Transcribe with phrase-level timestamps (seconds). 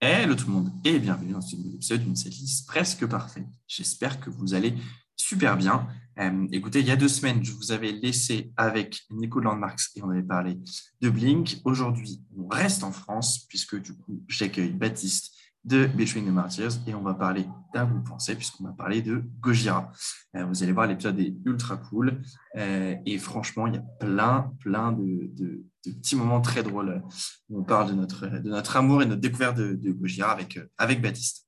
[0.00, 3.48] Hello tout le monde et bienvenue dans ce nouvel épisode d'une setlist presque parfaite.
[3.66, 4.74] J'espère que vous allez
[5.16, 5.88] super bien.
[6.20, 10.02] Euh, écoutez, il y a deux semaines, je vous avais laissé avec Nico Landmarks et
[10.04, 10.56] on avait parlé
[11.00, 11.56] de Blink.
[11.64, 15.34] Aujourd'hui, on reste en France puisque du coup, j'accueille Baptiste
[15.64, 19.22] de Between the Martyrs et on va parler d'un groupe français puisqu'on va parler de
[19.40, 19.92] Gojira.
[20.34, 22.22] Euh, vous allez voir, l'épisode est ultra cool
[22.56, 27.02] euh, et franchement, il y a plein, plein de, petits moments très drôles
[27.48, 30.30] où on parle de notre, de notre amour et de notre découverte de, de Gojira
[30.30, 31.46] avec, euh, avec Baptiste.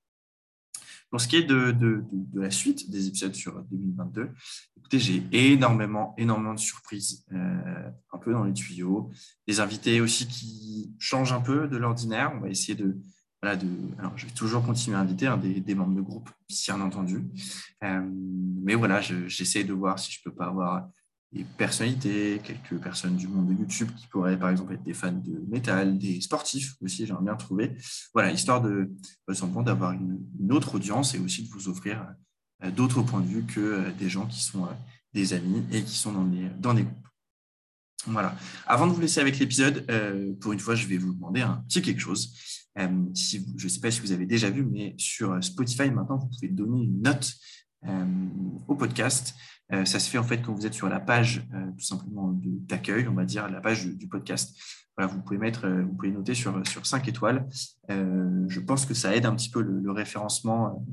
[1.11, 2.05] Pour ce qui est de, de,
[2.41, 4.30] la suite des épisodes sur 2022,
[4.77, 9.11] écoutez, j'ai énormément, énormément de surprises un peu dans les tuyaux.
[9.48, 12.30] Des invités aussi qui changent un peu de l'ordinaire.
[12.37, 12.97] On va essayer de,
[13.43, 17.25] alors, je vais toujours continuer à inviter hein, des, membres de groupe, bien entendu.
[17.83, 18.03] Euh,
[18.63, 20.89] mais voilà, j'essaie de voir si je peux pas avoir
[21.33, 25.13] des personnalités, quelques personnes du monde de YouTube qui pourraient, par exemple, être des fans
[25.13, 27.77] de métal, des sportifs aussi, j'aimerais bien trouver.
[28.13, 28.91] Voilà, histoire de,
[29.33, 32.05] simplement d'avoir une, autre audience et aussi de vous offrir
[32.63, 34.69] euh, d'autres points de vue que euh, des gens qui sont
[35.15, 37.09] des amis et qui sont dans des, dans des groupes.
[38.07, 38.35] Voilà.
[38.66, 39.87] Avant de vous laisser avec l'épisode,
[40.41, 42.35] pour une fois, je vais vous demander un petit quelque chose.
[42.79, 46.29] Euh, je ne sais pas si vous avez déjà vu, mais sur Spotify, maintenant, vous
[46.29, 47.32] pouvez donner une note
[47.87, 48.04] euh,
[48.68, 49.35] au podcast.
[49.73, 51.46] Euh, ça se fait en fait quand vous êtes sur la page
[51.79, 54.57] tout simplement d'accueil, on va dire, la page du, podcast.
[54.96, 57.48] Voilà, vous pouvez mettre, vous pouvez noter sur, sur 5 étoiles.
[57.88, 60.85] je pense que ça aide un petit peu le, référencement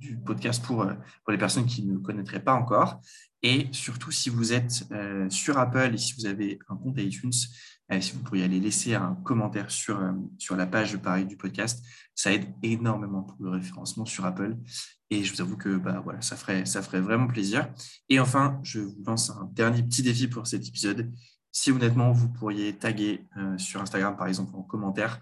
[0.00, 3.00] du, podcast pour, pour les personnes qui ne connaîtraient pas encore.
[3.42, 4.84] Et surtout, si vous êtes
[5.28, 8.94] sur Apple et si vous avez un compte iTunes, euh, si vous pourriez aller laisser
[8.94, 13.50] un commentaire sur, euh, sur la page pareil du podcast, ça aide énormément pour le
[13.50, 14.56] référencement sur Apple.
[15.10, 17.70] Et je vous avoue que bah, voilà, ça, ferait, ça ferait vraiment plaisir.
[18.08, 21.12] Et enfin, je vous lance un dernier petit défi pour cet épisode.
[21.52, 25.20] Si honnêtement, vous pourriez taguer euh, sur Instagram, par exemple, en commentaire,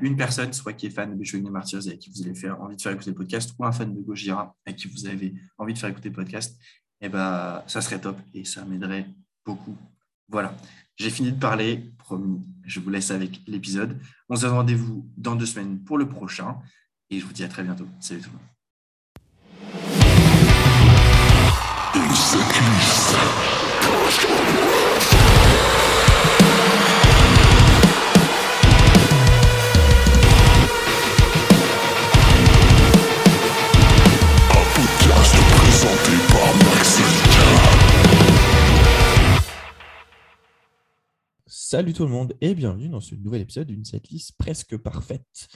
[0.00, 2.48] une personne, soit qui est fan de Beachwing Martyrs et à qui vous avez fait,
[2.48, 5.34] envie de faire écouter le podcast, ou un fan de Gojira à qui vous avez
[5.58, 6.58] envie de faire écouter le podcast,
[7.06, 9.06] ben, ça serait top et ça m'aiderait
[9.44, 9.76] beaucoup.
[10.28, 10.56] Voilà.
[10.98, 14.00] J'ai fini de parler, promis, je vous laisse avec l'épisode.
[14.28, 16.58] On se donne rendez-vous dans deux semaines pour le prochain
[17.10, 17.86] et je vous dis à très bientôt.
[18.00, 18.48] Salut tout le monde.
[41.70, 45.48] Salut tout le monde et bienvenue dans ce nouvel épisode d'une setlist presque parfaite.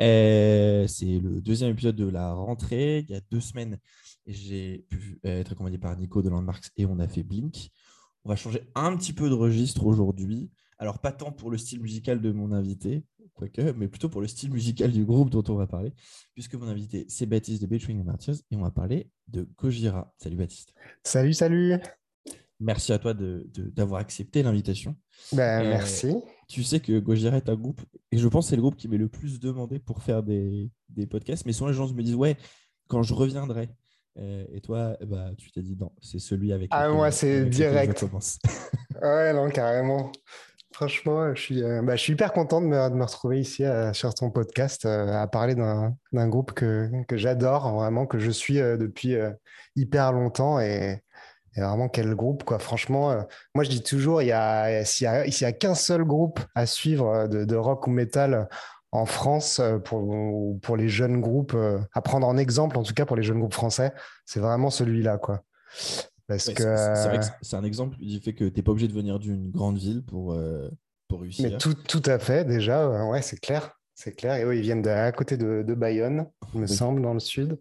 [0.00, 3.00] Euh, c'est le deuxième épisode de la rentrée.
[3.00, 3.78] Il y a deux semaines,
[4.24, 7.68] j'ai pu être accompagné par Nico de Landmarks et on a fait Blink.
[8.24, 10.50] On va changer un petit peu de registre aujourd'hui.
[10.78, 13.04] Alors, pas tant pour le style musical de mon invité,
[13.34, 15.92] quoique, mais plutôt pour le style musical du groupe dont on va parler,
[16.32, 20.14] puisque mon invité, c'est Baptiste de Between Martyrs et on va parler de Gojira.
[20.16, 20.72] Salut Baptiste.
[21.04, 21.78] Salut, salut.
[22.60, 24.96] Merci à toi d'avoir accepté l'invitation.
[25.32, 26.16] Ben, euh, merci.
[26.48, 27.80] Tu sais que Gojira est un groupe,
[28.10, 30.70] et je pense que c'est le groupe qui m'est le plus demandé pour faire des,
[31.08, 31.46] podcasts.
[31.46, 32.36] Mais souvent, les gens me disent Ouais,
[32.88, 33.70] quand je reviendrai.
[34.18, 36.68] Euh, et toi, bah, tu t'es dit Non, c'est celui avec.
[36.72, 38.04] Ah, moi, c'est direct.
[39.02, 40.10] ouais, non, carrément.
[40.72, 43.62] Franchement, je suis, euh, bah, je suis hyper content de me, de me retrouver ici
[43.92, 49.14] sur ton podcast à parler d'un groupe que, que j'adore, vraiment, que je suis depuis
[49.76, 50.58] hyper longtemps.
[50.58, 51.04] Et,
[51.58, 52.60] et vraiment, quel groupe, quoi.
[52.60, 53.22] Franchement, euh,
[53.54, 57.08] moi, je dis toujours, il y a, s'il y a, qu'un seul groupe à suivre
[57.08, 58.48] euh, de, rock ou metal
[58.92, 61.56] en France euh, pour, pour les jeunes groupes,
[61.92, 63.92] à prendre en exemple, en tout cas pour les jeunes groupes français,
[64.24, 65.42] c'est vraiment celui-là, quoi.
[66.28, 68.86] Parce que c'est, vrai que c'est un exemple du fait que tu n'es pas obligé
[68.86, 70.38] de venir d'une grande ville pour,
[71.08, 71.50] pour réussir.
[71.50, 73.72] Mais tout, tout à fait, déjà, ouais, c'est clair.
[73.94, 74.36] C'est clair.
[74.36, 77.58] Et oui, ils viennent d'à côté de, de Bayonne, il me semble, dans le sud.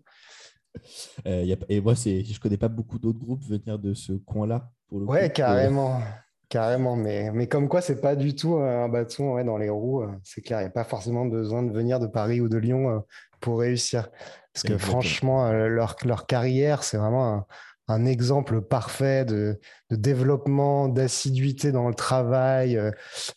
[1.25, 4.69] Euh, et moi, je ne connais pas beaucoup d'autres groupes venir de ce coin-là.
[4.89, 6.01] Pour le ouais, carrément.
[6.49, 10.03] Carrément, mais, mais comme quoi, c'est pas du tout un bâton ouais, dans les roues.
[10.03, 12.57] Euh, c'est clair, il n'y a pas forcément besoin de venir de Paris ou de
[12.57, 12.99] Lyon euh,
[13.41, 14.07] pour réussir.
[14.53, 17.45] Parce que franchement, leur, leur carrière, c'est vraiment un,
[17.89, 19.59] un, exemple parfait de,
[19.91, 22.81] de développement, d'assiduité dans le travail,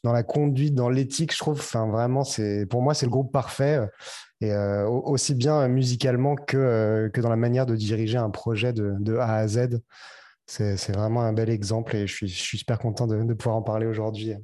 [0.02, 1.34] dans la conduite, dans l'éthique.
[1.34, 3.80] Je trouve, enfin, vraiment, c'est pour moi, c'est le groupe parfait
[4.40, 8.72] et euh, aussi bien musicalement que, euh, que dans la manière de diriger un projet
[8.72, 9.80] de, de A à Z.
[10.46, 13.56] C'est vraiment un bel exemple et je suis, je suis super content de, de pouvoir
[13.56, 14.34] en parler aujourd'hui.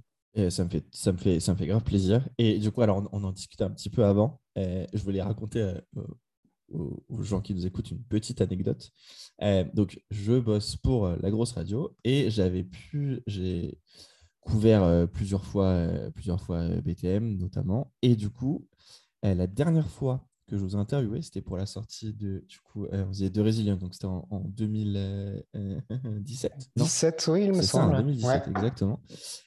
[0.51, 2.29] ça me, fait, ça, me fait, ça me fait grave plaisir.
[2.39, 4.41] Et du coup, alors on, en discutait un petit peu avant.
[4.55, 6.07] je voulais raconter euh,
[7.09, 8.93] aux, gens qui nous écoutent une petite anecdote.
[9.75, 13.77] donc, je bosse pour la grosse radio et j'avais pu, j'ai
[14.39, 17.93] couvert plusieurs fois, plusieurs fois BTM notamment.
[18.03, 18.69] Et du coup,
[19.23, 22.87] la dernière fois que je vous ai interviewé, c'était pour la sortie de, du coup,
[23.09, 26.71] faisait de donc c'était en, 2017.
[26.77, 27.95] 17, oui, il me semble.
[27.95, 29.01] Ça, en 2017, exactement.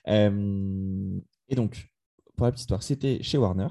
[0.05, 1.87] et donc,
[2.35, 3.69] pour la petite histoire, c'était chez Warner.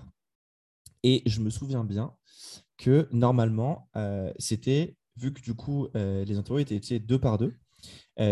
[1.03, 2.15] Et je me souviens bien
[2.77, 3.91] que normalement,
[4.39, 7.55] c'était, vu que du coup, les interviews étaient deux par deux,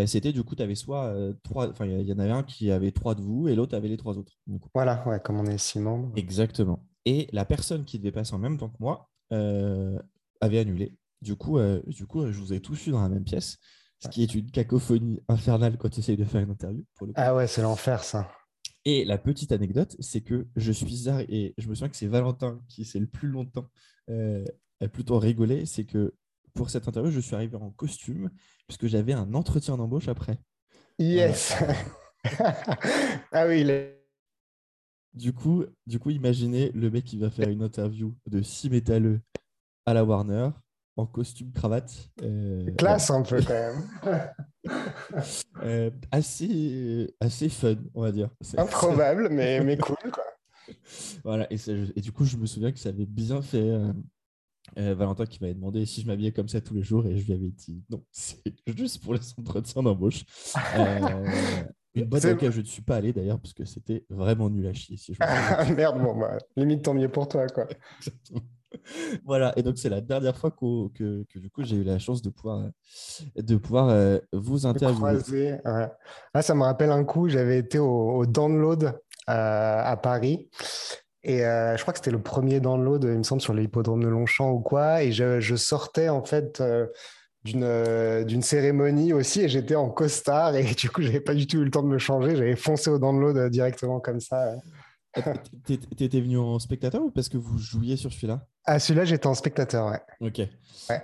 [0.05, 1.13] c'était du coup, tu avais soit
[1.43, 3.89] trois, enfin, il y, en avait un qui avait trois de vous et l'autre avait
[3.89, 4.33] les trois autres.
[4.73, 6.11] Voilà, ouais, comme on est six membres.
[6.15, 6.85] Exactement.
[7.07, 10.93] Et la personne qui devait passer en même temps que moi avait annulé.
[11.21, 11.57] Du coup,
[11.87, 13.57] du coup, je vous ai tous eu dans la même pièce,
[14.03, 16.83] ce qui est une cacophonie infernale quand tu essayes de faire une interview.
[17.15, 18.29] Ah ouais, c'est l'enfer ça.
[18.83, 22.61] Et la petite anecdote, c'est que je suis et je me souviens que c'est Valentin
[22.67, 23.69] qui s'est le plus longtemps
[24.09, 24.45] euh,
[24.93, 26.13] plutôt rigolé, c'est que
[26.53, 28.29] pour cette interview, je suis arrivé en costume
[28.67, 30.37] puisque j'avais un entretien d'embauche après.
[30.99, 31.53] Yes.
[33.31, 33.96] ah oui, il est...
[35.17, 39.19] Du coup, du coup, imaginez le mec qui va faire une interview de six métalleux
[39.85, 40.49] à la Warner
[40.95, 42.11] en costume cravate.
[42.21, 43.53] Euh, Classe un peu quand
[44.05, 44.29] même.
[45.63, 48.29] Euh, assez, assez fun, on va dire.
[48.57, 50.23] Improbable, mais, mais cool quoi.
[51.23, 51.57] Voilà, et,
[51.95, 53.71] et, du coup, je me souviens que ça avait bien fait.
[54.77, 57.25] Euh, Valentin qui m'avait demandé si je m'habillais comme ça tous les jours et je
[57.25, 60.25] lui avais dit non, c'est juste pour les entretiens d'embauche.
[62.01, 64.65] Une boîte à laquelle je ne suis pas allé d'ailleurs parce que c'était vraiment nul
[64.67, 64.97] à chier.
[64.97, 67.47] Si je ah, merde, bon, bah, limite tant mieux pour toi.
[67.47, 67.67] quoi.
[69.25, 72.21] voilà, et donc c'est la dernière fois que, que, du coup j'ai eu la chance
[72.21, 72.69] de pouvoir,
[73.35, 75.57] de pouvoir euh, vous interviewer.
[76.33, 78.93] Ah, ça me rappelle un coup, j'avais été au, download euh,
[79.27, 80.49] à Paris.
[81.23, 84.07] Et euh, je crois que c'était le premier download, il me semble, sur l'hippodrome de
[84.07, 85.03] Longchamp ou quoi.
[85.03, 86.61] Et je, je sortais en fait
[87.53, 91.63] d'une cérémonie aussi et j'étais en costard et du coup j'avais pas du tout eu
[91.65, 94.55] le temps de me changer j'avais foncé au download directement comme ça
[95.95, 98.45] T'étais venu en spectateur ou parce que vous jouiez sur celui-là?
[98.65, 99.99] Ah, celui-là, j'étais en spectateur, ouais.
[100.19, 100.41] Ok.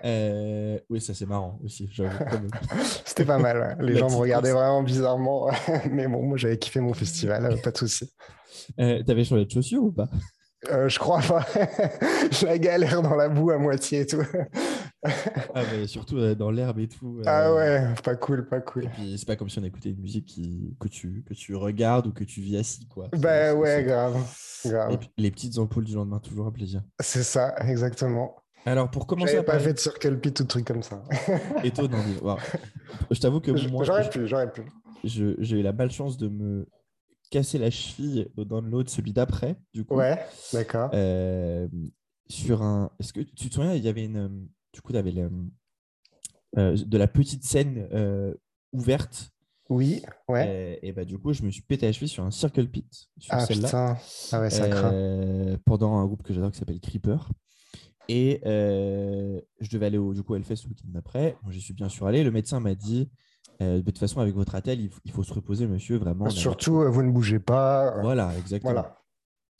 [0.06, 1.90] Euh, oui, ça c'est marrant aussi,
[3.06, 3.78] C'était pas mal.
[3.82, 5.50] Les gens me regardaient vraiment bizarrement.
[5.92, 8.14] Mais bon, moi j'avais kiffé mon festival, pas de souci.
[8.80, 10.10] Euh, T'avais changé de chaussures ou pas?
[10.72, 11.46] Euh, Je crois pas.
[12.44, 14.22] la galère dans la boue à moitié et tout
[15.56, 17.22] ah, mais surtout euh, dans l'herbe et tout.
[17.26, 18.86] Ah euh, ouais, pas cool, pas cool.
[18.86, 20.76] Et puis, c'est pas comme si on écoutait une musique qui...
[20.80, 21.24] que, tu...
[21.28, 23.10] que tu regardes ou que tu vis assis, quoi.
[23.18, 24.18] Bah ouais, grave.
[24.66, 25.00] grave.
[25.18, 26.82] les petites ampoules du lendemain, toujours un plaisir.
[27.00, 28.36] C'est ça, exactement.
[28.66, 29.34] Alors, pour commencer.
[29.34, 31.04] J'avais pas fait de circle pit ou de trucs comme ça.
[31.64, 32.04] Étonnant.
[32.22, 32.38] Wow.
[33.12, 33.84] Je t'avoue que moi.
[33.84, 34.62] J'aurais pu, j'aurais pu.
[35.04, 36.66] J'ai eu la malchance de me
[37.30, 39.96] casser la cheville dans l'autre, celui d'après, du coup.
[39.96, 40.20] Ouais,
[40.54, 40.92] d'accord.
[40.94, 41.68] Euh,
[42.30, 42.92] sur un.
[43.00, 45.14] Est-ce que tu te souviens, il y avait une du coup, tu avais
[46.58, 48.34] euh, de la petite scène euh,
[48.74, 49.32] ouverte.
[49.70, 50.80] Oui, ouais.
[50.82, 53.10] Et, bah, du coup, je me suis pété la cheville sur un circle pit.
[53.18, 53.98] Sur ah putain,
[54.32, 54.94] ah ouais, ça craint.
[54.94, 57.30] Euh, pendant un groupe que j'adore qui s'appelle Creeper.
[58.10, 61.38] Et je devais aller au du coup, Hellfest le week-end d'après.
[61.50, 62.24] J'y suis bien sûr allé.
[62.24, 63.10] Le médecin m'a dit
[63.62, 66.30] de toute façon, avec votre attel, il, faut se reposer, monsieur, vraiment.
[66.30, 68.02] Surtout, vous ne bougez pas.
[68.02, 68.74] Voilà, exactement.
[68.74, 69.03] Voilà.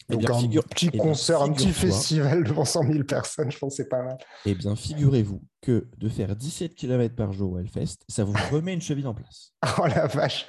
[0.10, 3.78] Eh Donc un petit eh concert, un petit festival devant 100 000 personnes, je pense
[3.78, 4.18] que c'est pas mal.
[4.46, 8.74] Eh bien, figurez-vous que de faire 17 km par jour au Hellfest, ça vous remet
[8.74, 9.54] une cheville en place.
[9.80, 10.46] oh la vache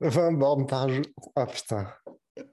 [0.00, 1.04] 20 bornes par jour.
[1.36, 1.86] Oh putain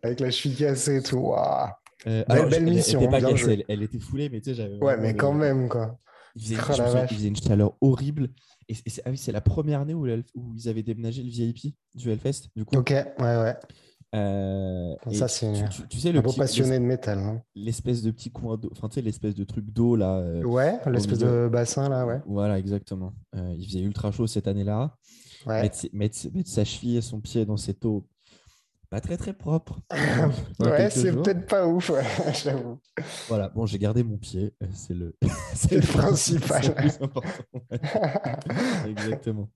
[0.01, 1.17] Avec la cheville cassée et tout.
[1.17, 1.69] Waouh
[2.07, 2.99] euh, belle, mission.
[2.99, 4.77] Elle, était pas elle, était foulée, mais tu sais, j'avais.
[4.77, 5.97] Ouais, mais quand même, quoi.
[6.35, 8.29] Il faisait, oh, il faisait, une chaleur horrible.
[8.67, 8.75] Et,
[9.05, 12.65] ah c'est la première année où, où, ils avaient déménagé le VIP du Hellfest, du
[12.65, 12.75] coup.
[12.75, 13.55] Ok, ouais, ouais.
[14.15, 15.51] Euh, ça, c'est
[15.89, 17.19] tu, sais, le petit, passionné de métal.
[17.19, 17.41] Hein.
[17.53, 20.17] L'espèce de petit coin d'eau, enfin, tu sais, l'espèce de truc d'eau là.
[20.19, 22.21] Euh, ouais, l'espèce de bassin là, ouais.
[22.25, 23.13] Voilà, exactement.
[23.35, 24.95] Euh, il faisait ultra chaud cette année-là.
[25.45, 25.69] Ouais.
[25.93, 28.07] Mettre, sa cheville et son pied dans cette eau,
[28.89, 29.81] pas très très propre.
[30.59, 31.91] ouais, c'est peut-être pas ouf,
[32.43, 32.79] j'avoue.
[33.27, 35.15] Voilà, bon, j'ai gardé mon pied, c'est le,
[35.53, 36.61] c'est le principal.
[36.67, 37.59] le plus important.
[38.87, 39.49] exactement.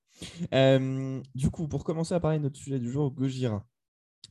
[1.34, 3.66] du coup, pour commencer à parler de notre sujet du jour, Gojira.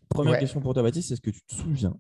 [0.09, 1.95] Première question pour toi, Baptiste, est-ce que tu te souviens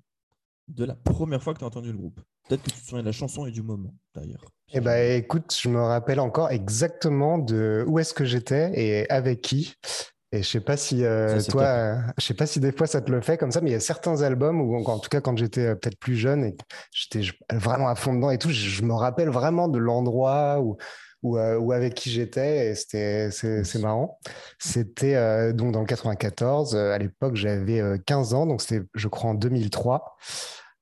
[0.68, 2.20] de la première fois que tu as entendu le groupe?
[2.48, 4.44] Peut-être que tu te souviens de la chanson et du moment, d'ailleurs.
[4.72, 9.40] Eh ben, écoute, je me rappelle encore exactement de où est-ce que j'étais et avec
[9.40, 9.74] qui.
[10.30, 13.10] Et je sais pas si euh, toi, je sais pas si des fois ça te
[13.10, 15.38] le fait comme ça, mais il y a certains albums où, en tout cas, quand
[15.38, 16.54] j'étais euh, peut-être plus jeune et
[16.92, 20.76] j'étais vraiment à fond dedans et tout, je, me rappelle vraiment de l'endroit où
[21.24, 22.70] euh, ou, avec qui j'étais.
[22.70, 24.18] Et c'était, c'est, marrant.
[24.58, 26.74] C'était euh, donc dans le 94.
[26.74, 30.16] Euh, à l'époque, j'avais 15 ans, donc c'était, je crois, en 2003.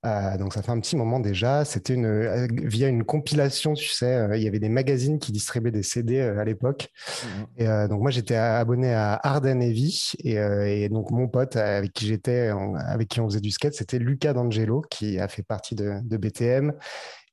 [0.06, 1.64] Euh, donc ça fait un petit moment déjà.
[1.64, 5.32] C'était une, euh, via une compilation, tu sais, euh, il y avait des magazines qui
[5.32, 6.88] distribuaient des CD à l'époque.
[7.24, 7.46] Mhm.
[7.56, 12.06] Et donc moi j'étais abonné à Arden Heavy et, et, donc mon pote avec qui
[12.06, 12.50] j'étais,
[12.86, 16.16] avec qui on faisait du skate, c'était Luca D'Angelo qui a fait partie de, de
[16.16, 16.72] BTM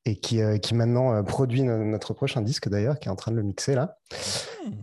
[0.05, 3.43] et qui, qui maintenant produit notre prochain disque d'ailleurs, qui est en train de le
[3.43, 3.97] mixer là.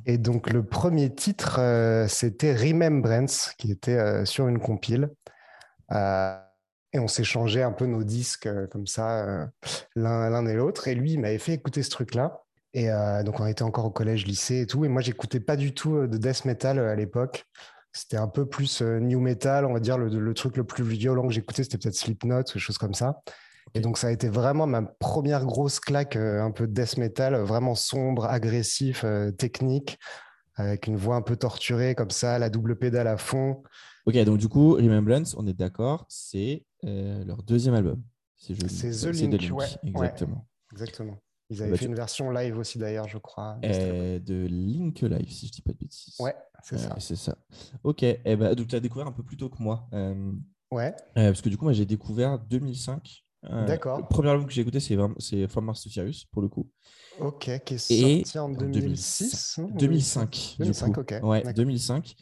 [0.07, 1.61] Et donc le premier titre,
[2.09, 5.11] c'était Remembrance, qui était sur une compile.
[6.93, 9.47] Et on s'échangeait un peu nos disques euh, comme ça, euh,
[9.95, 10.89] l'un et l'autre.
[10.89, 12.43] Et lui, il m'avait fait écouter ce truc-là.
[12.73, 14.85] Et euh, donc, on était encore au collège, lycée et tout.
[14.85, 17.45] Et moi, j'écoutais pas du tout de death metal à l'époque.
[17.93, 19.99] C'était un peu plus new metal, on va dire.
[19.99, 23.21] Le, truc le plus violent que j'écoutais, c'était peut-être Slipknot ou des choses comme ça.
[23.75, 27.37] Et donc, ça a été vraiment ma première grosse claque, un peu de death metal,
[27.37, 29.05] vraiment sombre, agressif,
[29.38, 29.99] technique,
[30.57, 33.62] avec une voix un peu torturée comme ça, la double pédale à fond.
[34.07, 38.02] Ok, donc du coup, Remembrance, on est d'accord, c'est euh, leur deuxième album.
[38.37, 40.47] C'est The, Link, Ouais, exactement.
[40.73, 41.19] exactement.
[41.50, 43.59] Ils avaient bah, fait une version live aussi d'ailleurs, je crois.
[43.64, 46.14] Euh, de Link Live, si je dis pas de bêtises.
[46.19, 46.95] Ouais, c'est ça.
[46.99, 47.37] C'est ça.
[47.83, 49.88] Ok, et eh ben, donc tu as découvert un peu plus tôt que moi.
[49.93, 50.33] Euh,
[50.71, 50.95] ouais.
[51.14, 53.25] parce que du coup, moi j'ai découvert 2005.
[53.42, 53.99] D'accord.
[53.99, 56.68] Le premier album que j'ai écouté, c'est From Mars to Sirius, pour le coup.
[57.20, 60.56] Ok, qui est sorti en 2006 2005.
[60.59, 61.14] 2005, ok.
[61.23, 62.14] Ouais, 2005.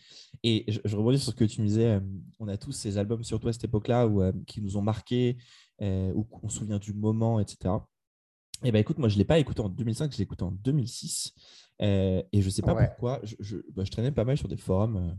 [0.43, 1.87] Et je, je, rebondis sur ce que tu me disais.
[1.87, 2.01] Euh,
[2.39, 5.37] on a tous ces albums, surtout à cette époque-là, euh, qui nous ont marqués,
[5.83, 7.75] euh, où on se souvient du moment, etc.
[8.65, 10.43] Et eh ben écoute, moi, je ne l'ai pas écouté en 2005, je l'ai écouté
[10.43, 11.33] en 2006.
[11.81, 13.21] et je ne sais pas pourquoi.
[13.23, 15.17] Je, bah, je, traînais pas mal sur des forums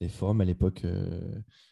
[0.00, 0.84] des forums à l'époque.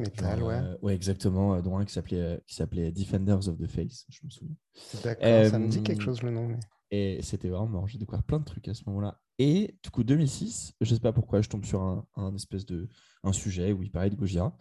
[0.01, 0.61] Metal, ouais.
[0.83, 4.57] ouais, exactement, dont un qui s'appelait, qui s'appelait Defenders of the Face, je me souviens.
[5.03, 6.49] D'accord, ça me dit quelque chose le nom.
[6.49, 6.59] Mais...
[6.91, 7.87] Et c'était vraiment marrant.
[7.87, 9.21] J'ai découvert plein de trucs à ce moment-là.
[9.39, 12.89] Et du coup, 2006, je ne sais pas pourquoi, je tombe sur un, espèce de
[13.25, 14.57] un sujet où il parlait de Gojira.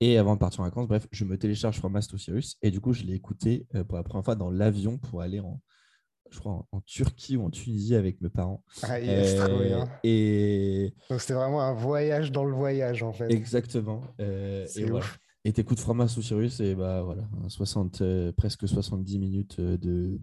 [0.00, 2.58] Et avant de partir en vacances, bref, je me télécharge From Cyrus.
[2.60, 5.40] Et du coup, je l'ai écouté euh, pour la première fois dans l'avion pour aller
[5.40, 5.62] en,
[6.30, 8.62] je crois, en, Turquie ou en Tunisie avec mes parents.
[8.82, 9.88] Ah, yes, trop bien.
[10.04, 10.94] Et...
[11.10, 13.30] Donc, c'était vraiment un voyage dans le voyage, en fait.
[13.30, 14.02] Exactement.
[14.20, 15.18] Euh, et ouf.
[15.44, 20.20] Et t'écoutes From Master Cyrus et bah voilà, 60, euh, presque 70 minutes de,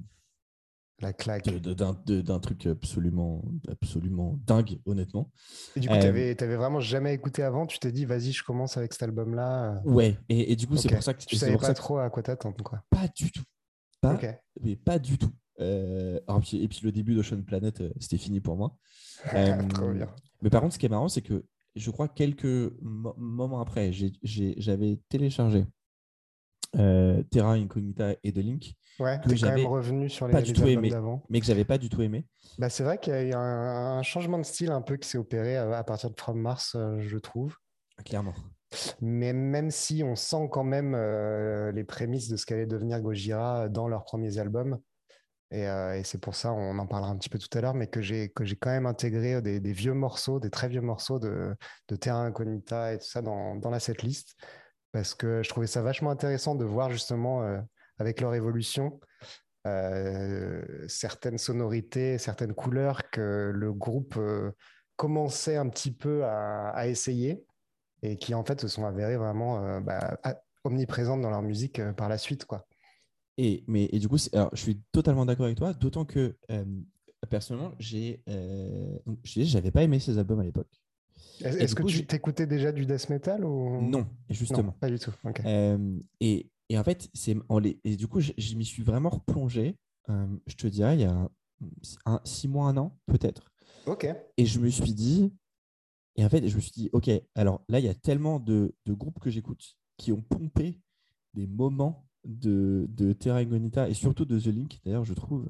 [1.02, 1.46] la claque.
[1.46, 5.30] D'un truc absolument, absolument dingue, honnêtement.
[5.76, 8.44] Et du coup, tu n'avais euh, vraiment jamais écouté avant Tu t'es dit, vas-y, je
[8.44, 11.74] commence avec cet album-là Ouais, et, du coup, c'est pour ça que tu savais pas
[11.74, 12.64] trop à quoi t'attendre.
[12.64, 12.82] Quoi.
[12.90, 13.44] Pas du tout.
[14.02, 14.20] Pas,
[14.62, 15.32] mais pas du tout.
[15.60, 16.20] Euh,
[16.54, 18.78] et puis le début d'Ocean Planet, euh, c'était fini pour moi.
[19.74, 20.08] trop bien.
[20.42, 21.46] Mais par contre, ce qui est marrant, c'est que
[21.76, 23.92] je crois quelques moments après,
[24.24, 25.66] j'avais téléchargé
[26.74, 30.54] Terra Incognita et The Link Ouais, que j'avais quand même revenu sur les, pas du
[30.54, 30.92] tout aimé.
[31.30, 32.26] Mais que j'avais pas du tout aimé.
[32.58, 35.18] Bah, c'est vrai qu'il y a eu un, changement de style un peu qui s'est
[35.18, 37.56] opéré à, partir de From Mars, euh, je trouve.
[38.06, 38.34] Clairement.
[39.02, 43.70] Mais même si on sent quand même euh, les prémices de ce qu'allait devenir Gojira
[43.70, 44.80] dans leurs premiers albums,
[45.52, 47.74] et, euh, et c'est pour ça, on en parlera un petit peu tout à l'heure,
[47.74, 51.56] mais que j'ai quand même intégré des, des, vieux morceaux, des très vieux morceaux de,
[52.00, 54.36] Terra Incognita et tout ça dans, la setlist,
[54.92, 57.62] parce que je trouvais ça vachement intéressant de voir justement
[57.98, 59.00] avec leur évolution,
[59.66, 64.52] euh, certaines sonorités, certaines couleurs que le groupe euh,
[64.96, 67.44] commençait un petit peu à, essayer
[68.04, 70.18] et qui en fait se sont avérées vraiment euh, bah,
[70.64, 72.46] omniprésentes dans leur musique par la suite.
[72.46, 72.68] Quoi.
[73.38, 76.38] Et, mais, et du coup, alors, je suis totalement d'accord avec toi, d'autant que
[77.30, 78.24] personnellement, j'ai,
[79.24, 80.82] j'avais pas aimé ces albums à l'époque.
[81.42, 83.82] Est-ce que tu t'écoutais déjà du death metal ou?
[83.82, 84.72] Non, justement.
[84.74, 85.12] pas du tout.
[86.20, 87.36] et, et en fait, c'est
[87.84, 89.78] et du coup, je, m'y suis vraiment replongé.
[90.10, 91.30] Euh, je te dirais, il y a
[92.06, 93.52] un, six mois, un an, peut-être.
[93.86, 94.08] Ok.
[94.38, 95.34] Et je me suis dit,
[96.16, 98.74] et en fait, je me suis dit, ok, alors là, il y a tellement de,
[98.86, 100.82] de groupes que j'écoute qui ont pompé
[101.34, 105.50] des moments de, de Terra Incognita et surtout de The Link, d'ailleurs, je trouve.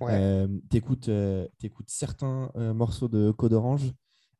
[0.00, 0.12] Ouais.
[0.14, 1.46] Euh, t'écoutes, euh,
[1.86, 3.92] certains morceaux de Code Orange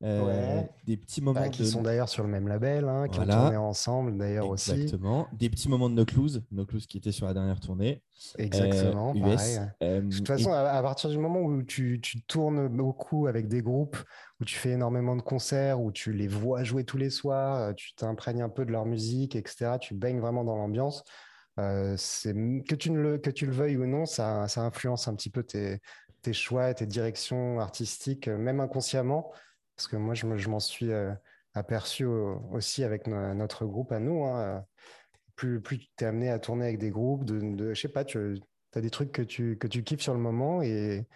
[0.02, 3.26] euh, des petits moments bah, qui sont d'ailleurs sur le même label, hein, qui ont
[3.26, 4.70] tourné ensemble d'ailleurs aussi.
[4.70, 5.28] Exactement.
[5.34, 8.02] Des petits moments de Nocluse, Nocluse qui était sur la dernière tournée.
[8.38, 9.14] Exactement.
[9.14, 9.58] US.
[9.82, 13.60] Euh, de toute façon, à, partir du moment où tu, tu, tournes beaucoup avec des
[13.60, 13.98] groupes,
[14.40, 17.72] où tu fais énormément de concerts, où tu les vois jouer tous les soirs, euh,
[17.74, 19.72] tu t'imprègnes un peu de leur musique, etc.
[19.78, 21.04] Tu baignes vraiment dans l'ambiance.
[21.56, 25.42] Que, tu le, que tu le veuilles ou non, ça, ça influence un petit peu
[25.42, 25.80] tes,
[26.22, 29.32] tes choix, tes directions artistiques, même inconsciemment.
[29.76, 31.12] Parce que moi, je, m'en suis euh,
[31.54, 34.24] aperçu aussi avec notre groupe à nous.
[34.24, 34.64] Hein.
[35.36, 38.04] Plus, plus tu es amené à tourner avec des groupes, de, de je sais pas,
[38.04, 38.38] tu
[38.74, 41.06] as des trucs que tu, que tu kiffes sur le moment et,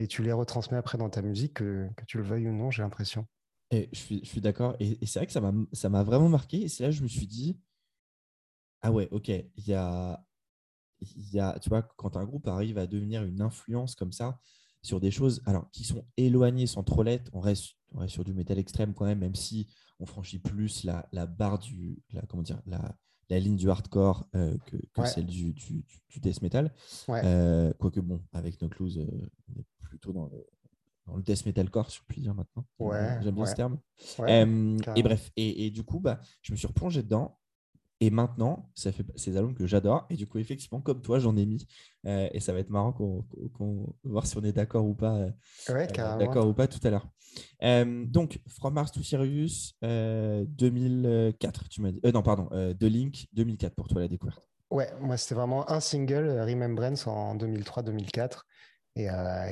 [0.00, 2.70] et tu les retransmets après dans ta musique, que, que tu le veuilles ou non,
[2.70, 3.26] j'ai l'impression.
[3.70, 4.76] Et je suis, je suis d'accord.
[4.80, 6.62] Et, c'est vrai que ça m'a vraiment marqué.
[6.62, 7.58] Et c'est là que je me suis dit,
[8.82, 10.24] ah ouais, ok, il y a,
[11.00, 14.38] il y a, tu vois, quand un groupe arrive à devenir une influence comme ça
[14.82, 18.24] sur des choses alors, qui sont éloignées sans trop l'être, on reste, on reste sur
[18.24, 19.68] du métal extrême quand même, même si
[19.98, 22.96] on franchit plus la, la barre du, la, comment dire, la,
[23.28, 26.72] la ligne du hardcore euh, que, que celle du, du, du, death metal.
[27.24, 29.06] Euh, quoique, bon, avec No Clues, euh,
[29.48, 30.46] on est plutôt dans le,
[31.06, 32.66] dans le death metalcore, si on peut dire maintenant.
[33.22, 33.78] J'aime bien ce terme.
[34.96, 37.38] et bref, et, et, du coup, bah, je me suis replongé dedans.
[38.02, 40.06] Et maintenant, ça fait ces albums que j'adore.
[40.08, 41.66] Et du coup, effectivement, comme toi, j'en ai mis.
[42.06, 43.62] Euh, et ça va être marrant qu'on qu
[44.04, 45.16] voir si on est d'accord ou pas.
[45.16, 45.30] Euh,
[45.68, 47.06] ouais, euh, d'accord ou pas tout à l'heure.
[48.06, 52.00] donc, From Mars to Sirius, 2004, tu m'as dit.
[52.02, 54.48] non, pardon, The Link, 2004 pour toi la découverte.
[54.70, 58.44] Ouais, moi, c'était vraiment un single, Remembrance, en 2003-2004.
[58.96, 59.08] Et, et,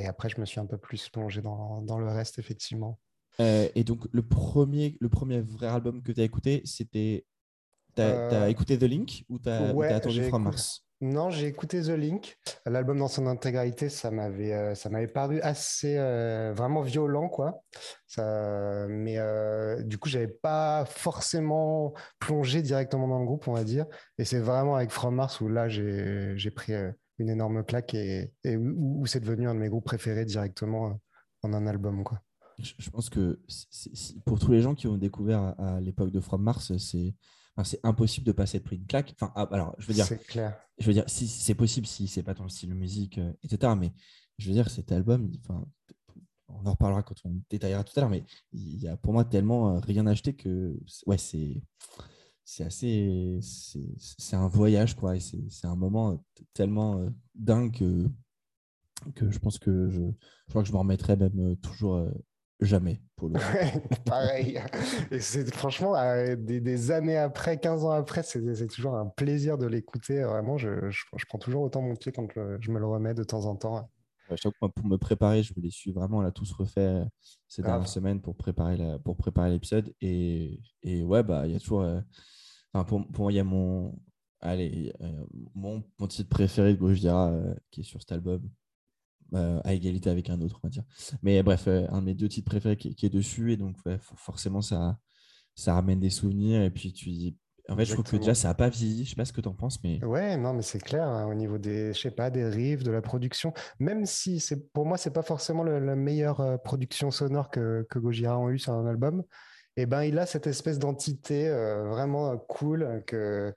[0.07, 2.99] après, je me suis un peu plus plongé dans, dans le reste, effectivement.
[3.39, 7.27] et donc, le premier, le premier vrai album que tu as écouté, c'était
[7.99, 10.85] T'as as écouté The Link ou t'as ouais, attendu From Mars?
[11.01, 12.39] Non, j'ai écouté The Link.
[12.67, 17.63] L'album dans son intégralité, ça m'avait euh, ça m'avait paru assez euh, vraiment violent, quoi.
[18.07, 23.63] Ça, mais euh, du coup, j'avais pas forcément plongé directement dans le groupe, on va
[23.63, 23.87] dire.
[24.19, 26.73] Et c'est vraiment avec From Mars où là, j'ai pris
[27.19, 31.01] une énorme claque et, et où, c'est devenu un de mes groupes préférés directement
[31.43, 32.21] en un album, quoi.
[32.59, 33.39] Je, pense que
[34.27, 37.15] pour tous les gens qui ont découvert à, à l'époque de From Mars, c'est
[37.65, 39.15] c'est impossible de passer de prix une claque.
[39.15, 40.59] Enfin, ah, alors, je veux dire, clair.
[40.79, 43.73] Je veux dire, si c'est possible, si c'est pas ton style de musique, euh, etc.
[43.77, 43.93] Mais
[44.39, 45.65] je veux dire, cet album, enfin,
[46.49, 49.25] on en reparlera quand on détaillera tout à l'heure, mais il y a pour moi
[49.25, 51.63] tellement euh, rien acheté que, ouais, c'est
[52.45, 56.25] c'est assez, c'est un voyage quoi, c'est un moment
[56.55, 58.09] tellement euh, dingue que,
[59.15, 62.09] que je pense que je, je crois que je m'en remettrai même toujours
[62.61, 63.35] Jamais, pour le
[64.05, 64.61] Pareil.
[65.13, 69.67] Et c'est franchement, euh, des, années après, 15 ans après, c'est toujours un plaisir de
[69.67, 70.23] l'écouter.
[70.25, 73.45] Vraiment, je, je, prends toujours autant mon pied quand je, me le remets de temps
[73.45, 73.89] en temps.
[74.59, 77.05] pour me préparer, je me les suis vraiment là tous refait euh,
[77.47, 79.95] ces dernières semaines pour préparer pour préparer l'épisode.
[80.01, 81.83] Et, et, ouais, bah il y a toujours.
[81.83, 82.01] Euh,
[82.73, 83.97] enfin, pour, pour moi, il y a mon.
[84.41, 84.93] Allez,
[85.55, 87.37] mon, mon titre préféré de Gojira
[87.71, 88.49] qui est sur cet album.
[89.35, 90.85] Euh, à égalité avec un autre, on va dire.
[91.23, 93.77] Mais bref, euh, un de mes deux titres préférés qui, est dessus, et donc
[94.17, 94.99] forcément, ça,
[95.55, 96.63] ça ramène des souvenirs.
[96.63, 97.37] Et puis, tu dis.
[97.69, 99.05] En fait, je trouve que déjà, ça n'a pas vieilli.
[99.05, 100.03] Je sais pas ce que tu en penses, mais.
[100.03, 102.91] Ouais, non, mais c'est clair, hein, au niveau des, je sais pas, des riffs, de
[102.91, 103.53] la production.
[103.79, 107.99] Même si, c'est pour moi, c'est pas forcément la meilleure euh, production sonore que, que
[107.99, 109.23] Gojira a eu sur un album.
[109.77, 113.55] Et eh ben, il a cette espèce d'entité vraiment cool que,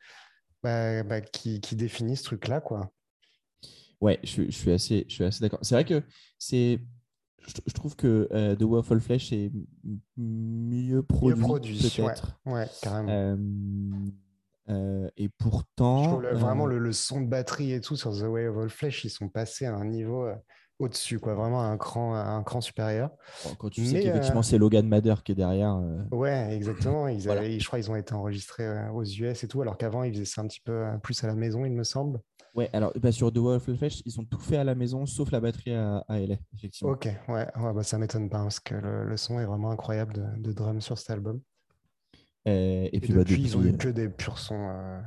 [0.61, 2.91] bah, bah, qui, qui définit ce truc-là, quoi.
[4.01, 5.59] Ouais, je, suis assez, je suis assez d'accord.
[5.61, 6.01] C'est vrai que
[6.39, 6.79] c'est,
[7.47, 9.51] je, trouve que euh, The Waffle Flesh est
[10.17, 12.39] mieux produit, produit peut-être.
[12.47, 13.11] Ouais, carrément.
[13.11, 13.37] Euh,
[14.69, 18.69] euh, et pourtant, vraiment le, son de batterie et tout sur The Way of All
[18.69, 20.27] Flesh, ils sont passés à un niveau
[20.79, 23.11] au-dessus, quoi, vraiment à un cran, un cran supérieur.
[23.59, 25.79] quand tu sais qu'effectivement c'est Logan Mather qui est derrière.
[26.11, 27.07] Ouais, exactement.
[27.07, 27.21] Ils
[27.59, 30.41] je crois qu'ils ont été enregistrés aux US et tout, alors qu'avant ils faisaient ça
[30.41, 32.19] un petit peu plus à la maison, il me semble.
[32.53, 35.31] Ouais, alors bah, sur The Wolf Flesh, ils ont tout fait à la maison, sauf
[35.31, 36.91] la batterie à, à LA, effectivement.
[36.91, 40.41] Ok, ouais, ouais bah, ça m'étonne pas, parce que le, son est vraiment incroyable de,
[40.41, 41.41] de drum sur cet album.
[42.47, 44.69] Euh, et, puis, bah, depuis, ils ont eu que des purs sons.
[44.69, 44.99] Euh.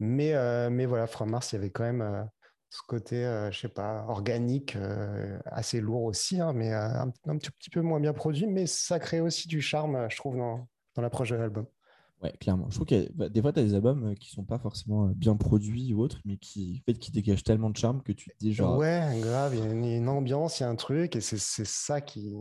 [0.00, 2.28] Mais, euh, mais voilà, From Mars, il y avait quand même
[2.70, 4.76] ce côté, je sais pas, organique,
[5.44, 9.20] assez lourd aussi, hein, mais un, un, petit peu moins bien produit, mais ça crée
[9.20, 11.66] aussi du charme, je trouve, dans, dans l'approche de l'album.
[12.24, 12.66] Ouais, clairement.
[12.70, 15.08] Je trouve que bah, des fois, tu as des albums euh, qui sont pas forcément
[15.08, 18.12] euh, bien produits ou autres, mais qui, en fait, qui dégagent tellement de charme que
[18.12, 18.78] tu te dis genre.
[18.78, 22.00] Ouais, grave, il y a une, ambiance, il y a un truc, et c'est ça
[22.00, 22.34] qui,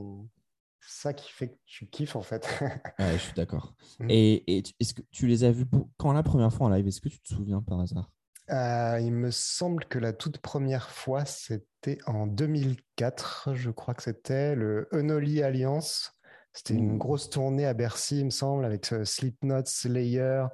[0.79, 2.47] ça qui fait que tu kiffes en fait.
[2.99, 3.75] ouais, je suis d'accord.
[3.99, 4.07] Mm.
[4.09, 5.65] Et, et est-ce que tu les as vus
[5.97, 8.09] quand la première fois en live Est-ce que tu te souviens par hasard?
[8.51, 14.03] Euh, Il me semble que la toute première fois, c'était en 2004, je crois que
[14.03, 16.12] c'était le Unholy Alliance.
[16.53, 16.97] C'était une mmh.
[16.99, 20.45] grosse tournée à Bercy, il me semble, avec euh, Slipknot, Slayer.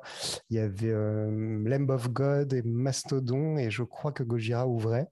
[0.50, 5.08] Il y avait euh, Lamb of God et Mastodon, et je crois que Gojira ouvrait.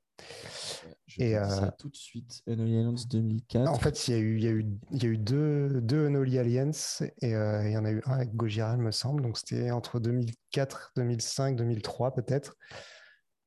[1.06, 2.41] Je et ça euh, tout de suite.
[2.47, 3.69] Unholy Alliance 2004.
[3.69, 5.82] En fait, il y a eu, il y a eu, il y a eu deux,
[5.82, 9.21] deux Unholy Alliance et il y en a eu un avec Gojira, il me semble.
[9.21, 12.56] Donc c'était entre 2004, 2005, 2003 peut-être.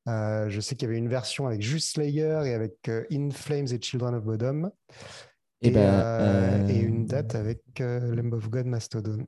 [0.05, 3.81] je sais qu'il y avait une version avec juste Slayer et avec In Flames et
[3.81, 4.71] Children of Bodom.
[5.61, 9.27] Et, ben, euh, et, une date avec euh, Lamb of God Mastodon.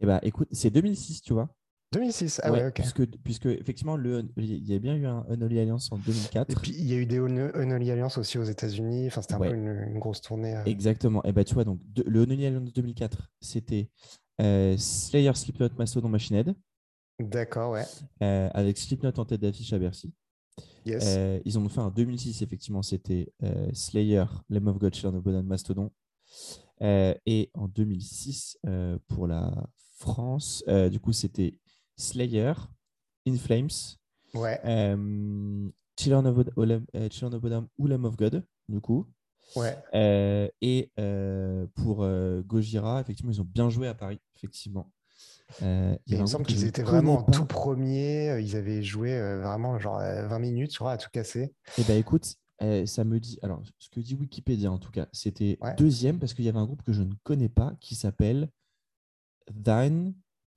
[0.00, 1.48] Et bah, écoute, c'est 2006, tu vois.
[1.92, 2.74] 2006, ah ouais, ok.
[2.74, 6.50] Puisque, puisque effectivement, le, il y a bien eu un Unholy Alliance en 2004.
[6.50, 9.06] Et puis il y a eu des Unholy Alliance aussi aux États-Unis.
[9.06, 10.56] Enfin, c'était un peu une, grosse tournée.
[10.56, 10.64] Euh.
[10.64, 11.22] Exactement.
[11.24, 13.88] Et bah, tu vois, donc le Unholy Alliance 2004, c'était
[14.38, 16.54] Slayer, Slipknot, Mastodon, Machine Head.
[17.18, 17.84] D'accord, ouais.
[18.20, 20.12] avec Slipknot en tête d'affiche à Bercy.
[20.86, 21.04] Yes.
[21.04, 25.42] Euh, ils en ont fait en 2006, effectivement, c'était euh, Slayer, Lamb of God, Bodom,
[25.42, 25.90] Mastodon.
[26.80, 29.68] Euh, et en 2006, euh, pour la
[29.98, 31.58] France, du coup, c'était
[31.96, 32.52] Slayer,
[33.26, 33.68] In Flames,
[34.34, 34.60] Ouais,
[35.98, 39.06] Children of, Children Bodom ou Lamb of God, du coup.
[39.56, 39.76] ouais.
[39.94, 44.92] Euh, et euh, pour euh, Gojira, effectivement, ils ont bien joué à Paris, effectivement.
[45.62, 47.32] Euh, il me semble qu'ils étaient vraiment pas.
[47.32, 48.30] tout premier.
[48.30, 51.54] euh, Ils avaient joué euh, vraiment genre euh, 20 minutes, je crois, à tout casser.
[51.78, 52.34] Eh ben écoute,
[52.86, 53.38] ça me dit.
[53.42, 55.74] Alors, ce que dit Wikipédia en tout cas, c'était Ouais.
[55.76, 58.48] deuxième parce qu'il y avait un groupe que je ne connais pas qui s'appelle
[59.64, 60.14] Thine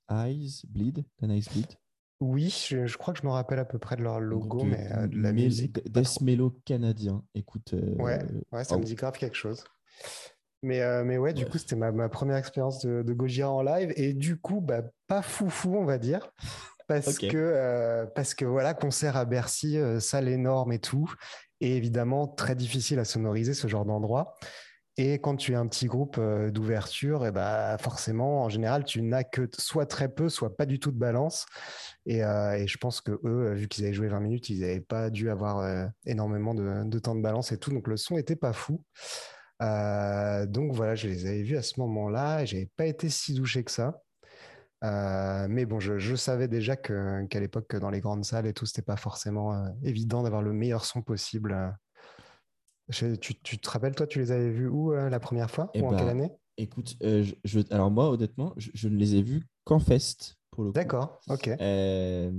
[0.10, 1.06] Eyes Bleed.
[1.20, 1.68] Thine Eyes Bleed.
[2.22, 4.66] Oui, je, je crois que je me rappelle à peu près de leur logo, de
[4.70, 5.82] mais euh, de la musique.
[5.90, 6.20] Death.
[6.22, 7.24] Mellow canadien.
[7.34, 7.74] Écoute.
[7.74, 8.20] euh, Ouais,
[8.52, 9.64] ouais, ça oh, me dit grave quelque chose.
[10.62, 11.50] Mais, euh, mais ouais, du Ouais.
[11.50, 13.94] coup, c'était ma, ma première expérience de, de Gojira en live.
[13.96, 16.32] Et du coup, bah, pas foufou, on va dire.
[16.88, 21.14] Parce que, euh, parce que voilà, concert à Bercy, euh, salle énorme et tout.
[21.62, 24.36] Et évidemment, très difficile à sonoriser ce genre d'endroit.
[24.98, 29.24] Et quand tu es un petit groupe d'ouverture, et bah, forcément, en général, tu n'as
[29.24, 31.46] que soit très peu, soit pas du tout de balance.
[32.06, 34.82] Et, euh, et je pense que eux, vu qu'ils avaient joué 20 minutes, ils n'avaient
[34.82, 37.72] pas dû avoir euh, énormément de, de temps de balance et tout.
[37.72, 38.84] Donc le son était pas fou.
[39.62, 42.44] Euh, donc voilà, je les avais vus à ce moment-là.
[42.44, 44.02] et J'avais pas été si douché que ça.
[44.84, 48.54] Euh, mais bon, je, je savais déjà qu'à l'époque, que dans les grandes salles et
[48.54, 51.76] tout, c'était pas forcément euh, évident d'avoir le meilleur son possible.
[52.88, 55.82] Je- tu, tu te rappelles, toi, tu les avais vus où la première fois Eh
[55.82, 56.32] ou en quelle ben, année?
[56.58, 60.72] Écoute, je, alors moi, honnêtement, je, je ne les ai vus qu'en fest pour le
[60.72, 60.74] coup.
[60.74, 61.48] D'accord, ok.
[61.62, 62.30] Euh,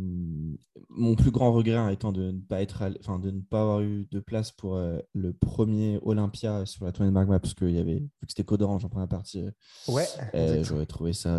[0.90, 3.80] mon plus grand regret hein, étant de ne pas être, enfin de ne pas avoir
[3.80, 7.70] eu de place pour euh, le premier Olympia sur la tournée de Magma parce qu'il
[7.70, 9.50] y avait, vu que c'était Code Orange en première partie, euh,
[9.88, 11.30] Ouais, euh, j'aurais trouvé ça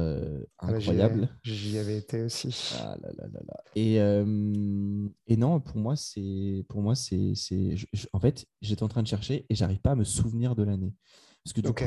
[0.58, 1.24] Ah bah, j'y incroyable.
[1.24, 2.74] avais- J'y avais été aussi.
[2.80, 3.64] Ah là là là là.
[3.76, 3.98] Et,
[5.28, 7.34] et non, pour moi, c'est, pour moi, c'est,
[8.14, 10.96] en fait, j'étais en train de chercher et j'arrive pas à me souvenir de l'année
[11.44, 11.84] parce que du coup,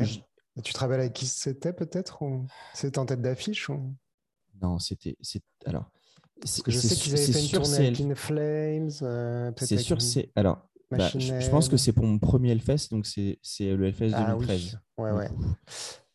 [0.63, 2.47] Tu te rappelles avec qui c'était peut-être ou...
[2.75, 3.95] C'était en tête d'affiche ou...
[4.65, 5.91] non, c'était, c'est, alors,
[6.41, 8.15] Parce c'est, que je sais qu'ils avaient c'est fait une tournée c'est avec elle- In
[8.15, 10.31] Flames, euh, C'est sûr, une c'est.
[10.35, 13.87] Alors, bah, je, je pense que c'est pour mon premier Hellfest, donc c'est c'est le
[13.87, 14.79] Hellfest Ah oui, 2013.
[14.99, 15.29] ouais, ouais.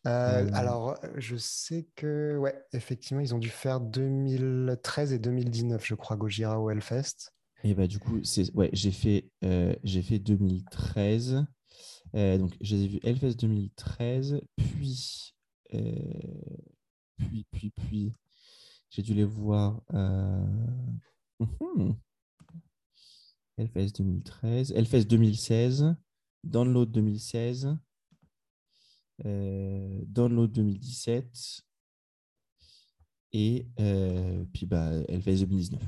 [0.06, 5.84] Euh, Euh, alors, je sais que, ouais, effectivement, ils ont dû faire 2013 et 2019,
[5.86, 7.32] je crois, Gojira au Hellfest.
[7.64, 9.28] Et bah, du coup, c'est ouais, j'ai fait,
[9.84, 11.44] j'ai fait 2013.
[12.16, 15.34] Euh, donc, j'ai vu Hellfest 2013, puis,
[17.18, 18.12] puis, puis, puis,
[18.90, 19.82] j'ai dû les voir.
[19.94, 20.46] euh,
[21.38, 21.96] mhm.
[23.56, 25.94] Hellfest 2013, Hellfest 2016,
[26.44, 27.76] Download 2016,
[29.26, 31.62] euh, Download 2017
[33.32, 35.82] et euh, puis bah, Hellfest 2019.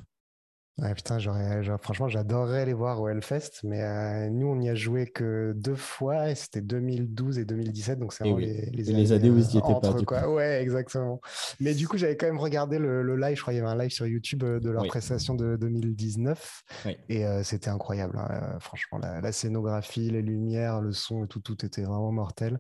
[0.78, 4.74] Ouais, putain, j'aurais, franchement, j'adorerais les voir au Hellfest, mais euh, nous, on n'y a
[4.74, 8.46] joué que deux fois, et c'était 2012 et 2017, donc c'est vraiment oui.
[8.46, 10.22] les, les Et les années où ils y euh, étaient pas, du quoi.
[10.22, 10.30] coup.
[10.37, 11.20] Ouais, exactement.
[11.61, 13.70] Mais du coup, j'avais quand même regardé le, le live, je crois qu'il y avait
[13.70, 14.88] un live sur YouTube euh, de leur Oui.
[14.88, 16.96] prestation de 2019, Oui.
[17.11, 18.18] et euh, c'était incroyable.
[18.18, 18.28] hein.
[18.30, 22.58] Euh, franchement, la, la scénographie, les lumières, le son et tout, tout était vraiment mortel.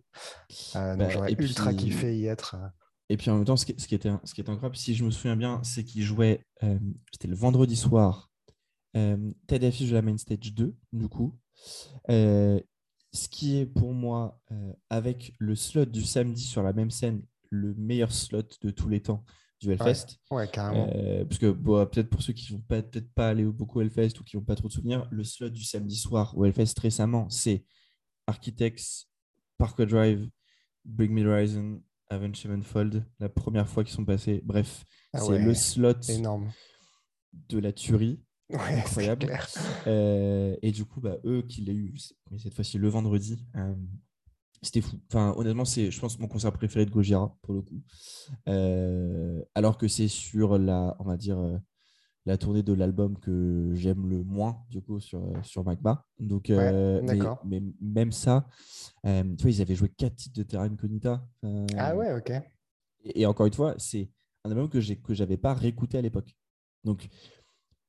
[0.76, 2.56] Euh, donc Bah, j'aurais ultra puis- kiffé y être.
[3.12, 4.94] Et puis en même temps, ce qui, ce qui était, ce qui était incroyable, si
[4.94, 6.78] je me souviens bien, c'est qu'ils jouaient, euh,
[7.12, 8.30] c'était le vendredi soir,
[8.96, 11.38] euh, tête d'affiche de la main stage 2, du coup.
[12.08, 12.58] Euh,
[13.12, 17.22] ce qui est pour moi, euh, avec le slot du samedi sur la même scène,
[17.50, 19.26] le meilleur slot de tous les temps
[19.60, 20.16] du Hellfest.
[20.30, 20.86] Ouais, carrément.
[21.28, 24.18] Parce que bon, peut-être pour ceux qui ne vont peut-être pas aller beaucoup au Hellfest
[24.20, 27.28] ou qui n'ont pas trop de souvenirs, le slot du samedi soir au Hellfest récemment,
[27.28, 27.66] c'est
[28.26, 29.06] Architects,
[29.58, 30.30] Parkway Drive,
[30.86, 34.40] Bring Me the Horizon, Avenged Sevenfold, la première fois qu'ils sont passés.
[34.44, 36.50] Bref, Ah c'est ouais, le slot Énorme.
[37.48, 38.22] de la tuerie.
[38.50, 39.32] Ouais, Incroyable.
[39.86, 41.94] Euh, et du coup, bah, eux qui l'ont eu,
[42.30, 43.74] mais cette fois-ci le vendredi, euh,
[44.60, 45.00] c'était fou.
[45.08, 47.82] Enfin, honnêtement, c'est, je pense, mon concert préféré de Gojira, pour le coup.
[48.48, 51.38] Euh, alors que c'est sur la, on va dire,
[52.24, 56.04] la tournée de l'album que j'aime le moins, du coup, sur, sur Magma.
[56.20, 57.02] Donc, euh,
[57.44, 58.46] mais, même ça,
[59.06, 61.26] euh, tu vois, ils avaient joué quatre titres de Terra Incognita.
[61.44, 62.30] Euh, Ah ouais, ok.
[63.04, 64.10] et, et encore une fois, c'est
[64.44, 66.36] un album que j'ai que j'avais pas réécouté à l'époque.
[66.84, 67.08] Donc,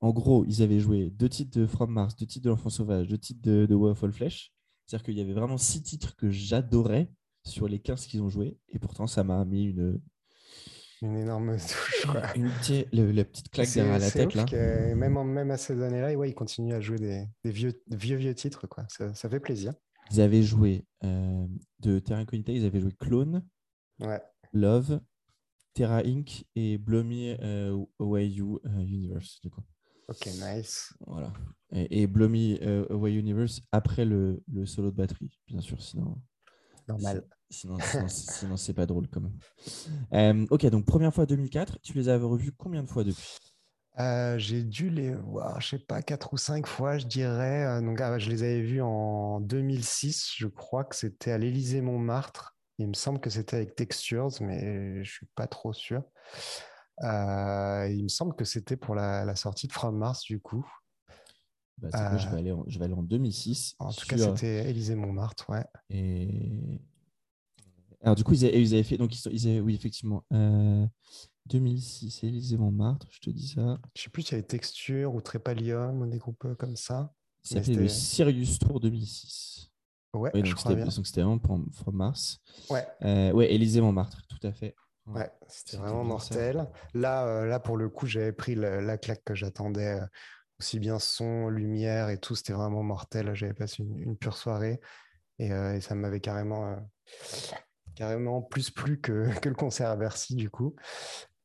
[0.02, 3.08] en gros, ils avaient joué deux titres de From Mars, deux titres de L'Enfant Sauvage,
[3.08, 4.52] deux titres de, de Way of All Flesh.
[4.86, 7.10] C'est-à-dire qu'il y avait vraiment six titres que j'adorais
[7.46, 8.58] sur les 15 qu'ils ont joués.
[8.69, 10.02] Et pourtant, ça m'a mis une,
[11.03, 12.21] Une énorme touche, quoi.
[12.35, 14.33] une petite- le- la petite claque derrière la tête.
[14.35, 14.45] Là.
[14.45, 17.73] que même, en- même à ces années-là, ouais, ils continuent à jouer des, des vieux,
[17.91, 18.85] vieux, vieux titres, quoi.
[18.87, 19.73] Ça, ça fait plaisir.
[20.11, 21.45] Ils avaient joué euh,
[21.79, 23.45] de Terra Incognita, ils avaient joué Clone,
[23.99, 24.21] Ouais.
[24.53, 24.99] Love,
[25.73, 26.45] Terra Inc.
[26.55, 29.39] et Blow Me euh, Away You euh, Universe.
[29.41, 29.61] Du coup.
[30.07, 30.93] Ok, nice.
[31.07, 31.33] Voilà.
[31.71, 36.17] Et, et Blow Me Away Universe après le, le solo de batterie, bien sûr, sinon.
[36.88, 37.24] Normal.
[37.50, 39.38] Sinon, sinon, sinon c'est pas drôle quand même.
[40.13, 43.38] Euh, ok, donc première fois 2004, tu les avais revus combien de fois depuis?
[44.00, 47.65] Euh, j'ai dû les voir, je sais pas, quatre ou cinq fois, je dirais.
[47.65, 50.34] Euh, Donc, ah, je les avais vus en 2006.
[50.36, 52.58] Je crois que c'était à l'Élysée-Montmartre.
[52.80, 56.02] Il me semble que c'était avec Textures, mais je suis pas trop sûr.
[57.04, 60.65] Euh, il me semble que c'était pour la, la sortie de From Mars, du coup.
[61.77, 63.75] Bah, quoi, je, Euh, vais aller en, je vais aller en 2006.
[63.79, 65.65] En tout cas, c'était Élysée-Montmartre, ouais.
[65.89, 66.79] Et...
[68.01, 68.97] Alors, du coup, ils avaient, ils avaient fait.
[68.97, 70.23] Donc, ils, ils avaient- oui, effectivement.
[70.33, 70.86] euh,
[71.47, 73.77] 2006, Élysée Montmartre, je te dis ça.
[73.95, 77.13] Je sais plus s'il y avait Texture ou Trépalium ou des groupes euh, comme ça.
[77.43, 79.69] S'appelait le c'était- Sirius Tour 2006.
[80.13, 80.86] Ouais, je crois c'était bien.
[80.93, 82.39] donc c'était vraiment pour From Mars.
[82.69, 84.75] Ouais, Euh, ouais, Élysée Montmartre, tout à fait.
[85.07, 86.69] ouais, c'était C'était vraiment mortel.
[86.93, 89.99] Là, euh, là, pour le coup, j'avais pris le- la claque que j'attendais.
[90.63, 93.36] Aussi bien son, lumière et tout, c'était vraiment mortel.
[93.36, 94.80] J'avais passé une, une pure soirée
[95.38, 96.78] et, euh, et ça m'avait carrément, euh,
[97.95, 100.73] carrément plus plu que, que le concert à Bercy, du coup.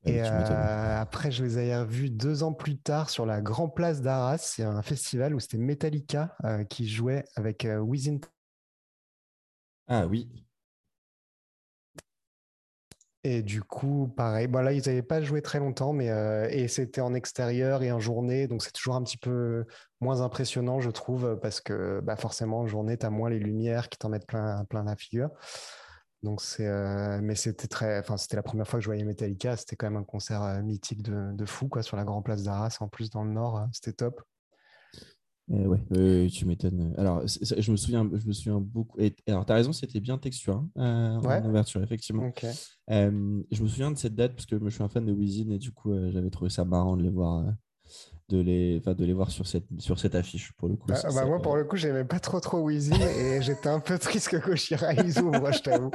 [0.04, 4.02] Et euh, après, je les avais revus deux ans plus tard sur la Grand Place
[4.02, 4.38] d'Arras.
[4.38, 8.20] C'est un festival où c'était Metallica euh, qui jouait avec euh, Within
[9.88, 10.46] Ah oui.
[13.30, 16.66] Et du coup, pareil, bon, là, ils n'avaient pas joué très longtemps, mais euh, et
[16.66, 19.66] c'était en extérieur et en journée, donc c'est toujours un petit peu
[20.00, 23.90] moins impressionnant, je trouve, parce que bah, forcément, en journée, tu as moins les lumières
[23.90, 25.28] qui t'en mettent plein, plein la figure.
[26.22, 29.58] Donc c'est, euh, mais c'était très, enfin, c'était la première fois que je voyais Metallica,
[29.58, 32.44] c'était quand même un concert euh, mythique de, de fou, quoi, sur la Grand Place
[32.44, 34.22] d'Arras, en plus dans le Nord, euh, c'était top.
[35.50, 36.94] Euh, ouais, tu m'étonnes.
[36.98, 38.98] Alors, je me souviens, je me souviens beaucoup.
[39.00, 41.40] Et, alors, tu as raison, c'était bien texture hein, euh, Ouais.
[41.40, 42.26] en ouverture, effectivement.
[42.26, 42.44] Ok.
[42.90, 45.50] Euh, je me souviens de cette date parce que je suis un fan de Wizin
[45.50, 47.50] et du coup, euh, j'avais trouvé ça marrant de les voir, euh,
[48.28, 50.86] de les, de les voir sur cette, sur cette affiche pour le coup.
[50.94, 53.98] C'est- bah, moi, pour le coup, j'aimais pas trop trop Wheezy et j'étais un peu
[53.98, 55.90] triste que Gojira ils ouvrent, je t'avoue.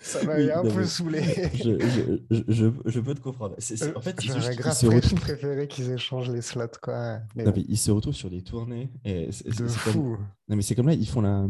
[0.00, 1.22] Ça m'avait Oui, un peu saoulé.
[1.54, 3.54] je, je, je, je, je peux te comprendre.
[3.58, 7.20] C'est- c'est- en fait, c'est juste J'aurais grave retrouvent, préféré qu'ils échangent les slots, quoi.
[7.34, 8.90] Mais non, bon, mais ils se retrouvent sur des tournées.
[9.04, 10.16] Et de comme- fou.
[10.48, 11.46] Non, mais c'est comme là, ils font la,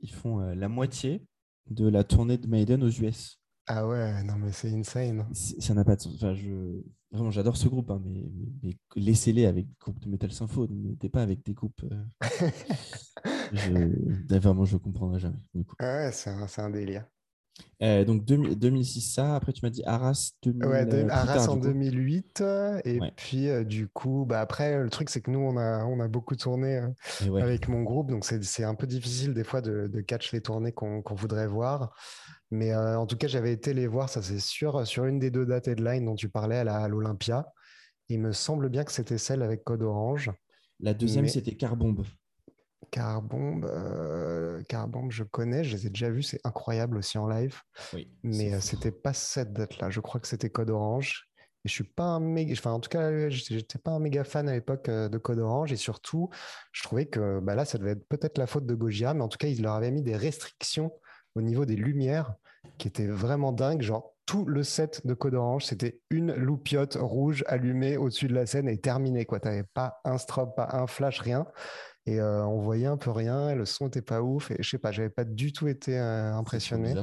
[0.00, 1.24] ils font euh, la moitié
[1.70, 3.38] de la tournée de Maiden aux US.
[3.68, 5.24] Ah ouais, non, mais c'est insane.
[5.32, 6.14] Ça n'a pas de sens.
[6.16, 6.82] Enfin, je...
[7.12, 11.10] Vraiment, j'adore ce groupe, hein, mais, laissez-les avec des groupes de metal sympho, ne mettez
[11.10, 11.82] pas avec des groupes.
[11.84, 12.04] euh,
[13.52, 14.34] je...
[14.38, 15.36] Vraiment, je ne comprendrai jamais.
[15.78, 17.04] Ah ouais, c'est un, c'est un délire.
[17.82, 19.34] Euh, donc 2000 2006, ça.
[19.34, 20.64] Après, tu m'as dit Arras 2000.
[20.66, 21.66] Ouais, de- euh, Arras tard, en du coup.
[21.68, 22.40] 2008.
[22.40, 23.12] euh, Et Ouais.
[23.16, 26.06] puis, euh, du coup, bah, après, le truc, c'est que nous, on a, on a
[26.08, 27.42] beaucoup tourné euh, ouais.
[27.42, 28.10] avec mon groupe.
[28.10, 31.48] Donc, c'est un peu difficile des fois de, de catch les tournées qu'on qu'on voudrait
[31.48, 31.92] voir.
[32.50, 35.46] Mais en tout cas, j'avais été les voir, ça c'est sûr, sur une des deux
[35.46, 37.46] dates headline dont tu parlais à l'Olympia.
[38.10, 40.30] Il me semble bien que c'était celle avec Code Orange.
[40.80, 42.04] La deuxième, mais- c'était Carbombe.
[42.92, 47.58] Carbombe, euh, Carbombe, je connais, je les ai déjà vus, c'est incroyable aussi en live.
[47.94, 48.06] Oui.
[48.22, 49.88] Mais euh, c'était pas cette date-là.
[49.88, 51.26] Je crois que c'était Code Orange.
[51.64, 54.24] Et je suis pas un méga, enfin en tout cas, j'étais j'étais pas un méga
[54.24, 55.72] fan à l'époque euh, de Code Orange.
[55.72, 56.28] Et surtout,
[56.72, 59.28] je trouvais que bah là, ça devait être peut-être la faute de Gojira, mais en
[59.28, 60.92] tout cas, ils leur avaient mis des restrictions
[61.34, 62.34] au niveau des lumières
[62.76, 63.80] qui étaient vraiment dingues.
[63.80, 68.44] Genre tout le set de Code Orange, c'était une loupiote rouge allumée au-dessus de la
[68.44, 69.24] scène et terminé.
[69.24, 71.46] Quoi, t'avais pas un strobe, pas un flash, rien.
[72.06, 73.54] Et euh, on voyait un peu rien.
[73.54, 74.50] Le son était pas ouf.
[74.50, 76.94] Et je sais pas, j'avais pas du tout été euh, impressionné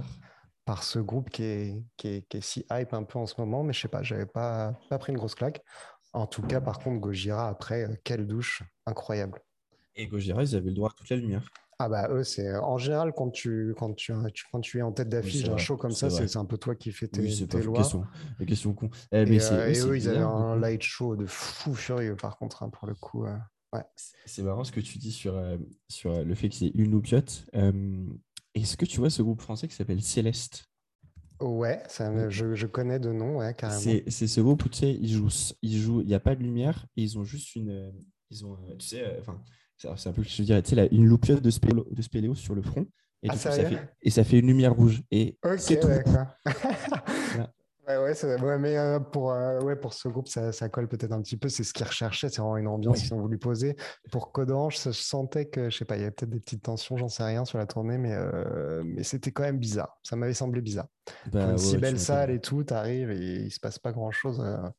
[0.66, 3.36] par ce groupe qui est, qui est, qui est si hype un peu en ce
[3.40, 5.62] moment, mais je sais pas, j'avais pas, pas pris une grosse claque.
[6.14, 9.40] En tout cas, par contre, Gojira, après, quelle douche, incroyable.
[9.96, 11.44] Et Gojira, ils avaient le droit à toute la lumière.
[11.80, 14.92] Ah bah eux, c'est en général quand tu, quand tu, tu- quand tu es en
[14.92, 17.62] tête d'affiche d'un show comme ça, c'est un peu toi qui fais tes, Oui, tes
[17.62, 17.78] lois.
[17.84, 18.06] question,
[18.40, 18.90] une question con.
[19.14, 22.38] Eh, mais Et, euh, et eux, ils avaient un light show de fou furieux par
[22.38, 23.26] contre, hein, pour le coup.
[23.26, 23.38] euh.
[23.96, 26.72] C'est- C'est marrant ce que tu dis sur, euh, sur euh, le fait y ait
[26.76, 27.46] une loupiote.
[27.56, 28.06] Euh,
[28.54, 30.66] Est-ce que tu vois ce groupe français qui s'appelle Céleste?
[31.40, 33.82] Ouais, ça je, je connais de nom, ouais, carrément.
[33.82, 35.30] C'est c'est ce groupe où tu sais, ils jouent,
[35.62, 37.70] ils jouent, il n'y a pas de lumière et ils ont juste une.
[37.70, 37.92] euh,
[38.30, 39.42] Ils ont, euh, tu sais, enfin,
[39.78, 41.88] c'est c'est un peu ce que je dirais, tu sais, là, une loupiote de spéléo,
[41.90, 42.86] de spéléo sur le front.
[43.24, 45.02] Et, Ah, coup, ça fait, et ça fait une lumière rouge.
[45.12, 45.90] Et Ok, c'est tout.
[47.34, 47.54] Voilà.
[47.90, 50.88] Ouais, ouais, ça- ouais, mais euh, pour, euh, ouais, pour ce groupe, ça, ça colle
[50.88, 51.50] peut-être un petit peu.
[51.50, 53.76] C'est ce qu'ils recherchaient, c'est vraiment une ambiance qu'ils ont voulu poser.
[54.12, 54.32] Pour
[54.78, 57.08] ça- je sentais que, je sais pas, il y avait peut-être des petites tensions, j'en
[57.10, 59.98] sais rien sur la tournée, mais, euh, mais c'était quand même bizarre.
[60.04, 60.88] Ça m'avait semblé bizarre.
[61.26, 63.92] Bah, Pour une ouais, si belle salle et tout, t'arrives et il se passe pas
[63.92, 64.40] grand-chose.
[64.40, 64.72] en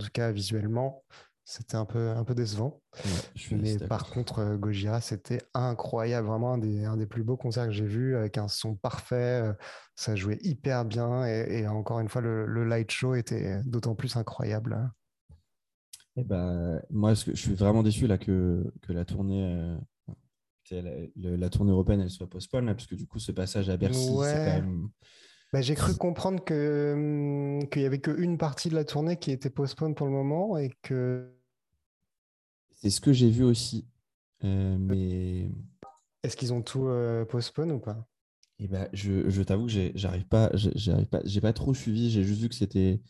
[0.00, 1.04] tout cas, visuellement,
[1.44, 2.82] c'était un peu, un peu décevant.
[3.04, 7.22] Ouais, je Mais par contre, euh, Gojira, c'était incroyable, vraiment un des, un des plus
[7.24, 9.52] beaux concerts que j'ai vus, avec un son parfait, euh,
[9.96, 13.94] ça jouait hyper bien, et, et encore une fois, le, le light show était d'autant
[13.94, 14.90] plus incroyable.
[16.16, 19.44] Eh ben, moi, je suis vraiment déçu là que, que la tournée.
[19.44, 19.76] euh,
[21.16, 24.22] la, tournée européenne elle soit postpone là, parce que du coup ce passage à Bercy
[24.22, 24.62] c'est quand Ouais.
[24.62, 24.88] même
[25.52, 26.94] Bah, j'ai cru comprendre que,
[27.62, 30.58] hum, qu'il y avait qu'une partie de la tournée qui était postpone pour le moment
[30.58, 31.33] et que.
[32.84, 33.86] C'est ce que j'ai vu aussi
[34.44, 35.48] Euh, mais
[36.24, 38.08] Est-ce qu'ils ont tout euh, postpone ou pas?
[38.60, 42.10] Eh ben, je, je t'avoue que j'arrive pas, j'arrive pas, j'ai pas trop suivi.
[42.10, 43.00] J'ai juste vu que c'était,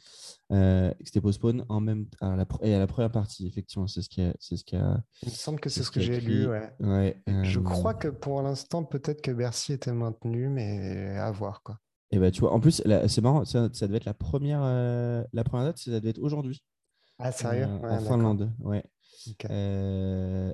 [0.52, 3.46] euh, c'était postpone en même à la, et à la première partie.
[3.46, 5.90] Effectivement, c'est ce qui c'est ce qui a, Il me semble que c'est ce ce
[5.90, 6.72] que j'ai lu, ouais.
[6.80, 7.22] Ouais.
[7.42, 11.80] Je euh, crois que pour l'instant, peut-être que Bercy était maintenu, mais à voir, quoi.
[12.10, 15.24] Et ben, tu vois, en plus, c'est marrant, ça, ça devait être la première, euh,
[15.32, 16.62] la première date, ça devait être aujourd'hui,
[17.18, 17.66] Ah, sérieux?
[17.66, 18.08] euh, Ouais, en.
[18.08, 18.52] Finlande.
[18.60, 18.84] Ouais.
[19.30, 19.46] Ok.
[19.50, 20.52] Euh,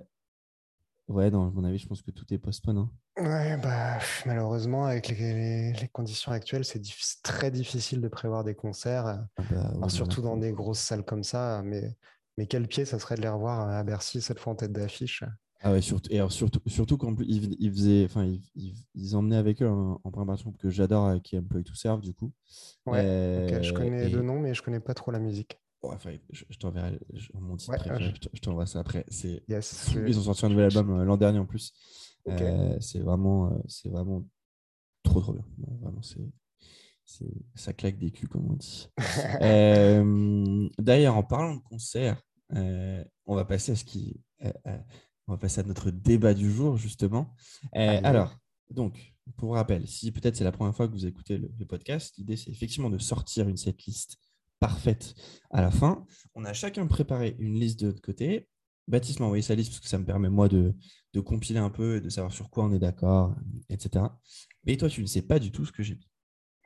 [1.08, 2.78] ouais, à mon avis, je pense que tout est postpone.
[2.78, 2.90] hein.
[3.18, 6.80] Ouais, bah, malheureusement, avec les, conditions actuelles, c'est
[7.22, 10.52] très difficile de prévoir des concerts, euh, Ah bah, ouais, alors non, surtout dans des
[10.52, 11.60] grosses salles comme ça.
[11.64, 11.96] Mais,
[12.38, 15.22] mais quel pied ça serait de les revoir à Bercy, cette fois en tête d'affiche?
[15.62, 19.14] Ah ouais, surtout, et alors surtout, surtout plus, ils, ils faisaient, enfin, ils, ils, ils
[19.16, 22.14] emmenaient avec eux en, en préparation que j'adore, euh, qui est Employ to Serve, du
[22.14, 22.32] coup.
[22.86, 23.06] Ouais,
[23.62, 25.58] je Euh, connais et- de nom, mais je connais pas trop la musique.
[25.82, 26.98] Ouais, enfin, je, je t'enverrai
[27.34, 29.04] mon titre Ouais, préféré, je- je te- je t'envoie ça après.
[29.08, 29.72] C'est Yes,
[30.08, 31.72] Ils ont sorti un nouvel album euh, l'an dernier en plus.
[32.28, 34.26] Euh, c'est vraiment, euh, c'est vraiment
[35.02, 35.44] trop, trop bien.
[35.80, 36.20] Vraiment, c'est,
[37.54, 38.88] ça claque des culs, comme on dit.
[39.42, 42.22] Euh, D'ailleurs, en parlant de concert,
[42.54, 44.20] euh, on va passer à ce qui,
[45.26, 47.34] on va passer à notre débat du jour justement.
[48.04, 48.36] Alors,
[48.70, 52.16] donc, pour rappel, si peut-être c'est la première fois que vous écoutez le, le podcast,
[52.18, 54.18] l'idée c'est effectivement de sortir une setlist
[54.60, 55.14] parfaite
[55.50, 56.06] à la fin.
[56.34, 58.48] On a chacun préparé une liste de notre côté.
[58.86, 60.74] Baptiste m'a envoyé sa liste parce que ça me permet moi de,
[61.12, 63.34] de compiler un peu et de savoir sur quoi on est d'accord,
[63.68, 64.04] etc.
[64.64, 66.08] Mais toi, tu ne sais pas du tout ce que j'ai mis.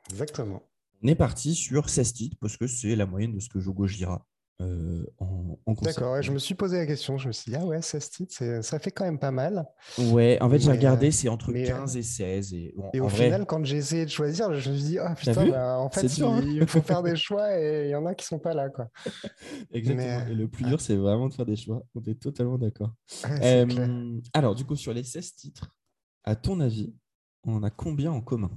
[0.09, 0.61] Exactement.
[1.01, 3.87] On est parti sur 16 titres parce que c'est la moyenne de ce que Jogo
[3.87, 4.25] Gira
[4.61, 5.45] euh, en.
[5.81, 7.17] D'accord, ouais, je me suis posé la question.
[7.17, 9.67] Je me suis dit, ah ouais, 16 titres, ça fait quand même pas mal.
[9.97, 12.53] Ouais, en fait, j'ai regardé, euh, c'est entre mais, euh, 15 et 16.
[12.53, 14.99] Et, bon, Et au vrai, final, quand j'ai essayé de choisir, je me suis dit,
[14.99, 16.41] ah putain, vu bah, en fait, dur, hein.
[16.45, 18.89] il, faut faire des choix et il y en a qui sont pas là, quoi.
[19.73, 20.19] exactement.
[20.25, 21.83] mais, Et le plus dur, c'est vraiment de faire des choix.
[21.93, 22.93] On est totalement d'accord.
[23.25, 25.75] Ouais, Euh, alors, du coup, sur les 16 titres,
[26.23, 26.95] à ton avis,
[27.43, 28.51] on en a combien en commun?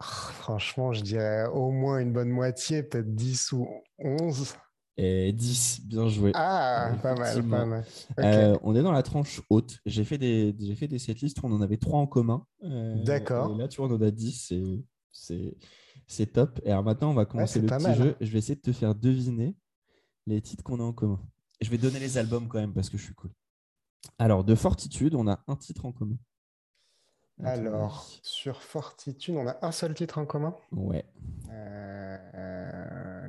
[0.00, 3.66] Franchement, je dirais au moins une bonne moitié, peut-être 10 ou
[3.98, 4.54] 11.
[4.98, 6.32] Et 10, bien joué.
[6.34, 7.84] Ah, pas mal, pas mal.
[8.18, 9.78] Euh, on est dans la tranche haute.
[9.84, 12.46] J'ai fait des, j'ai fait des setlists où on en avait trois en commun.
[12.62, 13.54] Euh, D'accord.
[13.54, 14.46] Et là, tu vois, on en a 10.
[14.48, 14.62] C'est,
[15.12, 15.54] c'est,
[16.06, 16.60] c'est top.
[16.64, 18.10] Et alors maintenant, on va commencer le petit mal, jeu.
[18.12, 18.16] hein.
[18.20, 19.54] Je vais essayer de te faire deviner
[20.26, 21.20] les titres qu'on a en commun.
[21.60, 23.30] Et je vais donner les albums quand même parce que je suis cool.
[24.18, 26.16] Alors, de Fortitude, on a un titre en commun.
[27.44, 30.54] Alors, sur Fortitude, on a un seul titre en commun.
[30.72, 31.04] Ouais.
[31.50, 33.28] Euh.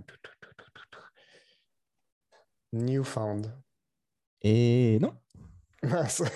[2.73, 3.53] Newfound.
[4.41, 5.13] Et non.
[5.83, 6.23] Mince.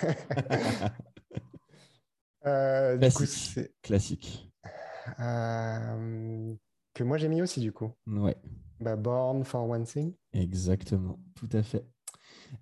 [2.44, 3.52] Euh, du coup, Classique.
[3.54, 4.50] c'est Classique.
[5.20, 6.52] euh,
[6.92, 7.92] que moi j'ai mis aussi, du coup.
[8.08, 8.36] Ouais.
[8.80, 10.12] Bah, Born for One Thing.
[10.32, 11.20] Exactement.
[11.36, 11.86] Tout à fait.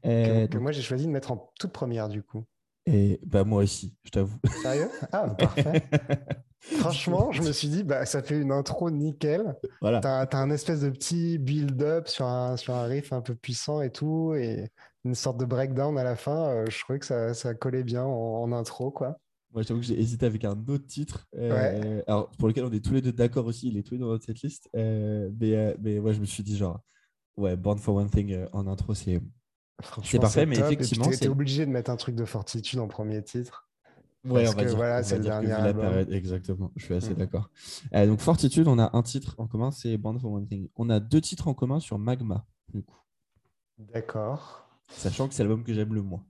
[0.02, 2.44] Que, Euh, que donc- moi j'ai choisi de mettre en toute première, du coup.
[2.86, 4.38] Et bah, moi aussi, je t'avoue.
[4.62, 4.90] Sérieux?
[5.12, 5.82] Ah, parfait.
[6.60, 9.56] Franchement, je me suis dit, bah, ça fait une intro nickel.
[9.80, 10.00] Voilà.
[10.00, 13.80] T'as, t'as un espèce de petit build-up sur un, sur un riff un peu puissant
[13.80, 14.68] et tout, et
[15.04, 16.50] une sorte de breakdown à la fin.
[16.50, 19.16] euh, je trouvais que ça, ça collait bien en, en intro, quoi.
[19.52, 22.70] Moi, je t'avoue que j'ai hésité avec un autre titre, euh, alors, pour lequel on
[22.70, 24.68] est tous les deux d'accord aussi, il est tous les deux dans cette liste.
[24.76, 26.80] euh, mais, mais ouais, je me suis dit, genre,
[27.36, 29.20] ouais, Born for One Thing en intro, c'est.
[29.82, 30.64] Franchement, parfait, mais top.
[30.72, 33.68] Effectivement, c'est- t'es obligé de mettre un truc de Fortitude en premier titre.
[34.24, 36.12] Ouais, Parce on va que dire, voilà, c'est le dernier album.
[36.12, 37.16] exactement, je suis assez Mm.
[37.16, 37.50] d'accord.
[37.94, 40.68] Euh, donc, Fortitude, on a un titre en commun, c'est Born for One Thing.
[40.76, 42.98] On a deux titres en commun sur Magma, du coup,
[43.78, 44.68] D'accord.
[44.90, 46.22] sachant que c'est l'album que j'aime le moins.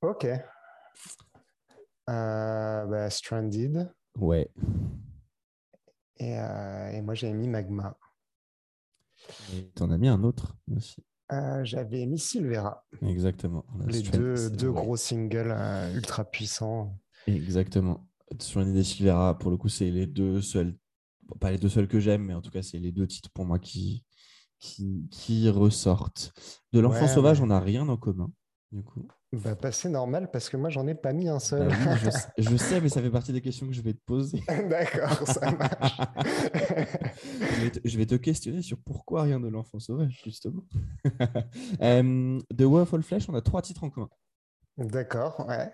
[0.00, 0.26] Ok.
[2.10, 3.92] Euh, bah, Stranded.
[4.18, 4.50] Ouais.
[6.18, 7.96] Et, euh, et moi, j'ai mis Magma.
[9.76, 11.04] T'en as mis un autre aussi.
[11.32, 12.84] Euh, j'avais mis Silvera.
[13.00, 13.64] Exactement.
[13.86, 16.98] Les deux, deux gros singles euh, ultra puissants.
[17.26, 18.06] Exactement.
[18.38, 20.76] Sur une idée Silvera, pour le coup, c'est les deux seuls,
[21.40, 23.46] pas les deux seuls que j'aime, mais en tout cas, c'est les deux titres pour
[23.46, 24.04] moi qui,
[24.58, 26.32] qui, qui ressortent.
[26.72, 28.30] De l'enfant Ouais, sauvage, on n'a rien en commun,
[28.70, 29.06] du coup.
[29.32, 31.68] Bah, bah, c'est normal parce que moi, j'en ai pas mis un seul.
[31.68, 33.94] Bah oui, je, sais- je sais, mais ça fait partie des questions que je vais
[33.94, 34.42] te poser.
[34.68, 36.00] D'accord, ça marche.
[36.54, 40.62] je, vais te, je vais te questionner sur pourquoi rien de l'enfant sauvage, justement.
[41.80, 44.10] Euh, de Wolf All Flesh, on a trois titres en commun.
[44.76, 45.72] D'accord, ouais.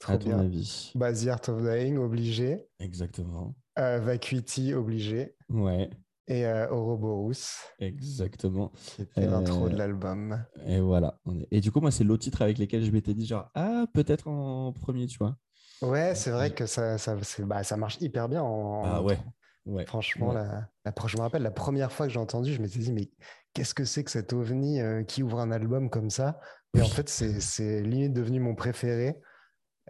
[0.00, 0.38] Trop À ton bien.
[0.40, 0.90] avis.
[0.94, 2.66] Bah, The Art of Dying, obligé.
[2.80, 3.54] Exactement.
[3.78, 5.36] Euh, Vacuity, obligé.
[5.48, 5.90] Ouais.
[6.30, 7.32] Et euh, Ouroboros.
[7.80, 8.70] Exactement.
[8.76, 10.40] C'était l'intro de l'album.
[10.64, 11.18] Et voilà.
[11.50, 14.28] Et du coup, moi, c'est l'autre titre avec lesquels je m'étais dit, genre, ah, peut-être
[14.28, 15.36] en premier, tu vois.
[15.82, 18.84] Ouais, c'est vrai que ça, ça, bah, ça marche hyper bien en.
[18.84, 19.18] Ah ouais.
[19.66, 19.84] ouais.
[19.86, 23.10] Franchement, La, je me rappelle la première fois que j'ai entendu, je m'étais dit, mais
[23.52, 26.38] qu'est-ce que c'est que cet ovni qui ouvre un album comme ça?
[26.76, 29.20] Et en fait, c'est limite devenu mon préféré.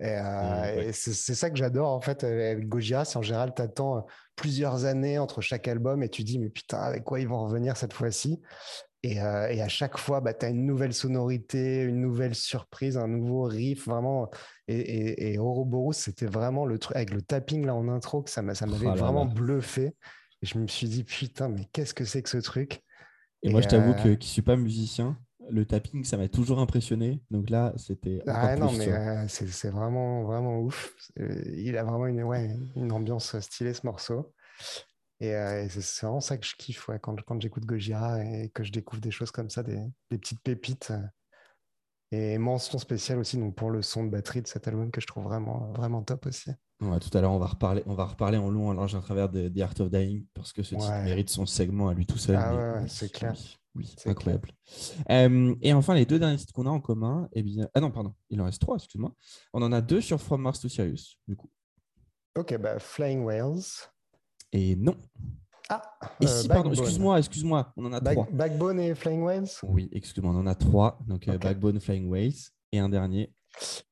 [0.02, 3.98] Euh, et, c'est ça que j'adore en fait avec Gojira, c'est en général tu attends
[3.98, 4.00] euh,
[4.34, 7.76] plusieurs années entre chaque album et tu dis mais putain avec quoi ils vont revenir
[7.76, 8.40] cette fois-ci?
[9.02, 12.96] Et, euh, et, à chaque fois bah, tu as une nouvelle sonorité, une nouvelle surprise,
[12.96, 14.30] un nouveau riff vraiment.
[14.68, 18.30] Et, et, et Ouroboros c'était vraiment le truc avec le tapping là en intro que
[18.30, 19.94] ça m'avait oh vraiment bluffé.
[20.42, 22.82] Et je me suis dit putain mais qu'est-ce que c'est que ce truc?
[23.42, 25.18] Et, moi je t'avoue que qui suis pas musicien
[25.50, 27.22] le tapping, ça m'a toujours impressionné.
[27.30, 28.22] Donc là, c'était.
[28.26, 30.94] Ah non, mais euh, c'est vraiment, vraiment ouf.
[31.16, 34.32] Il a vraiment une, ouais, une ambiance stylée, ce morceau.
[35.20, 38.64] Et, euh, c'est vraiment ça que je kiffe ouais, quand, quand j'écoute Gojira et que
[38.64, 39.80] je découvre des choses comme ça, des,
[40.10, 40.92] des petites pépites.
[42.12, 45.06] Et mention spéciale aussi donc pour le son de batterie de cet album que je
[45.06, 46.50] trouve vraiment, vraiment top aussi.
[46.80, 49.00] Ouais, tout à l'heure, on va reparler, on va reparler en long, en large à
[49.00, 52.18] travers The Art of Dying parce que ce titre mérite son segment à lui tout
[52.18, 52.36] seul.
[52.36, 53.34] Ah ouais, c'est clair.
[53.74, 54.52] Oui, incroyable.
[55.10, 57.68] Euh, et enfin, les deux derniers titres qu'on a en commun, eh bien...
[57.72, 59.14] Ah non, pardon, il en reste trois, excuse-moi.
[59.52, 61.50] On en a deux sur From Mars to Sirius, du coup.
[62.36, 63.62] Ok, bah Flying Whales.
[64.52, 64.96] Et non.
[65.68, 65.82] Ah,
[66.20, 68.26] et si, euh, pardon, excuse-moi, excuse-moi, on en a trois.
[68.32, 70.98] Backbone et Flying Whales Oui, excuse-moi, on en a trois.
[71.06, 72.32] Donc euh, Backbone, Flying Whales
[72.72, 73.32] et un dernier.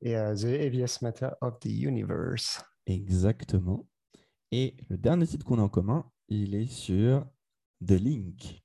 [0.00, 2.60] Et The Heaviest Matter of the Universe.
[2.86, 3.86] Exactement.
[4.50, 7.26] Et le dernier titre qu'on a en commun, il est sur
[7.86, 8.62] The Link.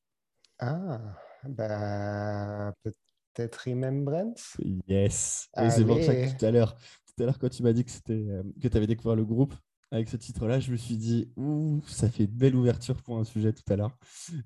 [0.65, 1.01] Ah,
[1.43, 4.55] bah, peut-être Remembrance
[4.87, 5.49] Yes.
[5.61, 7.83] Et c'est pour ça que tout à l'heure, tout à l'heure quand tu m'as dit
[7.83, 9.53] que c'était euh, que tu avais découvert le groupe
[9.91, 13.25] avec ce titre-là, je me suis dit, ouh, ça fait une belle ouverture pour un
[13.25, 13.95] sujet tout à l'heure.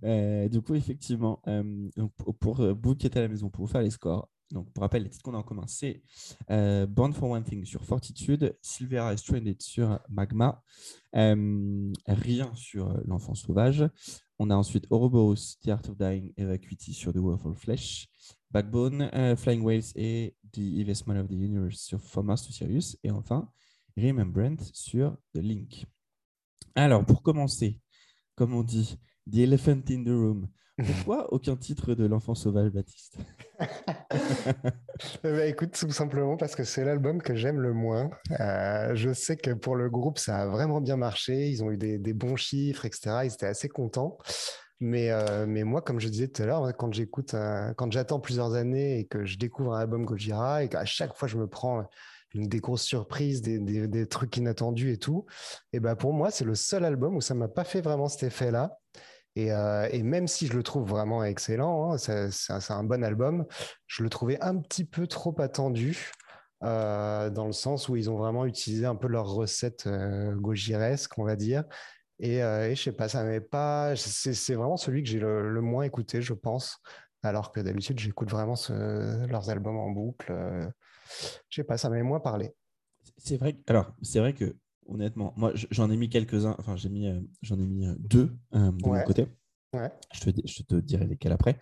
[0.03, 1.87] Euh, du coup, effectivement, euh,
[2.39, 5.03] pour, vous qui êtes à la maison, pour vous faire les scores, donc pour rappel,
[5.03, 6.01] les titres qu'on a en commun, c'est
[6.49, 10.63] Born for One Thing sur Fortitude, Silvera is Stranded sur Magma,
[11.13, 13.83] Rien sur L'Enfant Sauvage,
[14.39, 18.07] on a ensuite Ouroboros, The Art of Dying, Evacuity sur The of Flesh,
[18.51, 22.97] Backbone, euh, Flying Whales et The Investment of the Universe sur From Mars Sirius.
[23.03, 23.49] Et enfin,
[23.97, 25.85] Remembrance sur The Link.
[26.75, 27.81] Alors, pour commencer,
[28.35, 28.97] comme on dit,
[29.31, 30.47] The Elephant in the Room.
[30.85, 33.17] Pourquoi aucun titre de L'Enfant Sauvage, Baptiste?
[35.23, 38.09] Bah, Écoute, tout simplement parce que c'est l'album que j'aime le moins.
[38.39, 41.49] Euh, je sais que pour le groupe, ça a vraiment bien marché.
[41.49, 43.21] Ils ont eu des, bons chiffres, etc.
[43.23, 44.17] Ils étaient assez contents.
[44.79, 47.35] Mais, euh, mais moi, comme je disais tout à l'heure, quand j'écoute,
[47.75, 51.27] quand j'attends plusieurs années et que je découvre un album Gojira et qu'à chaque fois
[51.27, 51.87] je me prends
[52.35, 55.25] des grosses surprises, des, trucs inattendus et tout,
[55.73, 58.23] et ben pour moi, c'est le seul album où ça m'a pas fait vraiment cet
[58.23, 58.77] effet-là.
[59.37, 63.45] Euh, et, même si je le trouve vraiment excellent, hein, c'est un bon album,
[63.85, 66.11] je le trouvais un petit peu trop attendu.
[66.63, 71.15] Euh, dans le sens où ils ont vraiment utilisé un peu leur recette euh, gogiresque,
[71.19, 71.63] on va dire.
[72.19, 73.95] Et, et je sais pas, ça m'avait pas.
[73.95, 76.79] C'est vraiment celui que j'ai le, moins écouté, je pense.
[77.21, 80.33] Alors que d'habitude, j'écoute vraiment leurs albums en boucle.
[81.49, 82.55] je sais pas, ça m'avait moins parlé.
[83.17, 83.55] C'est vrai.
[83.67, 84.55] Alors, c'est vrai que
[84.87, 85.33] honnêtement.
[85.37, 86.55] Moi, j'en ai mis quelques-uns.
[86.59, 89.27] Enfin, j'ai mis, euh, j'en ai mis euh, deux euh, de mon côté.
[90.13, 91.59] Je, te, je te dirai lesquels après.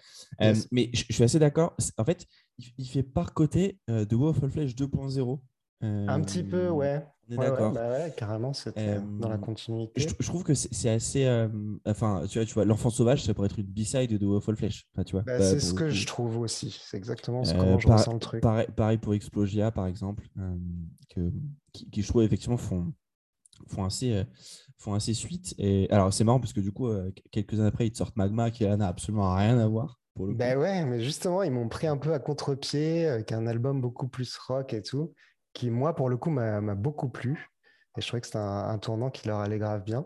[0.72, 1.76] mais je, suis assez d'accord.
[1.98, 2.26] En fait,
[2.78, 5.40] il, fait par côté de Wolf Flash 2.0.
[5.82, 7.06] Un petit peu, ouais.
[7.28, 7.74] On est d'accord.
[7.74, 8.74] Bah ouais, carrément, c'est
[9.20, 10.00] dans la continuité.
[10.00, 11.28] Je, trouve que c'est assez.
[11.86, 14.88] enfin, tu vois, tu vois l'enfant sauvage, ça pourrait être une B-side de Wolf Flash.
[15.06, 15.24] tu vois.
[15.24, 16.80] Bah, c'est ce que je trouve aussi.
[16.80, 18.42] C'est exactement ce comment je ressens le truc.
[18.42, 20.26] Pareil, pareil pour Explosia, par exemple,
[21.10, 21.34] que,
[21.74, 22.94] qui, qui, je trouve effectivement font
[23.68, 24.24] font assez, euh,
[24.78, 25.54] font assez suite.
[25.58, 28.52] Et alors, c'est marrant parce que du coup, euh, quelques années après, ils sortent Magma
[28.52, 30.00] qui n'a absolument rien à voir.
[30.16, 33.48] Pour le ben ouais, mais justement, ils m'ont pris un peu à contre-pied, avec un
[33.48, 35.14] album beaucoup plus rock et tout,
[35.54, 37.50] qui, moi, pour le coup, m'a beaucoup plu.
[37.98, 40.06] Et je trouvais que c'était un, un, tournant qui leur allait grave bien.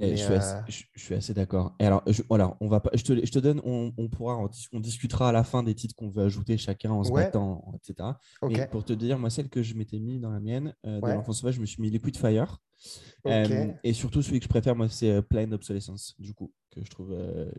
[0.00, 0.16] Euh,
[0.68, 1.74] je, suis assez, d'accord.
[1.78, 4.38] Et alors, voilà, on va pas, je, te, je te donne, on, pourra,
[4.72, 8.10] on discutera à la fin des titres qu'on veut ajouter chacun en se battant, etc.
[8.42, 11.06] Mais pour te dire, moi, celle que je m'étais mis dans la mienne, euh, de
[11.06, 12.58] l'enfant sauvage, je me suis mis Liquid Fire.
[13.26, 16.90] Euh, et surtout, celui que je préfère, moi, c'est Plain Obsolescence, du coup, que je
[16.90, 17.16] trouve,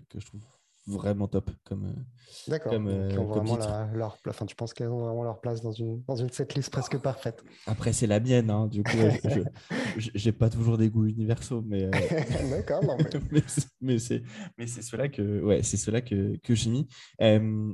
[0.10, 0.42] que je trouve
[0.88, 1.86] vraiment top comme.
[1.86, 2.02] Euh,
[2.48, 2.72] D'accord.
[2.72, 3.58] Comme, euh, vraiment
[3.94, 6.98] leur, enfin, tu penses qu'elles ont vraiment leur place dans une dans une setlist presque
[6.98, 7.44] parfaite.
[7.66, 9.42] Après, c'est la mienne, hein, du coup, je
[10.16, 11.84] j'ai pas toujours des goûts universaux, mais.
[11.86, 11.92] Euh,
[12.50, 12.84] D'accord.
[13.32, 13.42] mais,
[13.82, 14.24] mais c'est
[14.58, 16.88] mais c'est cela que ouais, c'est cela que que j'ai mis.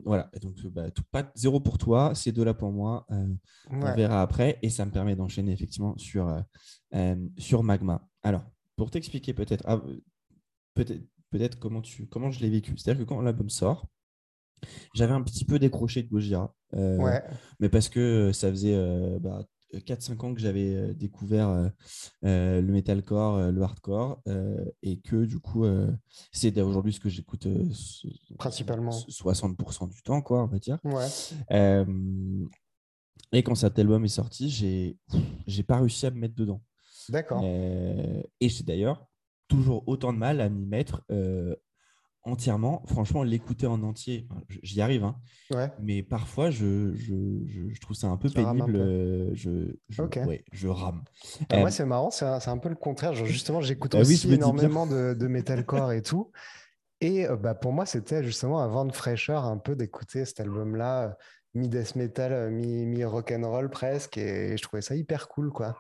[0.05, 0.30] voilà.
[0.41, 3.05] Donc bah, tout, pas zéro pour toi, c'est deux là pour moi.
[3.70, 6.43] On verra après, et ça me permet d'enchaîner effectivement sur
[7.38, 8.07] sur Magma.
[8.24, 8.43] Alors,
[8.76, 9.82] pour t'expliquer peut-être, ah,
[10.74, 11.01] peut-être
[11.32, 12.78] peut-être comment, tu, comment je l'ai vécu.
[12.78, 13.88] C'est-à-dire que quand l'album sort,
[14.94, 16.54] j'avais un petit peu décroché de Gojira.
[16.74, 17.24] ouais.
[17.60, 18.78] Mais parce que ça faisait
[19.20, 21.72] bah, 4-5 ans que j'avais découvert
[22.22, 24.22] le metalcore, le hardcore,
[24.84, 25.66] et que du coup,
[26.32, 27.48] c'est aujourd'hui ce que j'écoute
[28.38, 30.78] principalement 60% du temps, quoi, on va dire.
[30.84, 31.08] Ouais.
[33.32, 34.50] et quand cet album est sorti,
[35.48, 36.62] j'ai pas réussi à me mettre dedans.
[37.10, 37.44] D'accord.
[37.44, 39.11] et j'ai d'ailleurs
[39.52, 41.04] toujours autant de mal à m'y mettre
[42.24, 42.84] entièrement.
[42.86, 44.28] Franchement, l'écouter en entier,
[44.64, 45.04] j'y arrive.
[45.04, 45.16] Hein.
[45.52, 45.72] Ouais.
[45.82, 47.16] Mais parfois, je, je,
[47.47, 48.76] je, trouve ça un peu pénible.
[48.76, 51.04] Euh, je, je, ouais, je rame.
[51.49, 53.14] Bah, moi, euh, c'est marrant, c'est un, un, peu le contraire.
[53.14, 56.32] Genre, justement, j'écoute bah aussi énormément de, de, metalcore et tout.
[56.99, 60.39] Et euh, bah, pour moi, c'était justement un vent de fraîcheur un peu d'écouter cet
[60.39, 61.18] album-là,
[61.56, 64.18] mi-death metal, mi-rock'n'roll presque.
[64.18, 65.78] Et je trouvais ça hyper cool, quoi.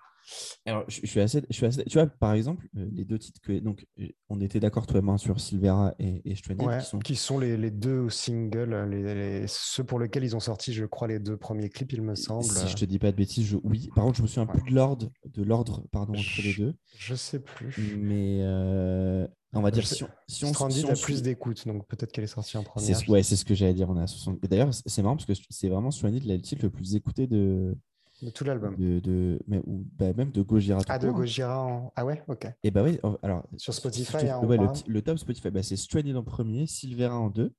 [0.65, 3.41] Alors, je, suis assez, je suis assez, Tu vois, par exemple, euh, les deux titres
[3.41, 3.59] que.
[3.59, 6.99] Donc, euh, on était d'accord, toi et moi, sur Silvera et, et qui, sont...
[6.99, 11.07] qui sont les, les deux singles, les, ceux pour lesquels ils ont sorti, je crois,
[11.07, 12.43] les deux premiers clips, il me semble.
[12.43, 13.57] Si je te dis pas de bêtises, je...
[13.63, 13.89] oui.
[13.95, 16.73] Par contre, je me souviens un peu de l'ordre, de l'ordre, pardon, entre les deux.
[16.97, 17.97] Je sais plus.
[17.97, 22.11] Mais euh, on va dire si on, si on, si a plus d'écoute, donc peut-être
[22.11, 23.09] qu'elle est sortie en première.
[23.09, 23.89] Ouais, c'est ce que j'allais dire.
[23.89, 24.39] On a 60...
[24.43, 27.75] D'ailleurs, c'est marrant parce que c'est vraiment Stranded le titre le plus écouté de
[28.21, 28.75] de tout l'album.
[28.75, 30.79] De, de, mais, ou, bah, même de Gojira.
[30.87, 31.11] Ah, de hein.
[31.11, 31.65] Gojira.
[31.65, 31.93] En...
[31.95, 32.47] Ah ouais, ok.
[32.63, 33.47] Et bah oui, alors.
[33.57, 34.57] Sur Spotify, hein, ouais,
[34.87, 37.53] le, top Spotify, bah, c'est Stranded en premier, Silvera en deux,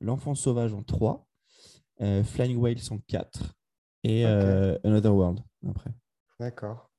[0.00, 1.26] L'Enfant Sauvage en trois,
[2.00, 3.54] euh, Flying Whales en quatre
[4.02, 5.90] et euh, Another World après.
[6.38, 6.89] D'accord.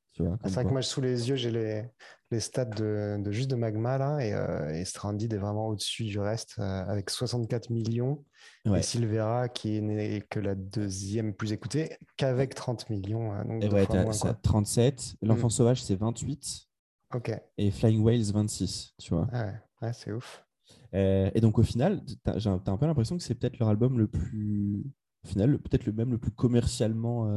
[0.43, 1.83] Ah, c'est vrai que moi, sous les yeux, j'ai les,
[2.31, 6.05] les stats de, de, juste de Magma là, et, euh, et Stranded est vraiment au-dessus
[6.05, 8.23] du reste euh, avec 64 millions.
[8.65, 13.33] Et Silvera qui n'est que la deuxième plus écoutée, qu'avec 30 millions.
[13.33, 15.15] Euh, donc et ouais, moins, ça, 37.
[15.21, 15.51] L'Enfant mm.
[15.51, 16.67] Sauvage, c'est 28.
[17.13, 17.37] Ok.
[17.57, 18.93] Et Flying Whales, 26.
[18.97, 19.27] Tu vois.
[19.33, 20.45] Ah ouais, ouais c'est ouf.
[20.93, 23.99] et donc au final, tu as, as, un peu l'impression que c'est peut-être leur album
[23.99, 24.83] le plus.
[25.23, 27.27] Au final, peut-être le même le plus commercialement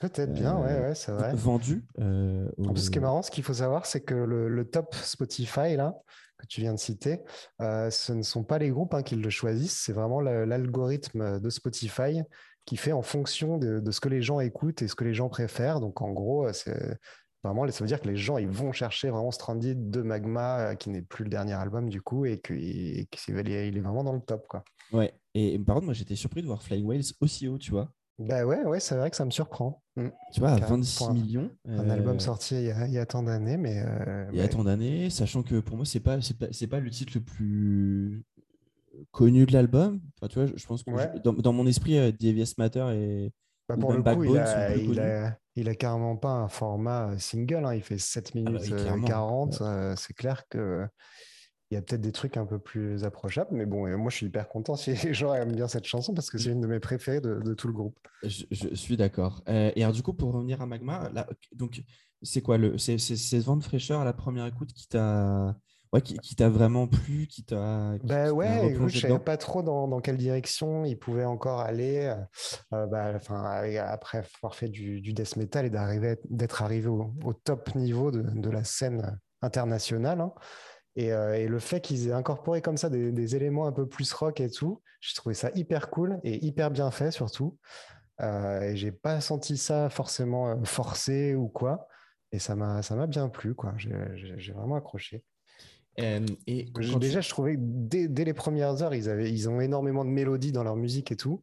[0.00, 1.34] Peut-être bien, ouais, euh, ouais c'est vrai.
[1.34, 1.84] Vendu.
[1.98, 5.94] Euh, ce qui est marrant, ce qu'il faut savoir, c'est que le, top Spotify, là,
[6.38, 7.20] que tu viens de citer,
[7.60, 11.50] euh, ce ne sont pas les groupes hein, qui le choisissent, c'est vraiment l'algorithme de
[11.50, 12.22] Spotify
[12.64, 15.28] qui fait en fonction de, ce que les gens écoutent et ce que les gens
[15.28, 15.80] préfèrent.
[15.80, 16.98] Donc, en gros, c'est
[17.44, 20.88] vraiment, ça veut dire que les gens, ils vont chercher vraiment Stranded de Magma, qui
[20.88, 24.64] n'est plus le dernier album, du coup, et qu'il est vraiment dans le top, quoi.
[24.92, 25.12] Ouais.
[25.34, 27.92] Et par contre, moi, j'étais surpris de voir Flying Whales aussi haut, tu vois.
[28.20, 29.82] Bah ouais, ouais c'est vrai que ça me surprend.
[29.96, 30.08] Mm.
[30.32, 31.50] Tu vois, à 26 millions.
[31.66, 33.82] Un album euh, sorti il y, a, il y a tant d'années, mais.
[33.82, 36.80] Euh, il y a tant d'années, sachant que pour moi, c'est pas, c'est pas, pas,
[36.80, 38.22] le titre le plus
[39.10, 40.00] connu de l'album.
[40.16, 43.32] Enfin, tu vois, je, pense que dans, dans, mon esprit, euh, Devious Matter et.
[43.68, 47.64] Bah pour le coup, il a, il, a, il a, carrément pas un format single.
[47.64, 47.74] Hein.
[47.74, 49.62] Il fait 7 ah bah minutes 40.
[49.96, 50.86] c'est clair que
[51.70, 54.26] il y a peut-être des trucs un peu plus approchables, mais bon, moi je suis
[54.26, 56.80] hyper content si les gens aiment bien cette chanson parce que c'est une de mes
[56.80, 57.96] préférées de, tout le groupe.
[58.24, 59.42] Je, suis d'accord.
[59.48, 61.82] Euh, et alors, du coup, pour revenir à Magma, là, donc
[62.22, 65.56] c'est quoi le, c'est, ce vent de fraîcheur à la première écoute qui t'a,
[65.92, 67.94] ouais, qui, t'a vraiment plu, qui t'a.
[68.02, 72.12] Bah ouais, je savais pas trop dans, dans, quelle direction il pouvait encore aller.
[72.72, 73.44] Euh, bah, enfin,
[73.78, 78.22] après avoir fait du, du death metal et d'arriver, d'être arrivé au, top niveau de,
[78.22, 80.20] de la scène internationale.
[80.20, 80.32] Hein.
[80.98, 84.40] Euh, et, le fait qu'ils aient incorporé comme ça des, éléments un peu plus rock
[84.40, 87.58] et tout, j'ai trouvé ça hyper cool et hyper bien fait surtout.
[88.20, 91.88] Euh, et j'ai pas senti ça forcément euh, forcé ou quoi.
[92.32, 93.74] Et ça m'a ça m'a bien plu quoi.
[93.76, 95.24] J'ai vraiment accroché.
[95.96, 96.66] et
[96.98, 100.10] déjà, je trouvais que dès, dès, les premières heures, ils avaient ils ont énormément de
[100.10, 101.42] mélodies dans leur musique et tout.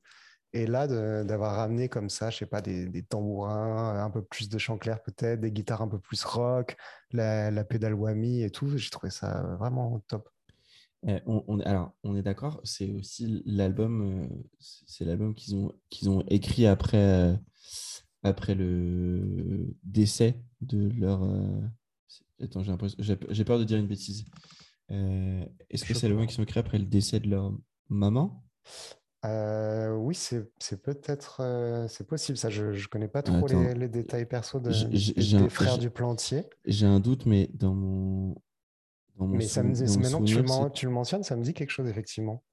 [0.54, 0.88] Et là,
[1.24, 4.78] d'avoir ramené comme ça, je sais pas, des, des, tambourins, un peu plus de chant
[4.78, 6.78] clair peut-être, des guitares un peu plus rock,
[7.12, 10.30] la, la pédale whammy et tout, j'ai trouvé ça vraiment top.
[11.06, 14.28] Eh, on, alors, on est d'accord, c'est aussi l'album, euh,
[14.60, 17.36] c'est l'album qu'ils ont, qu'ils ont écrit après, euh,
[18.24, 21.24] après le décès de leur.
[21.24, 21.62] Euh,
[22.42, 22.64] attends,
[23.00, 24.26] j'ai peur de dire une bêtise.
[24.90, 27.54] Est-ce que c'est l'album qu'ils ont écrit après le décès de leur
[27.90, 28.44] maman?
[29.26, 32.50] Euh, oui, c'est peut-être euh, c'est possible ça.
[32.50, 36.44] Je ne connais pas trop les, détails perso de, des frères du plantier.
[36.66, 38.36] J'ai un doute, mais dans mon.
[39.18, 41.90] Dans mon mais ça me, maintenant que tu, le mentionnes, ça me dit quelque chose,
[41.90, 42.44] effectivement.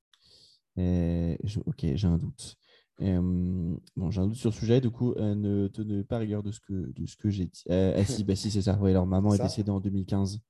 [0.79, 2.57] ok, j'ai un doute.
[2.99, 6.51] bon, j'ai un doute sur le sujet, du coup, euh, ne tenez pas rigueur de
[6.51, 7.65] ce que, de ce que j'ai dit.
[7.69, 8.79] ah, si, bah, si c'est ça.
[8.79, 10.41] Ouais, leur maman est décédée en 2015.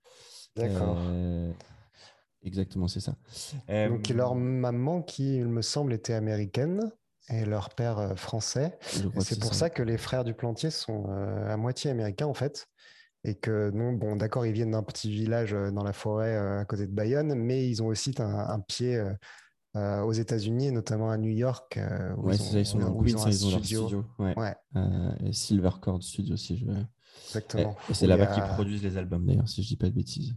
[0.55, 0.99] D'accord.
[2.45, 3.17] Exactement, c'est ça.
[3.69, 6.91] Donc, leur euh, maman, qui, il me semble, était américaine
[7.31, 8.79] et leur père euh, français.
[9.21, 9.71] C'est pour ça.
[9.71, 12.69] que les frères du plantier sont euh, à moitié américains, en fait.
[13.25, 16.87] Et que, non, bon, d'accord, ils viennent d'un petit village dans la forêt à côté
[16.87, 19.03] de Bayonne, mais ils ont aussi un, pied
[19.75, 21.81] aux États-Unis, notamment à New York.
[22.19, 24.05] ouais, c'est ça, ils sont dans Queens, ils ont, leur studio.
[24.19, 25.33] Ouais.
[25.33, 26.85] Silver Cord Studio, si je veux.
[27.29, 27.75] Exactement.
[27.89, 30.35] Et, c'est là-bas qu'ils produisent les albums, d'ailleurs, si je dis pas de bêtises.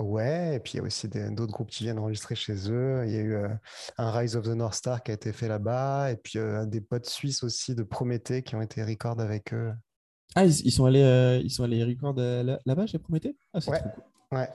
[0.00, 3.02] Ouais, et puis il y a aussi d'autres groupes qui viennent enregistrer chez eux.
[3.06, 3.48] Il y a eu euh,
[3.96, 6.80] un Rise of the North Star qui a été fait là-bas, et puis euh, des
[6.80, 9.72] potes suisses aussi de Prométhée qui ont été record avec eux.
[10.36, 13.36] Ah, ils, sont allés, euh, ils sont allés record là-bas chez Prométhée?
[13.52, 13.80] Ah, c'est ouais.
[13.80, 14.38] trop cool.
[14.38, 14.48] Ouais.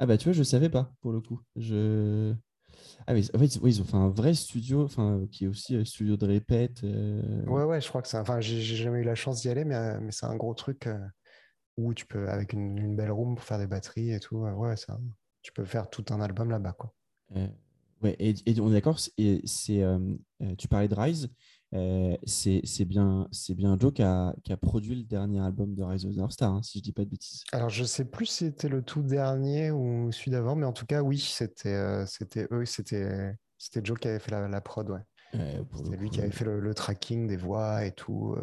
[0.00, 1.40] Ah bah tu vois, je savais pas pour le coup.
[1.56, 2.34] Je...
[3.06, 5.84] Ah mais en fait, ils ont fait un vrai studio, enfin qui est aussi un
[5.84, 6.82] studio de répète.
[6.82, 8.18] Ouais ouais, je crois que c'est.
[8.18, 10.88] Enfin, j'ai jamais eu la chance d'y aller, mais, mais c'est un gros truc
[11.76, 14.98] où tu peux, avec une, belle room pour faire des batteries et tout, ouais, ça,
[15.42, 16.72] tu peux faire tout un album là-bas.
[16.72, 16.92] Quoi.
[17.36, 17.48] Euh,
[18.02, 19.98] ouais, et, on est d'accord, c'est, euh,
[20.42, 21.28] euh, tu parlais de Rise,
[22.24, 26.06] c'est, bien, c'est bien Joe qui a, qui a, produit le dernier album de Rise
[26.06, 27.42] of the Star, hein, si je dis pas de bêtises.
[27.52, 30.86] Alors, je sais plus si c'était le tout dernier ou celui d'avant, mais en tout
[30.86, 35.60] cas, oui, c'était, c'était eux, c'était, c'était Joe qui avait fait la, prod, ouais.
[35.76, 38.36] c'était lui qui avait fait le, le, tracking des voix et tout,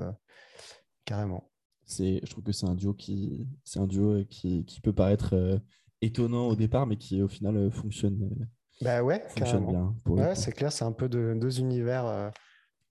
[1.05, 1.50] carrément
[1.87, 5.57] je trouve que c'est un duo qui, c'est un duo qui, qui peut paraître euh,
[6.01, 8.23] étonnant au départ, mais qui au final euh, fonctionne.
[8.23, 8.45] Euh,
[8.81, 9.95] bah ouais, fonctionne bien.
[10.05, 12.31] Ouais, c'est clair, c'est un peu de, deux univers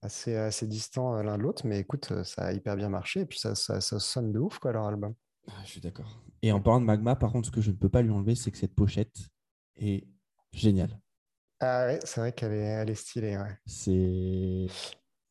[0.01, 3.39] assez, assez distants l'un de l'autre, mais écoute, ça a hyper bien marché et puis
[3.39, 5.13] ça, ça, ça sonne de ouf quoi leur album.
[5.49, 6.23] Ah, je suis d'accord.
[6.41, 8.35] Et en parlant de Magma, par contre, ce que je ne peux pas lui enlever,
[8.35, 9.17] c'est que cette pochette
[9.75, 10.07] est
[10.53, 10.97] géniale.
[11.59, 13.37] Ah ouais, c'est vrai qu'elle est, elle est stylée.
[13.37, 13.57] Ouais.
[13.65, 14.67] C'est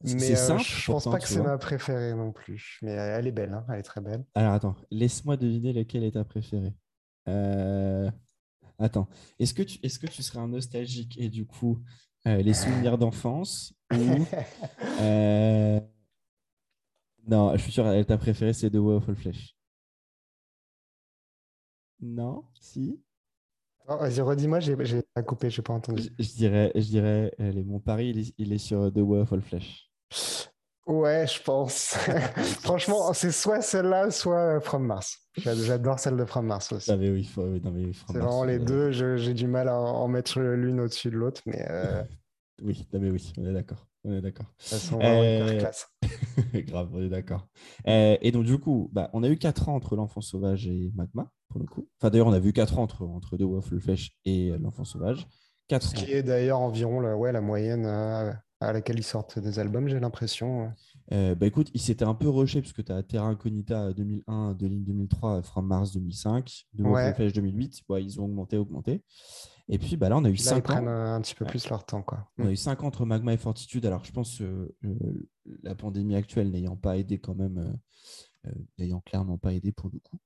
[0.03, 2.79] mais euh, je pense pas que c'est ma préférée non plus.
[2.83, 4.25] Mais elle est belle, hein, elle est très belle.
[4.35, 6.73] Alors attends, laisse-moi deviner laquelle est ta préférée.
[7.29, 8.11] Euh,
[8.79, 9.79] attends, est-ce que, tu...
[9.83, 11.79] est que tu serais un nostalgique et du coup
[12.27, 13.97] euh, les souvenirs d'enfance ou
[17.27, 19.55] Non, je suis sûr que ta préférée c'est The Way Flesh.
[22.01, 22.45] Non?
[22.59, 22.99] Si?
[23.87, 26.11] Oh, Vas-y, redis-moi, j'ai pas coupé, j'ai pas entendu.
[26.19, 29.90] Je, dirais, je dirais allez, mon pari, il est, sur The Way of All Flesh.
[30.87, 31.95] Ouais, je pense.
[32.63, 35.19] Franchement, c'est soit celle-là, soit euh, From Mars.
[35.37, 36.91] J'adore celle de From Mars aussi.
[36.91, 38.91] Ah, oui, c'est vraiment les deux.
[38.91, 41.65] J'ai du mal à en mettre l'une au-dessus de l'autre, mais.
[41.71, 42.03] Euh,
[42.63, 43.87] oui, mais oui, on est d'accord.
[44.03, 44.47] On est d'accord.
[44.95, 45.61] Euh...
[46.55, 47.47] Grave, on est d'accord.
[47.87, 50.91] Euh, et donc, du coup, bah, on a eu 4 ans entre l'enfant sauvage et
[50.97, 51.87] Magma, pour le coup.
[51.99, 55.29] Enfin, d'ailleurs, on a vu 4 ans entre, entre The Waffle Flesh et l'enfant sauvage.
[55.69, 57.85] 4 Ce qui est d'ailleurs environ la, ouais, la moyenne
[58.61, 60.73] à laquelle ils sortent des albums, j'ai l'impression.
[61.13, 64.55] Euh, bah écoute, il s'était un peu rushé parce que tu as Terra Incognita 2001,
[64.55, 67.15] De Ligne 2003, From Mars 2005, de ouais.
[67.15, 67.83] Flash 2008.
[68.01, 69.03] ils ont augmenté, augmenté.
[69.73, 70.59] Et puis bah là, on a eu 5 ans.
[70.59, 72.03] Ils prennent un, petit peu plus leur temps.
[72.03, 72.29] Quoi.
[72.39, 73.87] On a eu 5 ans entre Magma et Fortitude.
[73.87, 75.29] Alors, je pense que euh,
[75.63, 77.73] la pandémie actuelle n'ayant pas aidé quand même, euh,
[78.79, 80.19] n'ayant clairement pas aidé pour le coup.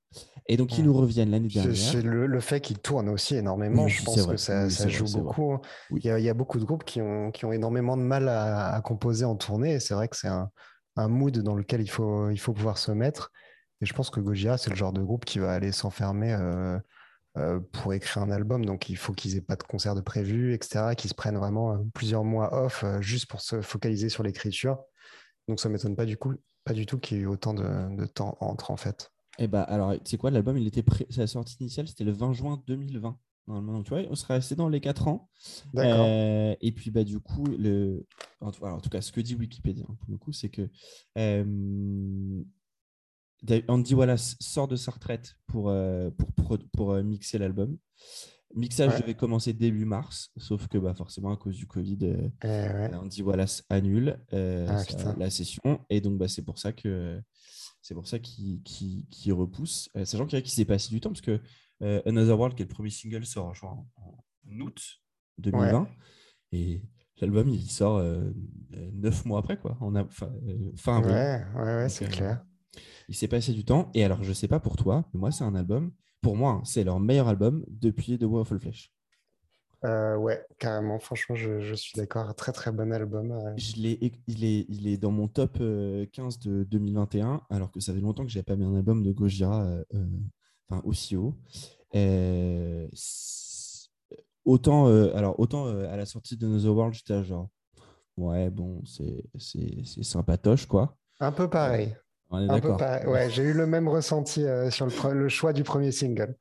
[0.46, 1.76] Et donc, ils nous reviennent l'année dernière.
[1.76, 3.88] C'est le, fait qu'ils tournent aussi énormément.
[3.88, 5.52] je pense que ça, joue beaucoup.
[5.52, 5.60] Hein.
[5.90, 9.24] Il, y a, beaucoup de groupes qui ont, qui ont énormément de mal à, composer
[9.24, 9.80] en tournée.
[9.80, 10.50] c'est vrai que c'est un,
[10.96, 13.32] un, mood dans lequel il faut, il faut pouvoir se mettre.
[13.80, 16.78] Et je pense que Gojira, c'est le genre de groupe qui va aller s'enfermer euh,
[17.36, 18.64] euh, pour écrire un album.
[18.64, 21.72] Donc, il faut qu'ils aient pas de concert de prévu, etc., qu'ils se prennent vraiment
[21.72, 24.78] euh, plusieurs mois off juste pour se focaliser sur l'écriture.
[25.48, 26.34] Donc, ça m'étonne pas du coup,
[26.64, 29.12] pas du tout qu'il y ait eu autant de, de temps entre, en fait.
[29.38, 32.12] Eh bah, alors, tu sais quoi, l'album, il était prêt, sa sortie initiale, c'était le
[32.12, 33.18] 20 juin 2020.
[33.46, 35.28] Normalement, donc, tu vois, on serait resté dans les 4 ans.
[35.74, 36.06] D'accord.
[36.08, 38.06] Euh, et puis, bah, du coup, le...
[38.40, 40.70] en, tout cas, ce que dit Wikipédia, hein, pour le coup, c'est que
[41.18, 42.42] euh...
[43.68, 47.76] Andy Wallace sort de sa retraite pour, euh, pour, pour, mixer l'album.
[48.55, 53.22] Mixage devait commencer début mars, sauf que bah, forcément, à cause du Covid, eh Andy
[53.22, 54.82] Wallace annule ah,
[55.18, 55.80] la session.
[55.90, 57.20] Et donc, bah, c'est pour ça que
[57.84, 59.90] c'est pour ça qu'il qu repousse.
[59.94, 61.38] Euh, sachant qu'il s'est passé du temps, parce que
[61.82, 63.86] euh, Another World, qui est le premier single, sort en,
[64.59, 64.80] août
[65.36, 65.86] 2020.
[66.52, 66.82] Et
[67.20, 68.32] l'album, il sort euh,
[68.94, 69.76] neuf mois après, quoi.
[69.82, 71.14] On a, fin, avril.
[71.14, 72.42] Ouais, ouais, c'est clair.
[73.09, 73.90] Il s'est passé du temps.
[73.92, 75.92] Et alors, je sais pas pour toi, mais moi, c'est un album.
[76.25, 78.91] Pour moi, c'est leur meilleur album depuis The War of Flesh.
[79.85, 80.99] Euh, ouais, carrément.
[80.99, 82.35] Franchement, je, suis d'accord.
[82.35, 83.39] Très, très bon album.
[83.59, 86.07] Je il, est, il est dans mon top 15 euh,
[86.43, 89.12] de 2021, alors que ça fait longtemps que je n'avais pas mis un album de
[89.12, 89.85] Gojira euh,
[90.70, 91.35] enfin, aussi haut.
[94.47, 97.51] autant, alors, autant à la sortie de The World, j'étais genre,
[98.16, 99.27] ouais, bon, c'est
[100.03, 100.97] sympatoche, quoi.
[101.20, 101.95] Un peu pareil.
[102.31, 102.81] On est d'accord.
[103.07, 106.37] Ouais, j'ai eu le même ressenti sur le choix du premier single.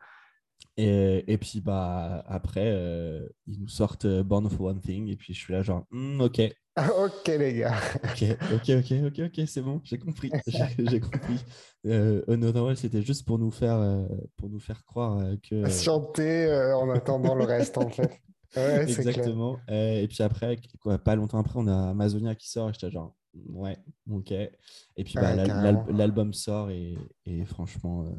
[0.76, 5.08] Et, et, puis bah, après, euh, ils nous sortent euh, Born of One Thing.
[5.08, 6.42] Et puis je suis là, genre, hmm, ok,
[6.98, 7.76] ok, les gars.
[8.04, 10.32] Ok, ok, ok, ok, ok, c'est bon, j'ai compris.
[10.80, 11.40] J'ai compris.
[11.86, 14.08] Euh, Another c'était juste pour nous faire, euh,
[14.38, 15.70] pour nous faire croire euh, que.
[15.70, 18.20] Chanter euh, en attendant le reste, en fait.
[18.56, 18.84] Ouais.
[18.84, 19.58] Exactement.
[19.70, 22.92] Euh, et puis après, quoi, pas longtemps après, on a Amazonia qui sort et j'étais
[22.92, 23.16] genre,
[23.50, 23.78] ouais,
[24.10, 24.32] ok.
[24.32, 28.12] Et puis bah, Ouais, l'al- l'album sort et, et franchement, euh,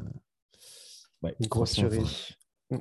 [1.23, 2.35] ouais, grosse tuerie.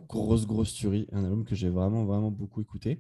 [0.09, 1.07] grosse, grosse tuerie.
[1.13, 2.99] Un album que j'ai vraiment, vraiment beaucoup écouté.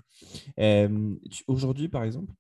[0.59, 2.32] Euh, tu- Aujourd'hui, par exemple,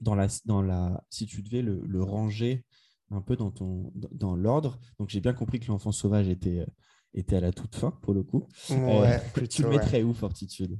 [0.00, 2.64] dans la, dans la, si tu devais le, le ranger
[3.10, 6.60] un peu dans, ton, dans, dans l'ordre, donc j'ai bien compris que l'enfant sauvage était,
[6.60, 6.66] euh,
[7.14, 8.48] était à la toute fin pour le coup.
[8.88, 9.62] Euh, Ouais, tu plutôt.
[9.64, 10.78] le mettrais où, Fortitude?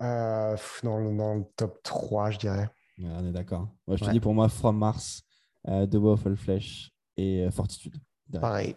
[0.00, 2.68] Euh, dans, le, dans le top 3, je dirais.
[3.00, 3.68] On est d'accord.
[3.86, 4.12] Moi, je te Ouais.
[4.12, 5.22] dis pour moi, From Mars,
[5.68, 7.96] euh, The Waffle Flesh et euh, Fortitude.
[8.40, 8.76] Pareil.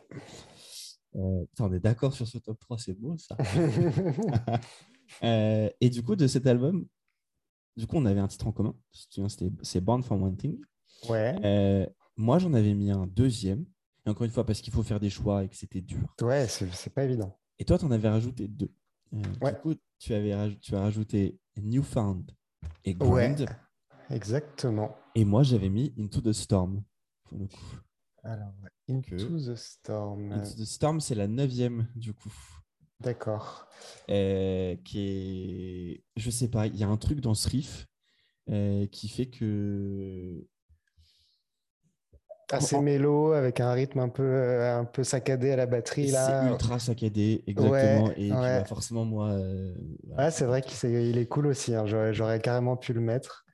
[1.15, 3.35] Euh, putain, on est d'accord sur ce top 3, c'est beau ça.
[5.23, 6.85] Euh, et du coup, de cet album,
[7.77, 8.75] du coup, on avait un titre en commun.
[9.63, 10.59] C'est Born for One Thing.
[11.09, 11.87] ouais.
[12.17, 13.65] Moi, j'en avais mis un deuxième.
[14.05, 16.13] Et encore une fois, parce qu'il faut faire des choix et que c'était dur.
[16.21, 17.37] Ouais, c'est pas évident.
[17.59, 18.73] Et toi, tu en avais rajouté deux.
[19.41, 19.53] Ouais.
[19.53, 22.29] Du coup, tu, avais raj- tu as rajouté Newfound
[22.83, 23.33] et Ouais.
[24.09, 24.95] Exactement.
[25.15, 26.83] Et moi, j'avais mis Into the Storm.
[27.25, 27.77] Pour le coup.
[28.23, 28.53] Alors,
[28.89, 30.31] Into Que- the Storm.
[30.31, 32.33] Into the Storm, c'est la neuvième, du coup.
[32.99, 33.67] D'accord.
[34.09, 36.03] Euh, qui est.
[36.15, 37.85] Je sais pas, il y a un truc dans ce riff
[38.49, 40.47] euh, qui fait que.
[42.49, 46.13] Assez mélo, avec un rythme un peu, euh, un peu saccadé à la batterie, C'est
[46.13, 46.49] là.
[46.49, 48.09] ultra saccadé, exactement.
[48.11, 48.59] et puis, ouais.
[48.59, 49.31] bah, forcément, moi.
[49.31, 49.75] euh,
[50.17, 51.75] Ouais, c'est vrai qu'il il est cool aussi.
[51.75, 51.85] hein.
[51.85, 53.45] J'aurais carrément pu le mettre.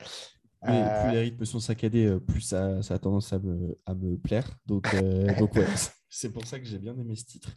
[0.63, 3.39] Plus, les- Euh, plus les rythmes sont saccadés, euh, plus ça, ça a tendance à
[3.39, 4.49] me, à me plaire.
[4.65, 5.65] Donc, euh, donc ouais,
[6.09, 7.53] c'est pour ça que j'ai bien aimé ce titre.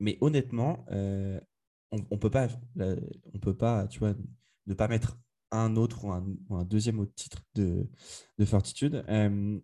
[0.00, 2.94] Mais honnêtement, on, on peut pas, là,
[3.32, 4.14] on peut pas, tu vois,
[4.66, 5.16] ne pas mettre
[5.50, 7.86] un autre ou un, ou un deuxième autre titre de,
[8.38, 9.04] de Fortitude.
[9.08, 9.58] Euh,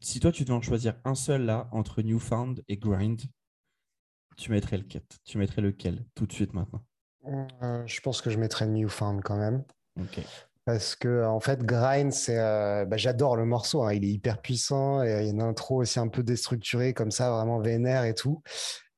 [0.00, 3.20] si toi, tu devais en choisir un seul là entre Newfound et Grind,
[4.36, 5.02] tu mettrais lequel?
[5.24, 6.84] Tu mettrais lequel tout de suite maintenant?
[7.26, 9.64] Euh, je pense que je mettrais Newfound quand même.
[10.00, 10.18] Ok.
[10.64, 13.82] Parce que, en fait, Grind, c'est, euh, bah, j'adore le morceau.
[13.82, 13.92] hein.
[13.92, 15.02] Il est hyper puissant.
[15.02, 18.14] Et il y a une intro aussi un peu déstructurée, comme ça, vraiment vénère et
[18.14, 18.42] tout.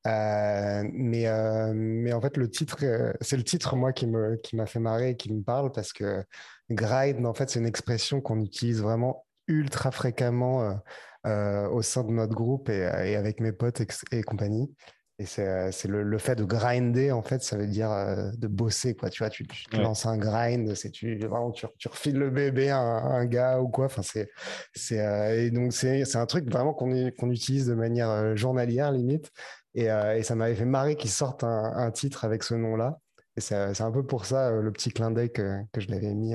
[0.07, 2.79] Euh, mais, euh, mais en fait, le titre,
[3.21, 5.93] c'est le titre, moi, qui me, qui m'a fait marrer et qui me parle parce
[5.93, 6.25] que
[6.71, 10.81] grind, en fait, c'est une expression qu'on utilise vraiment ultra fréquemment
[11.25, 12.85] au sein de notre groupe et,
[13.17, 14.73] avec mes potes et compagnie.
[15.19, 18.49] Et c'est euh, le, le fait de grinder, en fait, ça veut dire euh, de
[18.49, 19.09] bosser, quoi.
[19.09, 19.81] Tu vois, tu, tu te Ouais.
[19.81, 23.61] lances un grind, c'est tu, vraiment, tu, tu refiles le bébé à un, un gars
[23.61, 23.87] ou quoi.
[23.87, 24.29] Enfin, c'est,
[24.75, 28.93] c'est, euh, et donc, c'est un truc vraiment qu'on qu'on utilise de manière euh, journalière,
[28.93, 29.31] limite.
[29.75, 32.99] Et, et ça m'avait fait marrer qu'ils sortent un, un titre avec ce nom-là.
[33.37, 36.35] Et c'est un peu pour ça le petit clin d'œil que, que je l'avais mis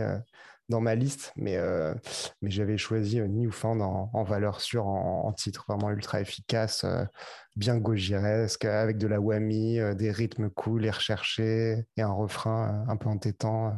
[0.72, 1.32] dans ma liste.
[1.36, 1.94] Mais, euh,
[2.42, 6.84] mais j'avais choisi euh, Newfound en, en valeur sûre, en, en titre vraiment ultra efficace,
[6.84, 7.04] euh,
[7.56, 12.84] bien gojiresque, avec de la whammy, euh, des rythmes cool et recherchés, et un refrain
[12.88, 13.74] un peu entêtant.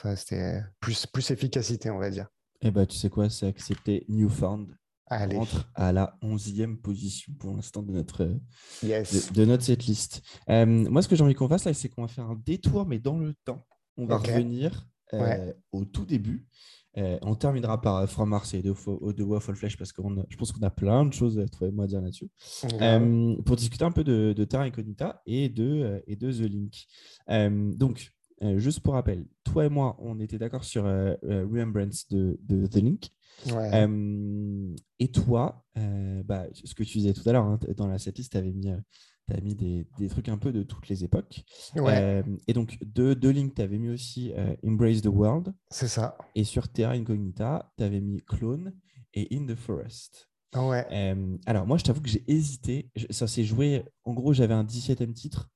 [0.00, 2.26] Ça, C'était plus, plus efficacité, on va dire.
[2.60, 4.04] Eh bah, tu sais quoi, c'est accepté.
[4.08, 4.76] Newfound
[5.06, 8.38] Allez, rentre à la 11e position pour l'instant de notre,
[8.82, 9.30] yes.
[9.30, 10.22] de, de notre setlist.
[10.48, 12.98] Moi, ce que j'ai envie qu'on fasse là, c'est qu'on va faire un détour, mais
[12.98, 13.66] dans le temps.
[13.98, 15.54] On va revenir Ouais.
[15.72, 16.46] au tout début.
[16.98, 18.74] Euh, on terminera par euh, From Mars et de,
[19.12, 21.84] de Waffle Flesh parce que je pense qu'on a plein de choses, toi et moi,
[21.84, 22.28] à dire là-dessus.
[22.82, 26.50] Euh, pour discuter un peu de, de Terra Incognita et de, euh, et de The
[26.50, 26.84] Link.
[27.30, 31.46] Euh, donc, euh, juste pour rappel, toi et moi, on était d'accord sur euh, euh,
[31.46, 33.08] Remembrance de, de The Link.
[33.46, 33.70] Ouais.
[33.72, 37.98] Euh, et toi, euh, bah, ce que tu disais tout à l'heure, hein, dans la
[37.98, 38.68] setlist, tu avais mis,
[39.30, 41.44] euh, t'avais mis des, des trucs un peu de toutes les époques.
[41.76, 45.52] ouais, Euh, et donc, de, de Link, tu avais mis aussi euh, Embrace the World.
[45.70, 46.16] c'est ça.
[46.34, 48.72] Et sur Terra Incognita, tu avais mis Clone
[49.14, 50.28] et In the Forest.
[50.54, 50.86] Ouais.
[50.92, 52.90] Euh, alors, moi, je t'avoue que j'ai hésité.
[52.94, 53.84] Je- Ça s'est joué.
[54.04, 55.48] En gros, j'avais un 17e titre.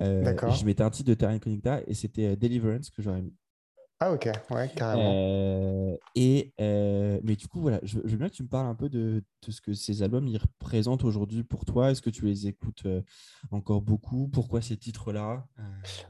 [0.00, 0.52] Euh, D'accord.
[0.54, 3.34] je mettais un titre de Terra Incognita et c'était Deliverance que j'aurais mis.
[4.02, 5.12] Ah, ok, ouais, carrément.
[5.14, 8.66] Euh, et, euh, mais du coup, voilà, je, je veux bien que tu me parles
[8.66, 11.90] un peu de, de ce que ces albums ils représentent aujourd'hui pour toi.
[11.90, 13.02] Est-ce que tu les écoutes euh,
[13.50, 14.26] encore beaucoup?
[14.28, 15.44] Pourquoi ces titres-là?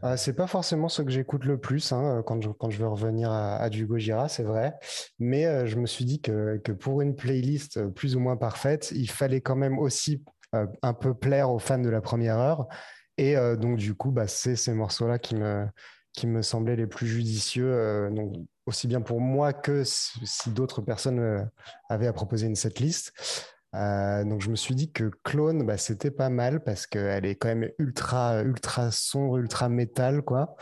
[0.04, 2.86] Euh, c'est pas forcément ce que j'écoute le plus hein, quand, je, quand je veux
[2.86, 4.74] revenir à, à du Gojira, c'est vrai.
[5.18, 9.10] Mais je me suis dit que, que pour une playlist plus ou moins parfaite, il
[9.10, 10.22] fallait quand même aussi
[10.52, 12.68] un peu plaire aux fans de la première heure.
[13.18, 15.66] Et donc, du coup, bah, c'est ces morceaux-là qui me,
[16.20, 18.34] qui me semblaient les plus judicieux, euh, donc
[18.66, 21.42] aussi bien pour moi que si, d'autres personnes euh,
[21.88, 23.14] avaient à proposer une setlist.
[23.74, 27.36] Euh, donc je me suis dit que Clone, bah, c'était pas mal parce qu'elle est
[27.36, 30.56] quand même ultra, ultra sombre, ultra métal, quoi.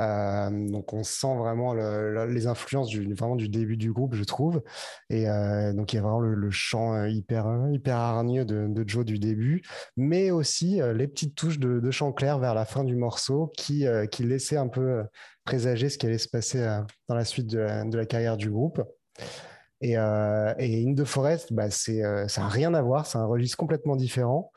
[0.00, 4.62] Euh, donc on sent vraiment les influences du, vraiment du début du groupe, je trouve.
[5.10, 9.18] Et euh, donc il y a vraiment le, chant hyper, hyper hargneux de, Joe du
[9.18, 9.62] début,
[9.96, 14.24] mais aussi les petites touches de, chant clair vers la fin du morceau qui, qui
[14.24, 15.04] laissaient un peu
[15.44, 16.64] présager ce qui allait se passer
[17.08, 17.58] dans la suite de
[17.96, 18.82] la, carrière du groupe.
[19.82, 24.50] Et, In The Forest, bah, ça n'a rien à voir, c'est un registre complètement différent.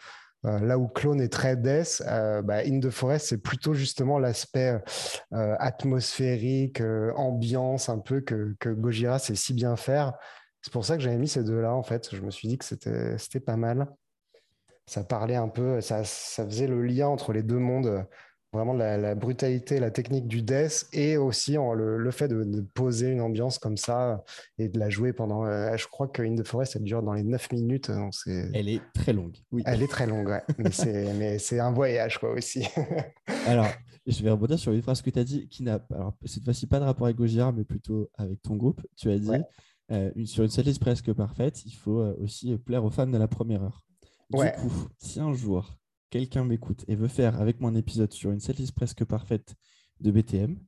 [0.45, 4.19] Euh, là où Clone est très death, euh, bah, In the Forest, c'est plutôt justement
[4.19, 4.77] l'aspect
[5.33, 6.81] euh, atmosphérique,
[7.15, 10.13] ambiance un peu que, que Gojira sait si bien faire.
[10.61, 12.13] C'est pour ça que j'avais mis ces deux-là, en fait.
[12.13, 13.87] Je me suis dit que c'était pas mal.
[14.85, 18.05] Ça parlait un peu, ça, ça faisait le lien entre les deux mondes
[18.53, 23.59] vraiment la, brutalité, la technique du death et aussi le, fait de, poser une ambiance
[23.59, 24.23] comme ça
[24.57, 25.45] et de la jouer pendant.
[25.45, 27.91] Euh, je crois que In the Forest, elle dure dans les 9 minutes.
[27.91, 29.35] Donc elle est très longue.
[29.51, 29.63] Oui.
[29.65, 30.43] Elle est très longue, ouais.
[30.57, 32.65] mais c'est un voyage, quoi, aussi.
[33.47, 33.67] alors,
[34.05, 36.67] je vais rebondir sur une phrase que tu as dit qui n'a, alors cette fois-ci
[36.67, 38.81] pas de rapport avec Gojira, mais plutôt avec ton groupe.
[38.95, 39.31] Tu as dit
[39.91, 43.27] euh, sur une setlist presque parfaite, il faut euh, aussi plaire aux fans de la
[43.27, 43.83] première heure.
[44.29, 45.69] Du coup, si un jour
[46.13, 49.55] quelqu'un m'écoute et veut faire avec moi un épisode sur une setlist presque parfaite
[49.99, 50.59] de BTM,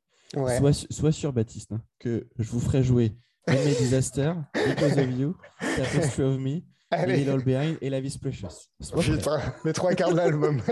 [0.89, 3.15] soit, sur Baptiste, hein, que je vous ferai jouer
[3.47, 6.61] My Disaster, Because of You, Tapestry of Me,
[7.05, 8.71] Little Behind et La Vie Precious.
[8.79, 10.61] Putain, les trois quarts de l'album.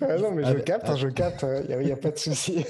[0.00, 2.66] Ah non, mais je capte, hein, je capte, il hein, n'y a, pas de souci.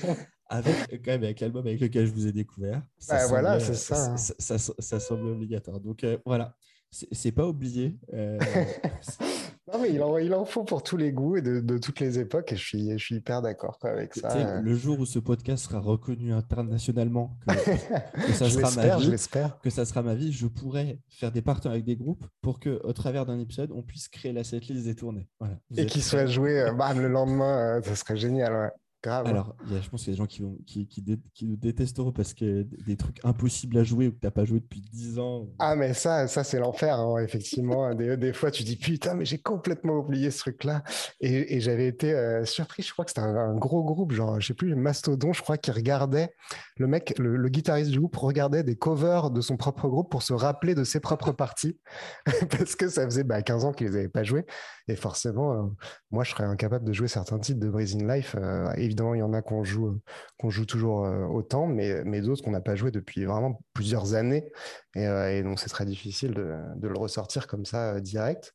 [0.50, 2.82] avec quand même avec l'album avec lequel je vous ai découvert.
[2.98, 4.14] Ça bah, voilà, c'est ça.
[4.18, 5.80] Ça, semble obligatoire.
[5.80, 6.54] Donc euh, voilà,
[6.90, 7.96] c'est pas oublié.
[8.12, 8.38] Euh,
[9.72, 12.18] non, mais il en, il en, faut pour tous les goûts et de, toutes les
[12.18, 14.36] époques, et je suis, je suis hyper d'accord avec ça.
[14.36, 14.60] Euh.
[14.60, 19.16] Le jour où ce podcast sera reconnu internationalement, que, ça sera ma vie,
[19.62, 22.78] que ça sera ma vie, je pourrais faire des partenariats avec des groupes pour que,
[22.84, 25.28] au travers d'un épisode, on puisse créer la setlist des tournées.
[25.40, 25.58] Voilà.
[25.76, 28.52] Et qu'il soit joué euh, le lendemain, ça serait génial.
[28.52, 28.70] Ouais.
[29.06, 32.34] Alors, je pense qu'il y a des gens qui, vont, qui, qui, nous détesteront parce
[32.34, 35.48] que des trucs impossibles à jouer ou que tu n'as pas joué depuis 10 ans.
[35.58, 37.94] Ah, mais ça, ça c'est l'enfer, hein, effectivement.
[37.94, 40.82] des, des, fois, tu dis putain, mais j'ai complètement oublié ce truc-là.
[41.20, 44.54] Et, j'avais été euh, surpris, je crois que c'était un, gros groupe, genre, je sais
[44.54, 46.34] plus, Mastodon, je crois, qui regardait,
[46.76, 50.32] le mec, le, guitariste du groupe regardait des covers de son propre groupe pour se
[50.32, 51.78] rappeler de ses propres parties
[52.50, 54.44] parce que ça faisait bah, 15 ans qu'il les avait pas joués.
[54.88, 55.62] Et forcément, euh,
[56.10, 58.36] moi, je serais incapable de jouer certains titres de Breathing Life.
[58.38, 60.00] Euh, évidemment, il y en a qu'on joue, euh,
[60.38, 64.50] qu'on joue toujours autant, mais, mais d'autres qu'on n'a pas joué depuis vraiment plusieurs années.
[64.94, 68.54] Et, donc, c'est très difficile de, de, le ressortir comme ça direct.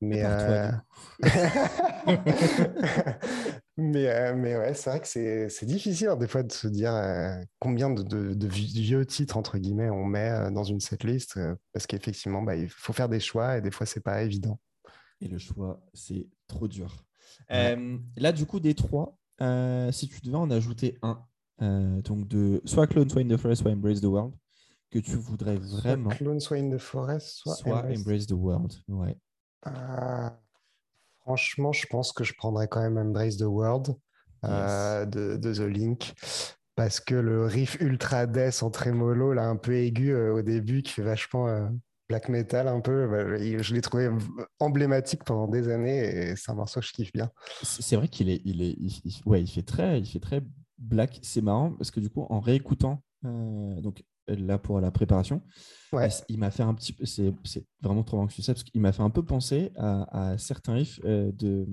[0.00, 0.22] Mais,
[3.76, 6.94] mais, mais ouais, c'est vrai que c'est difficile hein, des fois de se dire
[7.58, 11.38] combien de, de, vieux titres, entre guillemets, on met dans une setlist,
[11.72, 14.58] parce qu'effectivement, bah, il faut faire des choix et des fois, c'est pas évident.
[15.20, 17.04] Et le choix, c'est trop dur.
[17.50, 21.22] Euh, là, du coup, des trois, euh, si tu devais en ajouter un,
[21.62, 24.34] euh, donc de soit Clone, soit In the Forest, soit Embrace the World,
[24.90, 26.10] que tu voudrais vraiment.
[26.10, 28.26] Soit Clone, soit In the Forest, soit, soit Embrace...
[28.26, 28.72] the World.
[28.88, 29.16] Ouais.
[31.20, 33.96] franchement, je pense que je prendrais quand même Embrace the World
[34.42, 36.14] de, de, The Link
[36.74, 40.92] parce que le riff ultra death en trémolo, là, un peu aigu au début, qui
[40.92, 41.68] fait vachement
[42.08, 43.06] black metal un peu.
[43.06, 44.08] Bah, je l'ai trouvé
[44.58, 47.30] emblématique pendant des années et c'est un morceau que je kiffe bien.
[47.62, 48.76] C'est vrai qu'il est, il est,
[49.26, 50.42] ouais, il fait très, il fait très
[50.78, 51.18] black.
[51.22, 55.42] C'est marrant parce que du coup, en réécoutant, euh, donc là pour la préparation,
[55.92, 56.08] ouais.
[56.28, 57.32] il m'a fait un petit peu, c'est
[57.80, 60.74] vraiment trop marrant que tu sais parce qu'il m'a fait un peu penser à, certains
[60.74, 61.66] riffs euh, de,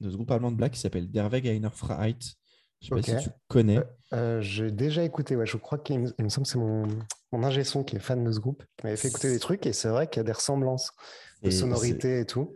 [0.00, 2.18] de ce groupe allemand de black qui s'appelle Der Weg einer Freiheit
[2.82, 3.78] je sais pas si tu connais.
[3.78, 6.86] Euh, euh, j'ai déjà écouté, ouais, je crois qu'il me, semble que c'est mon,
[7.30, 9.66] mon ingé son qui est fan de ce groupe, qui m'avait fait écouter des trucs
[9.66, 10.92] et c'est vrai qu'il y a des ressemblances
[11.42, 12.52] de sonorités et tout.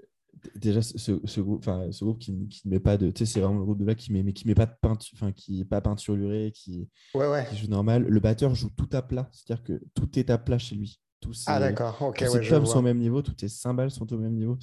[0.55, 3.11] Déjà, ce, ce groupe, ce groupe qui, qui ne met pas de.
[3.11, 4.75] Tu sais, c'est vraiment le groupe de là qui met, mais qui met pas de
[4.81, 7.47] peinture, enfin, qui n'est pas peinturluré, qui, ouais, ouais.
[7.51, 8.05] qui joue normal.
[8.05, 11.01] Le batteur joue tout à plat, c'est-à-dire que tout est à plat chez lui.
[11.21, 12.19] Tous ah d'accord, ok.
[12.19, 14.57] Tous ses sont au même niveau, tous tes cymbales sont au même niveau.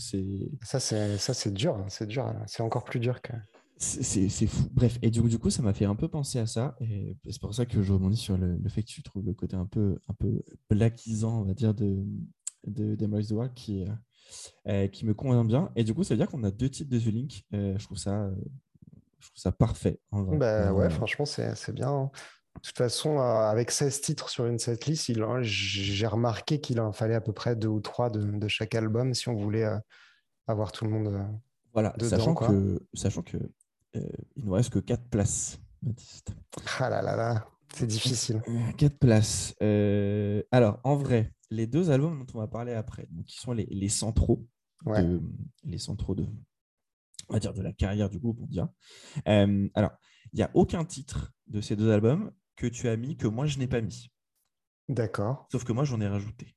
[0.62, 2.34] Ça, c'est dur, hein, c'est dur.
[2.46, 3.34] C'est encore plus dur que.
[3.84, 4.64] C'est fou.
[4.72, 6.76] Bref, et du, du coup, ça m'a fait un peu penser à ça.
[6.80, 9.56] Et c'est pour ça que je rebondis sur le, fait que tu trouves le côté
[9.56, 12.04] un peu, un peu blackisant, on va dire, de,
[12.66, 13.86] de, the World qui,
[14.68, 15.72] euh, qui me convient bien.
[15.76, 17.46] Et du coup, ça veut dire qu'on a deux types de The Link.
[17.54, 18.32] Euh, je, trouve ça,
[19.20, 20.00] je trouve ça parfait.
[20.12, 21.90] Bah, ouais, franchement, c'est bien.
[21.90, 22.12] Hein.
[22.56, 25.12] De toute façon, euh, avec 16 titres sur une setlist,
[25.42, 29.14] j'ai remarqué qu'il en fallait à peu près deux ou trois de, de chaque album
[29.14, 29.68] si on voulait
[30.48, 31.26] avoir tout le monde.
[31.74, 33.52] Voilà, sachant, que, sachant que euh,
[33.94, 36.34] il nous reste que 4 places, Baptiste.
[36.80, 38.42] Ah là là là, c'est difficile.
[38.78, 39.56] 4 places.
[39.62, 43.54] Euh, alors, en vrai, les deux albums dont on va parler après, donc, qui sont
[43.54, 44.48] les, les centraux,
[44.86, 45.22] de,
[45.64, 46.26] les centraux de,
[47.30, 48.72] on va dire, de la carrière du groupe, on dira.
[49.28, 49.92] Euh, alors,
[50.32, 53.46] il n'y a aucun titre de ces deux albums que tu as mis que moi,
[53.46, 54.12] je n'ai pas mis.
[54.90, 55.48] D'accord.
[55.52, 56.56] Sauf que moi, j'en ai rajouté.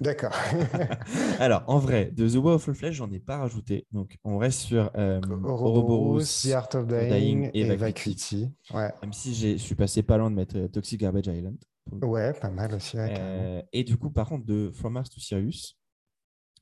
[0.00, 0.32] D'accord.
[1.40, 3.86] Alors, en vrai, de The Way of the Flesh, j'en ai pas rajouté.
[3.92, 8.50] Donc, on reste sur euh, Ouroboros, The Art of Dying, et, Vacuity.
[8.74, 8.92] Ouais.
[9.00, 11.56] Même si je suis passé pas loin de mettre euh, Toxic Garbage Island.
[12.02, 12.96] Ouais, pas mal aussi.
[12.98, 15.78] Euh, et du coup, par contre, de From Mars to Sirius,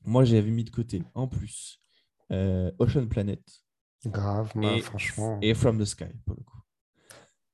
[0.05, 1.81] moi, j'avais mis de côté, en plus,
[2.31, 3.41] euh, Ocean Planet.
[4.05, 5.39] Grave, moi, franchement.
[5.41, 6.59] Et From the Sky, pour le coup.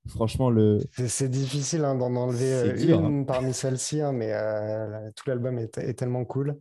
[0.08, 0.80] Franchement, le.
[1.08, 3.24] C'est difficile hein, d'en enlever euh, une hein.
[3.24, 6.60] parmi celles-ci, hein, mais euh, tout l'album est, tellement cool.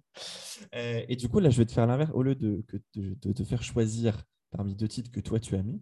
[0.75, 2.11] Euh, et du coup, là, je vais te faire l'inverse.
[2.13, 2.63] Au lieu de,
[2.93, 5.81] te faire choisir parmi deux titres que toi tu as mis,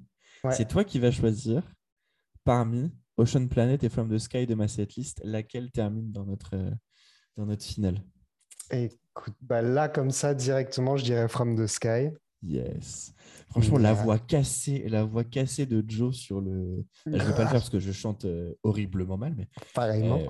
[0.52, 1.62] c'est toi qui vas choisir
[2.44, 6.54] parmi Ocean Planet et From the Sky de ma setlist laquelle termine dans notre,
[7.36, 8.04] dans notre finale.
[8.70, 12.10] Écoute, bah là, comme ça, directement, je dirais From the Sky.
[12.42, 13.14] Yes.
[13.50, 16.84] Franchement, la voix cassée, la voix cassée de Joe sur le.
[17.06, 19.48] Je ne vais pas le faire parce que je chante euh, horriblement mal, mais.
[19.74, 20.20] Pareillement.
[20.20, 20.26] Euh,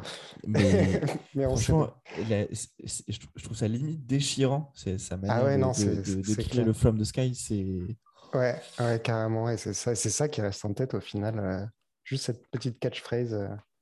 [0.47, 1.03] mais,
[1.35, 4.73] franchement, je, trouve ça limite déchirant.
[4.75, 7.65] C'est sa manière ah de, de, le From the Sky, c'est.
[8.33, 9.51] Ouais, ouais, carrément.
[9.51, 11.39] Et c'est ça, c'est ça qui reste en tête au final.
[11.39, 11.67] Euh,
[12.05, 13.37] juste cette petite catchphrase.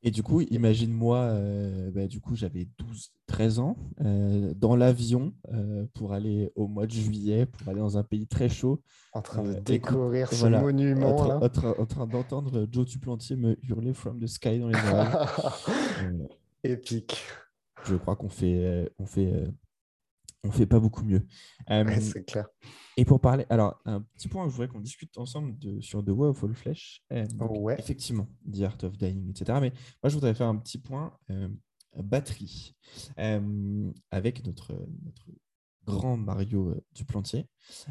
[0.07, 5.33] Et du coup, imagine-moi, euh, bah, du coup, j'avais 12, 13 ans, euh, dans l'avion
[5.53, 8.81] euh, pour aller au mois de juillet, pour aller dans un pays très chaud.
[9.15, 11.17] En train de découvrir ce monument.
[11.17, 16.29] En, en, train d'entendre Joe Duplantier me hurler From the Sky dans les oreilles.
[16.63, 17.25] Épique.
[17.85, 19.33] Je crois qu'on fait, on fait
[20.47, 21.27] on fait pas beaucoup mieux.
[22.01, 22.47] c'est clair.
[22.97, 26.11] Et pour parler, alors un petit point, je voudrais qu'on discute ensemble de, sur The
[26.11, 27.03] Way of All Flesh.
[27.11, 27.77] ouais.
[27.79, 29.59] Effectivement, The Art of Dying, etc.
[29.61, 29.73] Mais
[30.03, 31.13] moi, je voudrais faire un petit point
[31.97, 32.75] batterie
[34.11, 34.73] avec notre,
[35.05, 35.27] notre
[35.87, 37.47] grand Mario euh, Duplantier.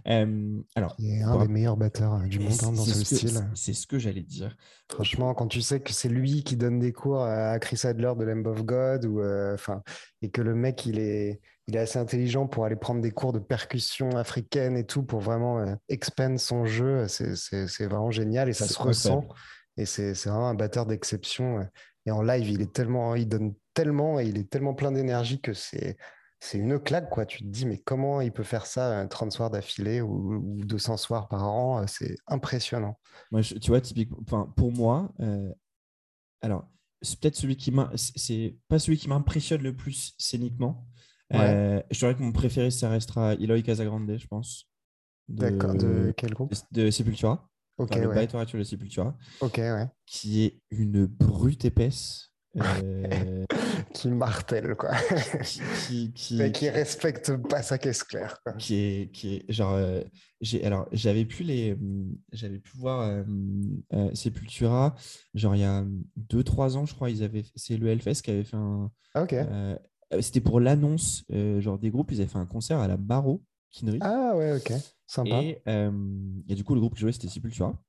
[0.07, 3.49] Euh, alors, il est un des meilleurs batteurs euh, du monde hein, dans ce, style.
[3.55, 4.55] C'est ce que j'allais dire.
[4.91, 8.23] Franchement, quand tu sais que c'est lui qui donne des cours à Chris Adler de
[8.23, 9.81] Lamb of God, ou, enfin,
[10.21, 13.33] et que le mec, il est, il est assez intelligent pour aller prendre des cours
[13.33, 18.67] de percussion africaine et tout, pour vraiment expand son jeu, c'est vraiment génial et ça
[18.67, 19.27] se ressent.
[19.77, 21.67] Et c'est vraiment un batteur d'exception.
[22.05, 25.41] Et en live, il est tellement, il donne tellement et il est tellement plein d'énergie
[25.41, 25.97] que c'est
[26.45, 27.25] c'est une claque, quoi.
[27.25, 31.27] Tu te dis, mais comment il peut faire ça 30 soirs d'affilée ou, 200 soirs
[31.27, 32.99] par an euh, C'est impressionnant.
[33.31, 35.51] Moi, tu vois, typiquement, pour moi, euh,
[36.41, 36.67] alors,
[37.01, 40.87] c'est peut-être celui qui c'est pas celui qui m'impressionne le plus scéniquement.
[41.33, 44.69] Euh, je dirais que mon préféré, ça restera Eloy Casagrande, je pense.
[45.27, 46.53] D'accord, de quel groupe?
[46.71, 47.49] De Sepultura.
[47.77, 48.27] Ok, enfin, ouais.
[48.53, 49.17] Le de Sepultura.
[49.41, 49.87] Ok, ouais.
[50.05, 52.31] Qui est une brute épaisse.
[52.57, 53.45] Euh,
[53.93, 54.91] qui martèle, quoi.
[55.43, 58.39] qui, qui, Mais qui respecte pas sa caisse claire.
[58.43, 58.53] Quoi.
[58.53, 59.73] Qui est, qui est genre.
[59.73, 60.01] Euh,
[60.39, 61.77] j'ai, alors, j'avais pu les.
[62.31, 64.95] J'avais pu voir euh, Sepultura.
[65.33, 65.83] Genre, il y a
[66.29, 67.43] 2-3 ans, je crois, ils avaient.
[67.55, 68.89] C'est le Hellfest qui avait fait un.
[69.15, 69.35] Ok.
[70.21, 71.23] C'était pour l'annonce
[71.59, 72.11] genre des groupes.
[72.11, 73.99] Ils avaient fait un concert à la Barreau, Kinery.
[74.01, 74.73] Ah, ouais, ok.
[75.07, 75.41] Sympa.
[75.41, 75.61] Et,
[76.47, 77.79] et du coup, le groupe qui jouait, c'était Sepultura.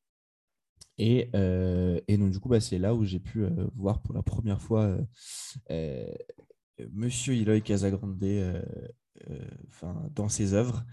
[0.98, 4.14] Et, euh, et, donc, du coup, bah, c'est là où j'ai pu euh, voir pour
[4.14, 4.96] la première fois
[5.70, 6.06] euh,
[6.92, 8.18] Monsieur Eloy Casagrande
[10.14, 10.84] dans ses œuvres.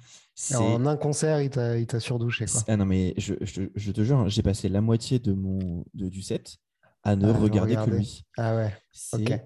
[0.53, 2.45] En un concert, il t'a surdouché.
[2.45, 2.61] Quoi.
[2.67, 6.09] Ah non, mais je, je, je te jure, j'ai passé la moitié de mon, de,
[6.09, 6.57] du set
[7.03, 8.25] à ne regarder que lui.
[8.37, 8.73] Ah ouais,
[9.13, 9.39] ok.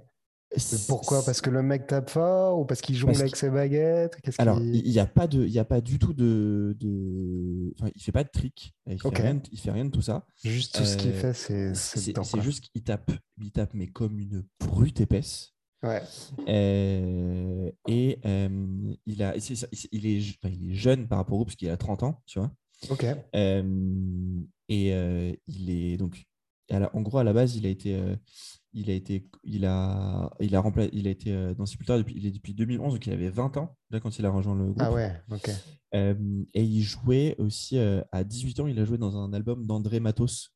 [0.87, 1.23] Pourquoi?
[1.23, 4.17] Parce que le mec tape fort ou parce qu'il jongle avec ses baguettes?
[4.37, 7.73] Alors, il n'y a pas de, il y a pas du tout de, de...
[7.77, 8.73] Enfin, il fait pas de trick.
[8.89, 10.25] Il fait, rien, il fait rien de tout ça.
[10.43, 14.45] Juste tout ce qu'il fait, c'est c'est juste qu'il tape, il tape mais comme une
[14.59, 15.53] brute épaisse.
[15.83, 16.01] Ouais.
[16.47, 21.69] Euh, et euh, il a, il est, il est jeune par rapport au parce qu'il
[21.69, 22.51] a 30 ans, tu vois.
[22.89, 23.05] Ok.
[23.35, 26.25] Euh, et il est donc,
[26.71, 27.99] en gros à la base, il a été
[28.77, 30.63] il a été, il a, il a
[30.93, 33.57] il a été euh, dans Sepultura depuis, il est depuis 2011, donc il avait 20
[33.57, 34.77] ans là quand il a rejoint le groupe.
[34.79, 35.49] Ah ouais, ok.
[35.95, 39.65] Euh, et il jouait aussi euh, à 18 ans, il a joué dans un album
[39.65, 40.53] d'André Matos.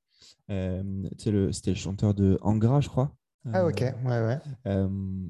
[0.47, 3.15] c'était le, le chanteur de Angra, je crois.
[3.51, 4.39] ah ok, ouais ouais.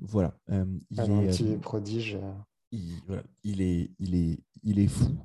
[0.02, 0.36] voilà.
[0.50, 2.20] il est, un petit prodige.
[2.74, 5.18] Il, voilà, il est, il est, il est fou.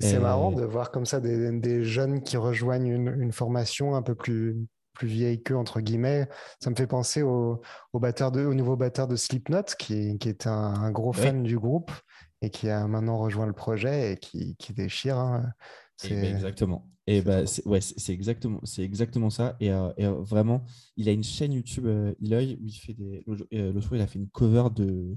[0.00, 4.02] C'est marrant de voir comme ça des, des jeunes qui rejoignent une, une formation un
[4.02, 4.66] peu plus
[5.02, 6.28] plus vieille qu'eux, entre guillemets.
[6.60, 7.60] Ça me fait penser au,
[7.92, 11.58] au, batteur de, au nouveau batteur de Slipknot, qui, qui est un, gros fan du
[11.58, 11.90] groupe
[12.40, 15.18] et qui a maintenant rejoint le projet et qui, qui déchire.
[15.18, 15.52] Hein.
[16.08, 16.88] Ben, exactement.
[17.08, 19.56] Et bah, c'est ouais, c'est exactement, c'est exactement ça.
[19.58, 20.64] Et, euh, et, euh, vraiment,
[20.96, 23.24] il a une chaîne YouTube, euh, Eloy, où il fait des.
[23.50, 25.16] Le soir, il a fait une cover de.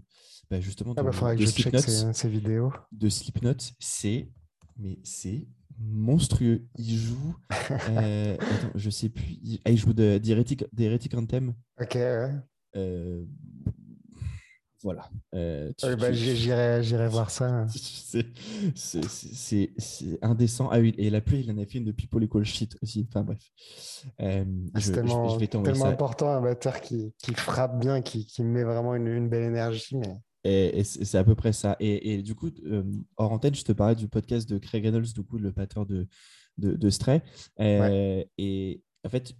[0.50, 1.80] Bah, justement, ah bah, de, de Slipknot.
[1.80, 2.74] Ses, vidéos.
[2.92, 4.32] De Slipknot, c'est.
[4.78, 5.48] Mais c'est
[5.80, 6.66] monstrueux.
[6.78, 7.36] Il joue.
[7.90, 9.38] euh, attends, je sais plus.
[9.44, 11.54] Il, ah, il joue de, d'Heretic, Anthem.
[11.82, 12.32] Ok, ouais.
[12.76, 13.24] Euh,
[14.84, 15.10] voilà.
[15.34, 17.66] Euh, tu- bah, tu- J'irai j'irai voir ça.
[17.70, 18.28] C'est-
[18.76, 20.70] C'est c'est- c'est indécent.
[20.72, 23.08] Ah oui, et la pluie, il en a fait une de People Equal Shit aussi.
[23.10, 23.40] Enfin bref.
[24.22, 24.44] Euh,
[24.76, 25.92] Ah, C'est je- tellement, je vais t'envoyer tellement ça.
[25.92, 29.98] important un batteur qui, qui frappe bien, qui, qui met vraiment une, une belle énergie.
[29.98, 30.14] Mais...
[30.46, 31.76] Et, et c'est à peu près ça.
[31.80, 32.84] Et, et du coup, euh,
[33.18, 36.08] hors antenne, je te parlais du podcast de Craig Reynolds, du coup, le batteur de,
[36.60, 37.22] de, de Stray.
[37.60, 39.34] Euh, Et en fait,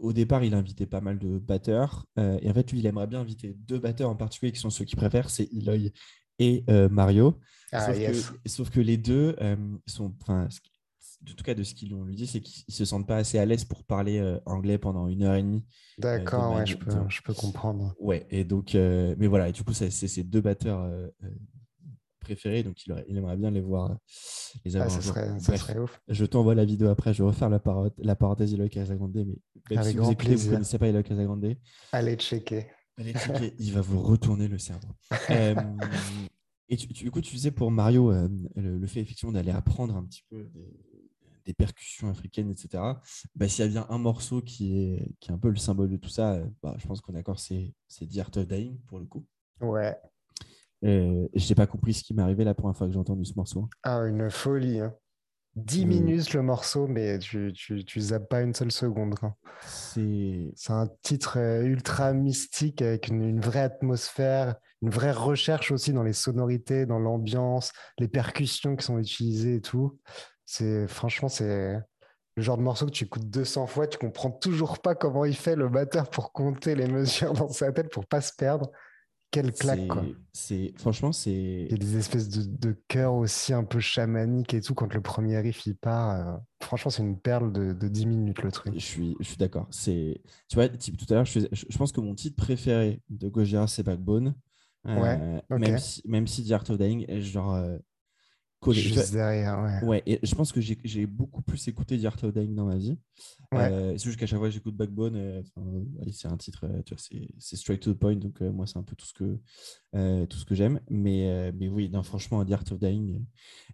[0.00, 2.04] au départ, il invitait pas mal de batteurs.
[2.18, 4.70] Euh, et en fait, lui, il aimerait bien inviter deux batteurs en particulier qui sont
[4.70, 5.92] ceux qu'il préfère, c'est Eloy
[6.38, 7.40] et euh, Mario.
[7.72, 8.30] Ah, sauf, yes.
[8.30, 9.34] que, sauf que les deux
[9.86, 10.14] sont,
[11.30, 13.46] en tout cas de ce qu'ils lui dit, c'est qu'ils se sentent pas assez à
[13.46, 15.64] l'aise pour parler euh, anglais pendant une heure et demie.
[15.98, 17.94] D'accord, ouais, je peux, de- je peux comprendre.
[17.98, 21.28] Ouais, et donc, euh, mais voilà, et du coup, c'est ses deux batteurs euh, euh,
[22.20, 23.94] préférés, donc il, aurait- il aimerait bien les voir, euh,
[24.76, 26.00] Ah, ça serait, ça Bref, serait ouf.
[26.08, 29.24] je t'envoie la vidéo après, je vais refaire la, paro- la parenthèse Eloy Casagrande, mais
[29.24, 31.54] même Avec si vous écoutez, vous connaissez pas Eloy Casagrande,
[31.92, 32.66] Allez checker.
[32.96, 34.88] allez checker, il va vous retourner le cerveau.
[35.30, 35.54] Euh,
[36.70, 39.50] et tu, tu- du coup, tu disais pour Mario, euh, le, le fait effectivement d'aller
[39.50, 40.72] apprendre un petit peu des,
[41.44, 42.82] des percussions africaines, etc.
[43.34, 45.90] Bah, S'il y a bien un morceau qui est, qui est un peu le symbole
[45.90, 48.78] de tout ça, euh, bah, je pense qu'on est d'accord, c'est The Art of Dying
[48.86, 49.24] pour le coup.
[49.60, 49.96] Ouais.
[50.84, 53.24] Euh, je n'ai pas compris ce qui m'est arrivé la première fois que j'ai entendu
[53.24, 53.68] ce morceau.
[53.82, 54.80] Ah, une folie.
[54.80, 54.94] hein.
[55.56, 55.88] 10 Mm.
[55.88, 59.14] minutes le morceau, mais tu, tu, tu zappes pas une seule seconde.
[59.64, 65.92] C'est un titre euh, ultra mystique avec une, une vraie atmosphère, une vraie recherche aussi
[65.92, 69.98] dans les sonorités, dans l'ambiance, les percussions qui sont utilisées et tout.
[70.46, 71.78] C'est franchement, c'est
[72.36, 75.36] le genre de morceau que tu écoutes 200 fois, tu comprends toujours pas comment il
[75.36, 78.70] fait le batteur pour compter les mesures dans sa tête pour pas se perdre.
[79.30, 80.06] Quelle claque, quoi.
[80.32, 84.54] c'est- franchement, c'est Il y a des espèces de, de chœurs aussi un peu chamaniques
[84.54, 86.10] et tout quand le premier riff il part.
[86.10, 88.74] euh, franchement, c'est une perle de, de 10 minutes le truc.
[88.74, 89.66] Je suis, je suis d'accord.
[89.70, 92.36] C'est, tu vois, type, tout à l'heure, je, faisais- je, je pense que mon titre
[92.36, 94.34] préféré de Gojira, c'est Backbone.
[94.86, 97.78] Euh, Ouais, même, si, même si The Art of Dying est genre euh,
[98.64, 98.80] collé.
[98.80, 99.88] Juste derrière, ouais.
[99.88, 102.76] Ouais, et je pense que j'ai beaucoup plus écouté The Art of Dying dans ma
[102.76, 102.98] vie.
[103.52, 103.70] Ouais.
[103.70, 105.66] Euh, c'est juste qu'à chaque fois j'écoute Backbone, euh, enfin,
[106.12, 107.02] c'est un titre, euh, tu vois,
[107.38, 109.38] c'est straight to the point, donc euh, moi c'est un peu tout ce que,
[110.26, 110.80] tout ce que j'aime.
[110.88, 113.24] Mais, mais oui, non, franchement, The Art of Dying.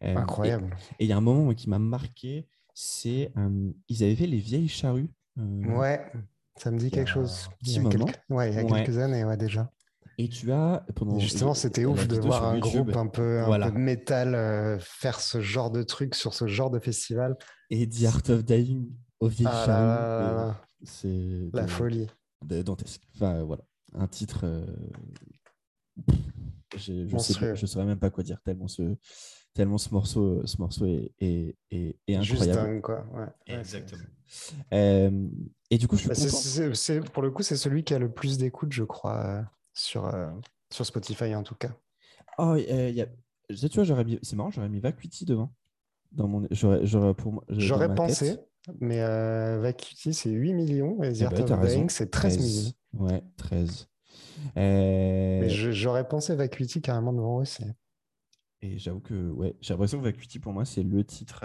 [0.00, 0.76] Incroyable.
[0.98, 3.32] Et il y a un moment moi, qui m'a marqué, c'est
[3.88, 5.10] ils avaient fait les vieilles charrues.
[5.36, 6.00] Ouais,
[6.56, 7.48] ça me dit quelque chose.
[7.62, 8.04] Il y a moment.
[8.04, 8.84] quelques, ouais, il y a Ouais.
[8.84, 9.70] quelques années, ouais, déjà.
[10.22, 13.40] Et tu as pendant Et justement, c'était ouf de voir un YouTube, groupe un peu,
[13.40, 13.70] un Voilà.
[13.70, 17.36] peu métal euh, faire ce genre de truc sur ce genre de festival.
[17.70, 18.90] et The Art of Dying
[19.20, 20.52] aux vieilles Ah euh,
[20.82, 22.06] C'est la de- folie.
[22.44, 23.02] de- dantesque.
[23.16, 23.62] Enfin, voilà.
[23.94, 24.40] Un titre.
[24.44, 24.66] euh,
[26.76, 28.96] Je ne saurais même pas quoi dire, tellement ce,
[29.54, 32.68] tellement ce morceau, ce morceau est, est, est- est Juste incroyable.
[32.74, 33.06] dingue, quoi.
[33.14, 33.26] Ouais.
[33.58, 34.02] Exactement.
[34.72, 35.28] Euh,
[35.70, 38.38] et du coup, je suis Bah, pour le coup, c'est celui qui a le plus
[38.38, 39.42] d'écoute, je crois, euh,
[39.72, 40.30] sur, euh,
[40.70, 41.70] sur Spotify en tout cas.
[42.38, 43.06] Oh, euh, y a...
[43.48, 44.18] tu vois, j'aurais mis...
[44.22, 45.52] c'est marrant, j'aurais mis Vacuity devant.
[46.12, 46.46] Dans mon...
[46.50, 48.38] j'aurais, j'aurais pour J'aurais pensé,
[48.80, 51.68] mais euh, Vacuity, c'est 8 millions et The Eh Art ben, of.
[51.68, 52.72] Dying, c'est 13 millions.
[52.94, 53.88] Ouais, 13.
[54.56, 57.64] Euh, Mais je- j'aurais pensé Vacuity carrément devant aussi.
[58.62, 61.44] Et j'avoue que ouais, j'ai l'impression que Vacuity pour moi c'est le titre.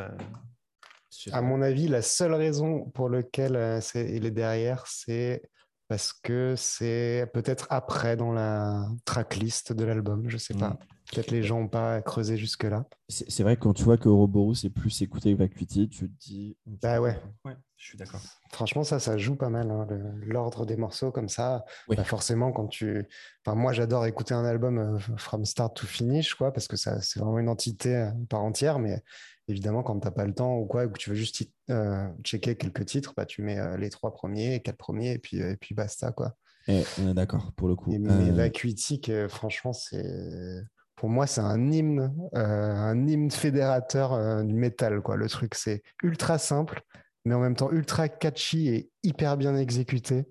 [1.32, 5.44] À mon avis, la seule raison pour laquelle c'est- il est derrière, c'est
[5.88, 10.70] parce que c'est peut-être après dans la tracklist de l'album, je sais pas.
[10.70, 10.78] Mm.
[11.12, 12.86] Peut-être les gens n'ont pas creusé jusque-là.
[13.08, 16.10] C'est c'est vrai que quand tu vois que Ouroboros est plus écouté que Vacuity, tu
[16.10, 16.58] te dis.
[16.66, 17.22] Bah ouais.
[17.46, 18.20] Ouais, je suis d'accord.
[18.52, 21.64] Franchement, ça, ça joue pas mal, hein, le- l'ordre des morceaux comme ça.
[21.88, 21.96] Oui.
[21.96, 23.06] Bah, forcément, quand tu.
[23.46, 27.00] Enfin, moi, j'adore écouter un album euh, from start to finish, quoi, parce que ça,
[27.02, 28.80] c'est vraiment une entité euh, par entière.
[28.80, 29.04] Mais
[29.48, 32.56] évidemment, quand t'as pas le temps ou quoi, ou que tu veux juste euh, checker
[32.56, 35.58] quelques titres, bah, tu mets euh, les trois premiers, quatre premiers, et puis, euh, et
[35.58, 36.36] puis basta, quoi.
[36.68, 37.92] Et on est d'accord pour le coup.
[37.92, 40.64] Et, mais Vacuity, que, franchement, c'est.
[40.96, 45.18] Pour moi, c'est un hymne, un hymne fédérateur du métal, quoi.
[45.18, 46.82] Le truc, c'est ultra simple,
[47.26, 50.26] mais en même temps ultra catchy et hyper bien exécuté.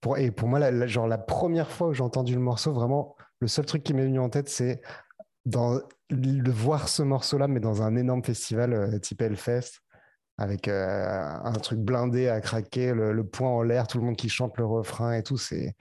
[0.00, 2.72] Pour, et pour moi, la, la- genre, la première fois où j'ai entendu le morceau,
[2.72, 4.82] vraiment, le seul truc qui m'est venu en tête, c'est
[5.46, 5.80] dans,
[6.10, 9.80] de voir ce morceau-là, mais dans un énorme festival euh, type Hellfest,
[10.38, 14.16] avec euh, un truc blindé à craquer, le, le poing en l'air, tout le monde
[14.16, 15.38] qui chante le refrain et tout.
[15.38, 15.74] C'est,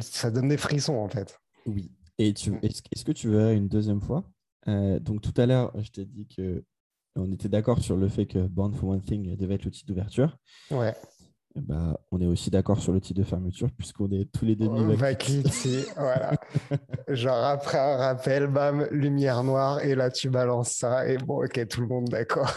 [0.00, 1.38] ça donne des frissons, en fait.
[1.66, 1.92] Oui.
[2.18, 4.24] Et tu, est-ce, que tu verrais une deuxième fois?
[4.68, 6.64] Euh, Donc tout à l'heure, je t'ai dit que
[7.16, 9.86] on était d'accord sur le fait que Born for One Thing devait être le titre
[9.86, 10.36] d'ouverture.
[10.70, 10.94] Ouais.
[11.56, 14.68] Bah, on est aussi d'accord sur le titre de fermeture puisqu'on est tous les deux
[14.68, 16.32] mis Vacuity, voilà.
[17.08, 21.68] Genre après un rappel, bam, lumière noire et là tu balances ça et bon, ok,
[21.68, 22.52] tout le monde d'accord.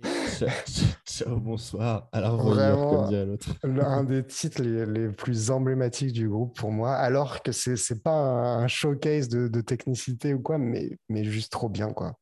[1.06, 2.08] ciao, bonsoir.
[2.12, 3.50] Alors Vraiment, comme dirait l'autre.
[3.64, 8.12] un des titres les, plus emblématiques du groupe pour moi, alors que c'est c'est pas
[8.12, 12.14] un showcase de, de, technicité ou quoi, mais, mais juste trop bien quoi.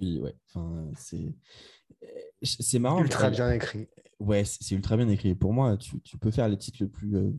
[0.00, 0.34] Ouais.
[0.48, 1.32] Enfin, c'est
[2.42, 3.00] c'est marrant.
[3.00, 3.88] Ultra bien écrit.
[4.20, 5.34] Ouais, c'est ultra bien écrit.
[5.34, 7.30] Pour moi, tu, tu, peux faire les titres le plus euh,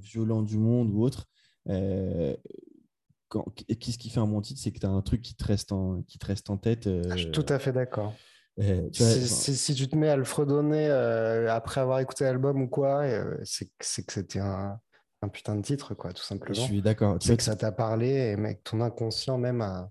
[0.00, 1.26] violents du monde ou autre.
[1.68, 2.34] Euh,
[3.78, 4.60] Qu'est-ce qui fait un bon titre?
[4.62, 6.86] C'est que tu as un truc qui te reste en, qui te reste en tête.
[6.86, 8.14] Euh, Je suis tout à fait d'accord.
[8.58, 10.88] Euh, si, si, tu te mets à le fredonner
[11.48, 13.04] après avoir écouté l'album ou quoi,
[13.44, 14.80] c'est que c'était un,
[15.22, 16.54] un, putain de titre, quoi, tout simplement.
[16.54, 17.18] Je suis d'accord.
[17.20, 19.88] C'est que ça t'a parlé et mec, ton inconscient même a,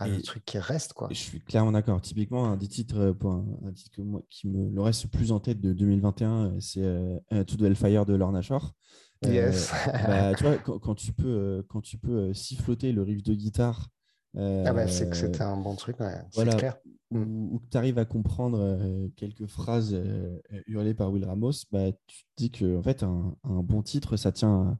[0.00, 1.08] ah, le truc qui reste, quoi.
[1.10, 2.00] Je suis clairement d'accord.
[2.00, 5.10] Typiquement, un des titres, euh, pour un, titre que moi, qui me le reste le
[5.10, 8.72] plus en tête de 2021, euh, c'est euh, To the Hellfire de Lorna Shore.
[9.24, 9.72] Yes.
[10.06, 13.88] bah, tu vois, quand, tu peux, quand tu peux siffloter le riff de guitare.
[14.36, 15.96] ah bah, c'est que c'était un bon truc,
[16.34, 16.76] voilà, clair.
[17.10, 19.96] Ou, que tu arrives à comprendre quelques phrases
[20.66, 24.16] hurlées par Will Ramos, bah, tu te dis que en fait, un, un bon titre,
[24.16, 24.76] ça tient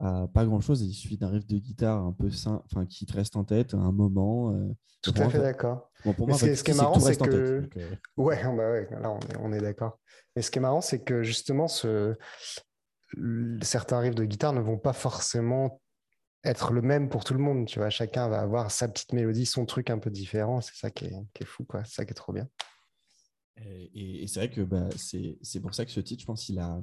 [0.00, 0.82] pas grand chose.
[0.82, 3.74] Il suffit d'un riff de guitare un peu sain, enfin qui te reste en tête
[3.74, 4.52] un moment.
[4.52, 4.68] Euh,
[5.02, 5.90] Tout à fait d'accord.
[6.16, 7.68] pour moi, ce, qui est marrant, c'est que, euh,
[8.16, 9.98] ouais, bah ouais, là on est, d'accord.
[10.34, 12.16] Mais ce qui est marrant, c'est que justement, ce...
[13.62, 15.80] certains riffs de guitare ne vont pas forcément
[16.44, 17.66] être le même pour tout le monde.
[17.66, 20.60] Tu vois, chacun va avoir sa petite mélodie, son truc un peu différent.
[20.62, 21.84] C'est ça qui est, qui est fou, quoi.
[21.84, 22.48] C'est ça qui est trop bien.
[23.94, 26.80] Et, c'est vrai que bah, c'est pour ça que ce titre, je pense qu'il a.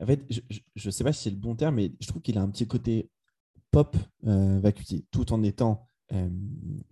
[0.00, 0.40] En fait, je
[0.86, 2.66] ne sais pas si c'est le bon terme, mais je trouve qu'il a un petit
[2.66, 3.10] côté
[3.72, 3.96] pop
[4.26, 4.70] euh,
[5.10, 6.28] tout en étant euh,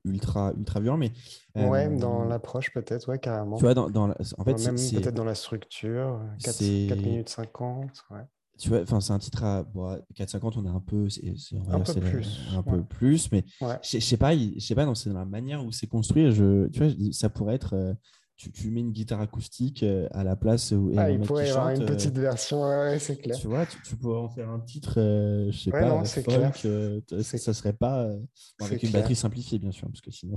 [0.04, 0.96] ultra, ultra violent.
[0.96, 1.12] Mais,
[1.56, 3.56] euh, ouais, dans l'approche, peut-être, ouais, carrément.
[3.56, 8.04] Tu vois, dans, dans en fait, peut-être dans la structure, 4, 4 minutes 50.
[8.10, 8.18] Ouais.
[8.58, 11.22] Tu vois, c'est un titre à bon, 4,50, on est un peu, c'est,
[11.70, 13.42] un, peu plus, un peu plus, mais
[13.82, 16.30] je sais pas, je sais pas, c'est dans la manière où c'est construit.
[16.30, 17.96] Je, tu vois, ça pourrait être
[18.48, 21.70] tu, mets une guitare acoustique euh, à la place où ah, il pourrait y avoir
[21.70, 23.36] une petite euh, version, ouais, c'est clair.
[23.36, 26.56] Tu vois, tu, pourrais en faire un titre, euh, je sais pas, non, folk,
[27.22, 28.08] ça serait pas
[28.60, 30.34] avec une batterie simplifiée, bien sûr, parce que sinon,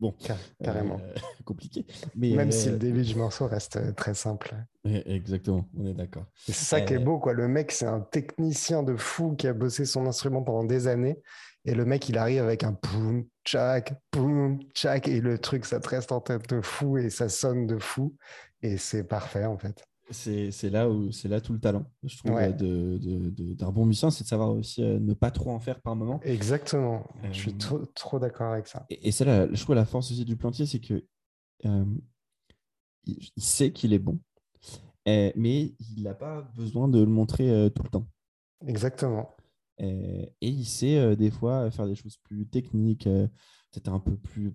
[0.00, 0.14] bon,
[0.62, 1.00] carrément
[1.44, 1.86] compliqué.
[2.16, 4.54] Mais même si le début du morceau reste très simple.
[4.84, 6.24] Exactement, on est d'accord.
[6.34, 7.34] C'est ça qui est beau, quoi.
[7.34, 11.22] Le mec, c'est un technicien de fou qui a bossé son instrument pendant des années
[11.64, 15.80] et le mec, il arrive avec un poum, tchac, poum, tchac, et le truc, ça
[15.80, 18.14] te reste en tête de fou et ça sonne de fou.
[18.62, 19.82] Et c'est parfait, en fait.
[20.10, 24.28] C'est là où c'est là tout le talent, je trouve, d'un bon musicien, c'est de
[24.28, 26.20] savoir aussi euh, ne pas trop en faire par moment.
[26.24, 27.06] Exactement.
[27.32, 28.84] Je suis euh, trop, d'accord avec ça.
[28.90, 31.06] Et, c'est là, je trouve, la force aussi du plantier, c'est que
[31.64, 31.84] euh,
[33.04, 34.20] il, sait qu'il est bon,
[35.06, 38.06] mais il n'a pas besoin de le montrer tout le temps.
[38.66, 39.33] Exactement.
[39.78, 43.26] Et, il sait euh, des fois faire des choses plus techniques, euh,
[43.72, 44.54] peut-être un peu plus,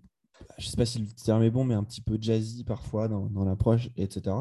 [0.57, 3.07] je ne sais pas si le terme est bon, mais un petit peu jazzy parfois
[3.07, 4.35] dans, dans l'approche, etc.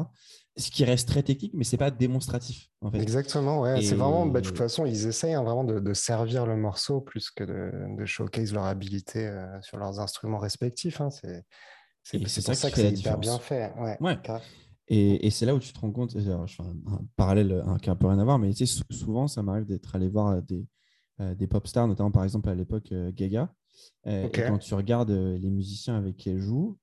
[0.55, 2.69] Ce qui reste très technique, mais c'est pas démonstratif.
[2.81, 2.99] En fait.
[2.99, 3.81] Exactement, ouais.
[3.81, 7.29] C'est vraiment, bah, de toute façon, ils essayent hein, vraiment de, servir le morceau plus
[7.31, 11.01] que de, de showcase leur habilité euh, sur leurs instruments respectifs.
[11.01, 11.09] Hein.
[11.09, 11.43] C'est
[12.03, 13.71] c'est ça, ça, que c'est hyper bien fait.
[13.77, 14.17] Ouais, ouais.
[14.91, 17.95] Et, c'est là où tu te rends compte, je fais un, parallèle qui a un
[17.95, 20.67] peu rien à voir, mais tu sais, souvent, ça m'arrive d'être allé voir euh, des,
[21.21, 23.53] euh, des pop stars, notamment par exemple à l'époque euh, Gaga.
[24.05, 26.77] Et quand tu regardes les musiciens avec qui elle joue,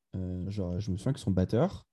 [0.46, 1.85] genre, je me souviens que son batteur,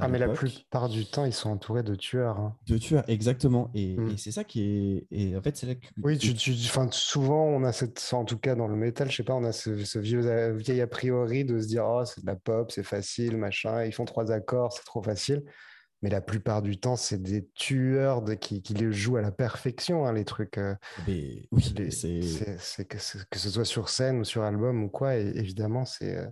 [0.00, 2.38] ah, mais la plupart du temps, ils sont entourés de tueurs.
[2.38, 2.56] Hein.
[2.66, 3.70] De tueurs, exactement.
[3.74, 4.16] Et, mm.
[4.16, 5.06] c'est ça qui est.
[5.10, 5.86] Et en fait, c'est là que.
[6.02, 6.54] Oui, tu, tu...
[6.92, 8.06] Souvent, on a cette.
[8.12, 10.86] En tout cas, dans le métal, je sais pas, on a ce, vieux, vieil a
[10.86, 13.84] priori de se dire Oh, c'est de la pop, c'est facile, machin.
[13.84, 15.42] Ils font trois accords, c'est trop facile.
[16.02, 19.32] Mais la plupart du temps, c'est des tueurs de, qui, qui les jouent à la
[19.32, 20.56] perfection, hein, les trucs.
[20.58, 20.74] Euh,
[21.08, 21.48] oui,
[21.90, 26.18] c'est que, que, ce soit sur scène ou sur album ou quoi, et, évidemment, c'est
[26.18, 26.26] euh,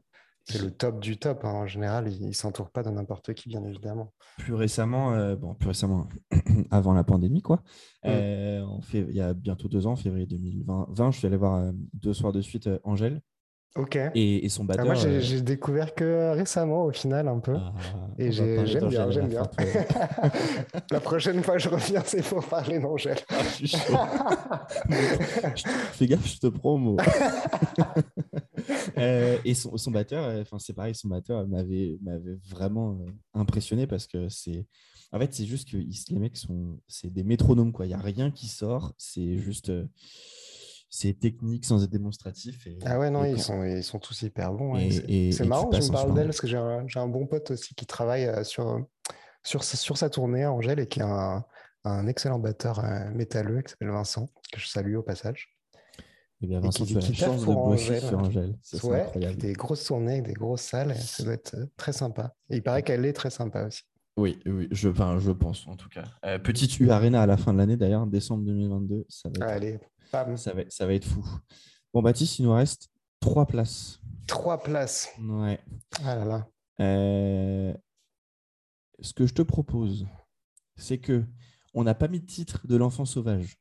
[0.49, 1.45] c'est le top du top.
[1.45, 1.53] Hein.
[1.53, 4.13] En général, il ne s'entoure pas de n'importe qui, bien évidemment.
[4.39, 6.09] Plus récemment, euh, bon, plus récemment,
[6.71, 7.57] avant la pandémie, quoi.
[8.05, 8.09] Mm.
[8.09, 11.57] Euh, fait, il y a bientôt deux ans, en février 2020, je suis allé voir
[11.57, 13.21] euh, deux soirs de suite Angèle.
[13.77, 13.99] Ok.
[14.15, 14.87] Et, son batteur.
[14.87, 17.55] moi, j'ai découvert que récemment, au final, un peu.
[17.57, 17.73] Ah,
[18.19, 19.43] et j'aime bien, j'aime bien.
[20.91, 23.19] la prochaine fois que je reviens, c'est pour parler d'Angèle.
[23.31, 24.67] Ah,
[25.93, 26.97] Fais gaffe, je te promo.
[28.99, 31.99] Euh, et son, son batteur, euh, enfin c'est pareil, son batteur m'avait
[32.49, 34.67] vraiment euh, impressionné parce que c'est,
[35.13, 37.87] en fait, c'est juste que les mecs sont, c'est des métronomes quoi.
[37.87, 39.71] Il y a rien qui sort, c'est juste,
[40.97, 42.67] c'est technique sans être démonstratif.
[42.67, 44.77] Et, ah ouais non, ils sont, ils sont tous hyper bons.
[45.33, 47.85] c'est marrant, je me parle d'elle parce que j'ai un, un, bon pote aussi qui
[47.87, 48.87] travaille sur
[49.43, 51.45] sur, sur sa tournée, Angèle, et qui est un,
[51.85, 55.57] un excellent batteur euh, métalleux qui s'appelle Vincent, que je salue au passage.
[56.43, 58.59] Eh bien, Et Vincent, qui- tu as la qui chance de bosser sur Angèle.
[58.63, 59.37] Ça, c'est Ouais, incroyable.
[59.37, 62.35] des grosses tournées, des grosses salles, ça doit être euh, très sympa.
[62.51, 63.83] Et il paraît qu'elle est très sympa aussi.
[64.19, 66.05] Oui, oui, je, enfin, je pense en tout cas.
[66.25, 69.53] Euh, petite U Arena à la fin de l'année d'ailleurs, décembre 2022, ça va, être,
[69.55, 69.79] Allez,
[70.13, 70.37] bam.
[70.37, 71.25] ça, va, être- ça va être fou.
[71.93, 72.89] Bon, Baptiste, il nous reste
[73.21, 74.01] trois places.
[74.27, 75.09] Trois places.
[75.21, 75.61] Ouais.
[76.05, 76.49] Ah là là.
[76.81, 77.75] Euh,
[79.01, 80.07] ce que je te propose,
[80.77, 81.25] c'est que
[81.75, 83.57] on n'a pas mis de titre de l'enfant sauvage.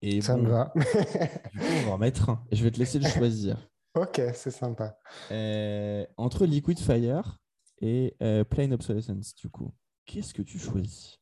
[0.00, 0.72] Et Ça bon, me va.
[0.76, 2.44] Du coup, on va en mettre un.
[2.50, 3.56] Et je vais te laisser le choisir.
[3.94, 4.96] ok, c'est sympa.
[5.32, 7.38] Euh, entre Liquid Fire
[7.80, 9.72] et euh, Plain Obsolescence, du coup.
[10.06, 11.18] Qu'est-ce que tu choisis?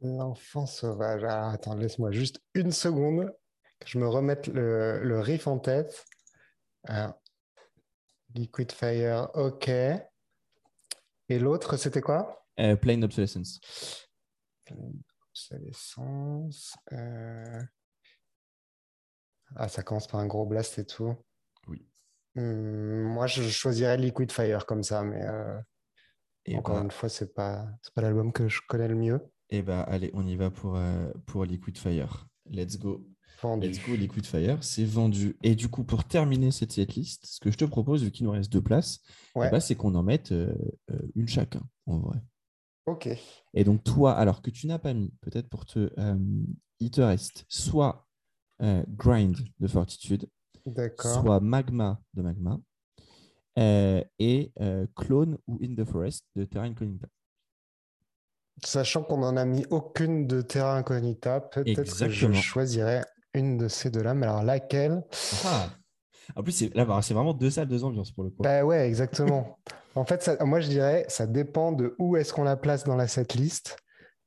[0.00, 1.24] L'enfant sauvage.
[1.24, 3.30] Ah, attends, laisse-moi juste une seconde
[3.80, 6.04] que je me remette le, le riff en tête.
[6.84, 7.14] Alors,
[8.34, 9.68] Liquid Fire, ok.
[9.68, 12.46] Et l'autre, c'était quoi?
[12.60, 13.60] Euh, Plain Obsolescence.
[15.30, 16.76] Obsolescence.
[16.92, 17.62] euh,
[19.54, 21.14] Ah, ça commence par un gros blast et tout.
[21.68, 21.86] Oui.
[22.34, 25.58] Hmm, moi, je choisirais Liquid Fire comme ça, mais euh,
[26.46, 29.20] Et encore bah, une fois, c'est pas, c'est pas l'album que je connais le mieux.
[29.50, 32.28] eh bah, allez, on y va pour, euh, pour Liquid Fire.
[32.46, 33.06] Let's go.
[33.40, 33.68] Vendu.
[33.68, 34.58] Let's go, Liquid Fire.
[34.62, 35.36] C'est vendu.
[35.42, 38.32] Et du coup, pour terminer cette setlist, ce que je te propose, vu qu'il nous
[38.32, 39.00] reste deux places,
[39.34, 40.54] eh Ouais, bah, c'est qu'on en mette euh,
[40.90, 42.18] euh, une chacun, en vrai.
[42.86, 43.08] ok.
[43.54, 45.90] Et donc, toi, alors que tu n'as pas mis, peut-être pour te.
[45.98, 46.16] euh,
[46.80, 48.06] il te reste soit
[48.62, 50.28] euh, Grind de Fortitude,
[51.00, 52.60] soit Magma de Magma,
[53.56, 54.52] et
[54.94, 57.08] Clone ou In the Forest de Terra Incognita.
[58.64, 63.04] Sachant qu'on n'en a mis aucune de Terra Incognita, peut-être que je choisirais
[63.36, 65.02] une de ces deux-là, mais alors laquelle?
[65.44, 65.68] Ah
[66.34, 68.42] En plus, c'est là, bah, c'est vraiment deux salles, deux ambiances pour le coup.
[68.42, 69.58] Bah ouais, exactement.
[69.94, 72.96] En fait, ça- moi je dirais, ça dépend de où est-ce qu'on la place dans
[72.96, 73.76] la setlist.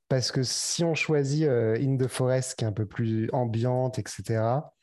[0.07, 3.99] Parce que si on choisit euh, In the Forest, qui est un peu plus ambiante,
[3.99, 4.73] etc.,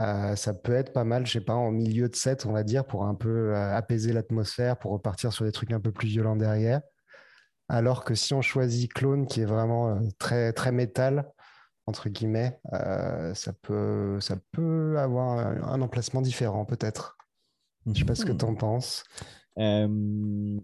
[0.00, 2.62] euh, ça peut être pas mal, je sais pas, en milieu de set, on va
[2.62, 6.08] dire, pour un peu euh, apaiser l'atmosphère, pour repartir sur des trucs un peu plus
[6.08, 6.80] violents derrière.
[7.68, 11.30] Alors que si on choisit Clone, qui est vraiment très, très métal,
[11.90, 17.18] entre guillemets, euh, ça peut, ça peut avoir un, un emplacement différent, peut-être.
[17.86, 18.38] Je sais pas ce que Mhm.
[18.38, 19.04] tu en penses.
[19.58, 20.58] Euh,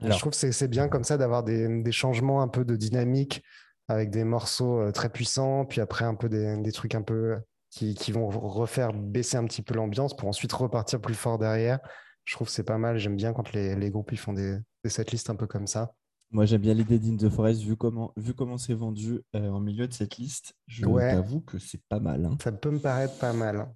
[0.00, 3.42] Je trouve que c'est bien comme ça d'avoir des, des changements un peu de dynamique
[3.88, 7.38] avec des morceaux euh, très puissants, puis après un peu des, des trucs un peu
[7.70, 11.78] qui, qui vont refaire baisser un petit peu l'ambiance pour ensuite repartir plus fort derrière.
[12.24, 12.98] Je trouve que c'est pas mal.
[12.98, 15.94] J'aime bien quand les, les groupes ils font des, des setlists un peu comme ça.
[16.32, 19.60] Moi, j'aime bien l'idée d'In the Forest, vu comment, vu comment c'est vendu euh, en
[19.60, 20.54] milieu de cette liste.
[20.66, 21.10] Je Ouais.
[21.10, 22.24] t'avoue que c'est pas mal.
[22.24, 22.36] hein.
[22.42, 23.68] Ça peut me paraître pas mal.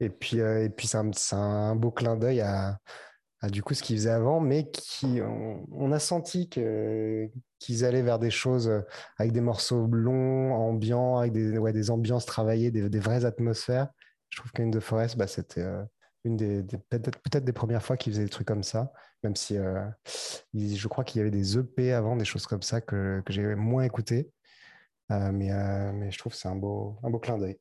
[0.00, 0.98] Et puis, euh, et puis c'est
[1.36, 2.78] un, beau clin d'œil à,
[3.40, 7.28] à du coup ce qu'ils faisaient avant, mais qui on, on a senti que
[7.60, 8.80] qu'ils allaient vers des choses euh,
[9.16, 13.88] avec des morceaux longs, ambiants, avec des, ouais, des ambiances travaillées, des, des vraies atmosphères.
[14.30, 15.64] Je trouve qu'In the Forest, bah, c'était
[16.24, 18.92] une des, des- peut-être peut-être des premières fois qu'ils faisaient des trucs comme ça,
[19.22, 19.84] même si euh,
[20.52, 23.32] il- je crois qu'il y avait des EP avant, des choses comme ça que, que
[23.32, 24.30] j'ai moins écouté.
[25.10, 27.58] Euh, mais, euh, mais je trouve que c'est un beau, un beau clin d'œil.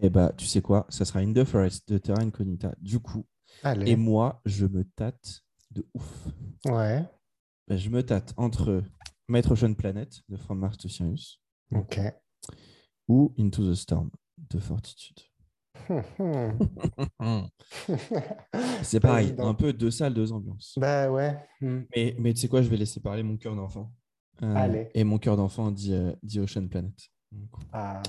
[0.00, 0.86] Et bah, tu sais quoi?
[0.88, 3.26] Ça sera In the Forest de Terra Incognita, du coup.
[3.62, 3.90] Allez.
[3.90, 6.28] Et moi, je me tâte de ouf.
[6.66, 7.04] Ouais,
[7.66, 8.82] Ben, je me tâte entre
[9.28, 11.40] Metro Ocean Planet de From Mars to Sirius
[11.74, 12.00] ok.
[13.08, 15.20] ou Into the Storm de Fortitude.
[18.82, 20.74] C'est Pas pareil, un peu deux salles, deux ambiances.
[20.76, 21.36] Bah ouais.
[21.60, 21.80] hmm.
[21.94, 23.92] Mais, mais tu sais quoi, je vais laisser parler mon cœur d'enfant.
[24.42, 24.90] Euh, Allez.
[24.94, 26.94] Et mon cœur d'enfant dit, euh, dit Ocean Planet.
[27.72, 28.02] Ah,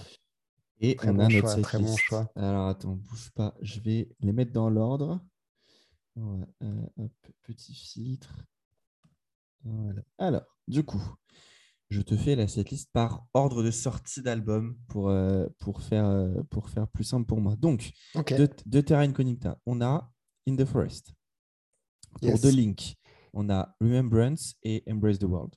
[0.80, 2.06] Et Très on bon a notre choix, très bon setlist.
[2.08, 2.32] choix.
[2.36, 5.20] Alors attends, bouge pas, je vais les mettre dans l'ordre.
[6.16, 7.08] Voilà, euh,
[7.44, 8.34] petit filtre.
[9.64, 10.02] Voilà.
[10.18, 11.02] Alors, du coup,
[11.90, 16.44] je te fais la setlist par ordre de sortie d'album pour, euh, pour, faire, euh,
[16.50, 17.56] pour faire plus simple pour moi.
[17.56, 20.12] Donc, de, de Terra Incognita, on a
[20.48, 21.14] In the Forest.
[22.22, 22.42] Pour Yes.
[22.42, 22.96] The Link,
[23.34, 25.56] on a Remembrance et Embrace the World.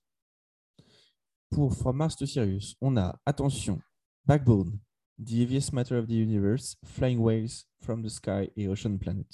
[1.50, 3.80] Pour From Mars to Sirius, on a, attention,
[4.26, 4.78] Backbone,
[5.18, 9.26] The Heaviest Matter of the Universe, Flying Whales, From the Sky et Ocean Planet.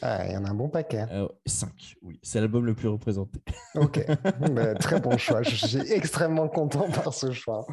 [0.00, 1.06] Ah, il y en a un bon paquet.
[1.46, 2.20] 5, oui.
[2.22, 3.40] C'est l'album le plus représenté.
[3.74, 4.04] Ok.
[4.52, 5.42] Bah, très bon choix.
[5.42, 7.66] Je suis extrêmement content par ce choix.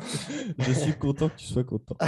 [0.57, 1.95] Je suis content que tu sois content.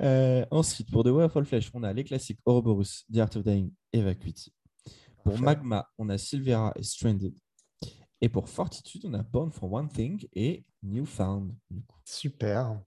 [0.00, 3.30] Euh, ensuite, pour The Way of All Flesh, on a les classiques Ouroboros, The Art
[3.36, 4.52] of Dying et Vacuity.
[5.22, 5.44] Pour Parfait.
[5.44, 7.34] Magma, on a Silvera et Stranded.
[8.20, 11.54] Et pour Fortitude, on a Born for One Thing et Newfound.
[12.04, 12.80] Super.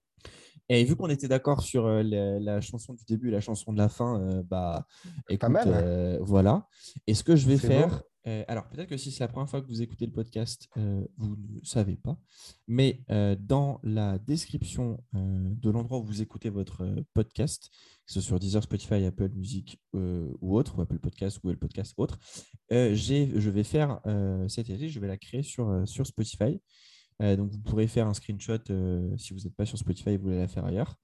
[0.72, 3.72] Et vu qu'on était d'accord sur euh, la, la chanson du début et la chanson
[3.72, 4.86] de la fin, euh, bah,
[5.28, 5.68] écoute, mal.
[5.68, 6.68] euh, voilà.
[7.08, 9.62] Et ce que je vais faire, euh, alors, peut-être que si c'est la première fois
[9.62, 12.18] que vous écoutez le podcast, euh, vous ne savez pas.
[12.68, 17.70] Mais euh, dans la description de l'endroit où vous écoutez votre podcast,
[18.06, 21.94] que ce soit sur Deezer, Spotify, Apple Music ou autre, ou Apple Podcast, Google Podcast,
[21.96, 22.18] autre,
[22.70, 24.00] je vais faire
[24.48, 26.60] cette idée, je vais la créer sur, sur Spotify.
[27.20, 30.16] Euh, donc, vous pourrez faire un screenshot euh, si vous n'êtes pas sur Spotify et
[30.16, 30.96] vous voulez la faire ailleurs.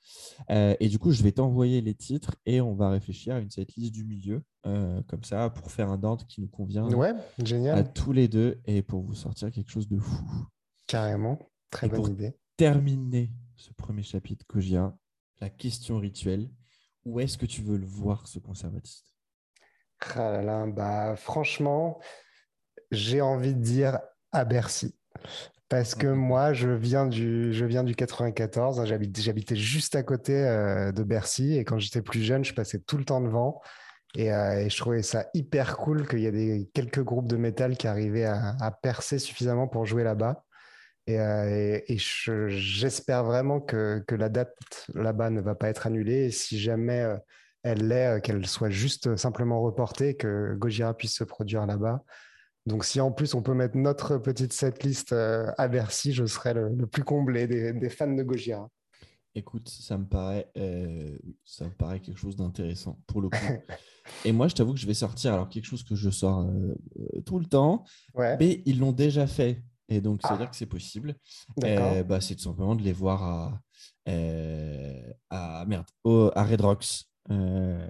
[0.51, 3.49] Euh, et du coup, je vais t'envoyer les titres et on va réfléchir à une
[3.77, 7.13] liste du milieu, comme ça, pour faire un Dante qui nous convient ouais,
[7.43, 7.79] génial.
[7.79, 10.25] à tous les deux et pour vous sortir quelque chose de fou.
[10.87, 11.39] Carrément,
[11.71, 12.37] très bonne idée.
[12.57, 14.97] Terminer ce premier chapitre, Kojia,
[15.41, 16.51] la question rituelle
[17.07, 19.15] où est-ce que tu veux le voir, ce conservatiste?
[20.17, 22.01] Ah là là, bah, Franchement,
[22.91, 24.01] j'ai envie de dire
[24.33, 24.95] à Bercy.
[25.69, 28.81] Parce que moi, je viens du, je viens du 94.
[28.81, 31.57] Hein, j'habitais juste à côté euh, de Bercy.
[31.57, 33.61] Et quand j'étais plus jeune, je passais tout le temps devant.
[34.15, 37.37] Et, euh, et je trouvais ça hyper cool qu'il y ait des, quelques groupes de
[37.37, 40.45] métal qui arrivaient à, à percer suffisamment pour jouer là-bas.
[41.09, 44.57] Et, euh, et, j'espère vraiment que, que, la date
[44.95, 46.27] là-bas ne va pas être annulée.
[46.27, 47.05] Et si jamais
[47.65, 52.05] elle l'est, qu'elle soit juste simplement reportée, que Gojira puisse se produire là-bas.
[52.67, 56.53] Donc, si en plus on peut mettre notre petite setlist euh, à Bercy, je serai
[56.53, 58.69] le, plus comblé des, fans de Gojira.
[59.37, 63.37] Écoute, ça me paraît, euh, ça me paraît quelque chose d'intéressant pour le coup.
[64.25, 66.75] Et moi, je t'avoue que je vais sortir alors quelque chose que je sors euh,
[67.25, 67.85] tout le temps,
[68.17, 69.63] mais ils l'ont déjà fait.
[69.89, 70.51] Et donc, c'est à dire ah.
[70.51, 71.15] que c'est possible.
[71.57, 73.63] Bah, c'est tout simplement de les voir à,
[75.31, 75.87] à, merde,
[76.35, 77.87] à Red Rocks euh,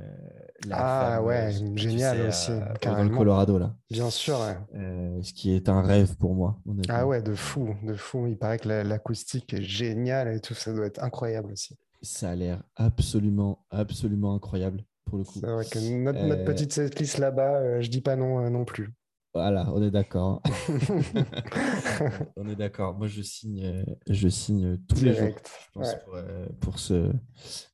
[0.71, 2.53] ah ouais, génial aussi.
[2.83, 3.75] dans le Colorado là.
[3.91, 4.39] Bien sûr.
[4.75, 6.59] Euh, ce qui est un rêve pour moi.
[6.89, 8.27] Ah ouais, de fou, de fou.
[8.27, 11.77] Il paraît que l'acoustique est géniale et tout, ça doit être incroyable aussi.
[12.03, 15.39] Ça a l'air absolument, absolument incroyable pour le coup.
[15.41, 18.93] C'est vrai que notre, notre euh, petite setlist là-bas, je dis pas non non plus.
[19.37, 20.41] Voilà, on est d'accord.
[22.37, 22.97] on est d'accord.
[22.97, 27.13] Moi, je signe, je signe tous les jours, je pense, euh, pour, ce,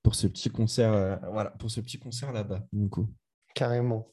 [0.03, 3.07] pour ce petit concert, euh, voilà, pour ce petit concert là-bas, du coup.
[3.55, 4.09] Carrément.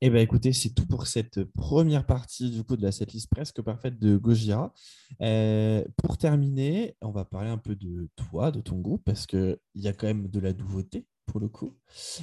[0.00, 3.60] Eh bien, écoutez, c'est tout pour cette première partie du coup de la setlist presque
[3.60, 4.72] parfaite de Gojira.
[5.22, 9.58] Euh, pour terminer, on va parler un peu de toi, de ton groupe, parce qu'il
[9.74, 11.76] y a quand même de la nouveauté pour le coup.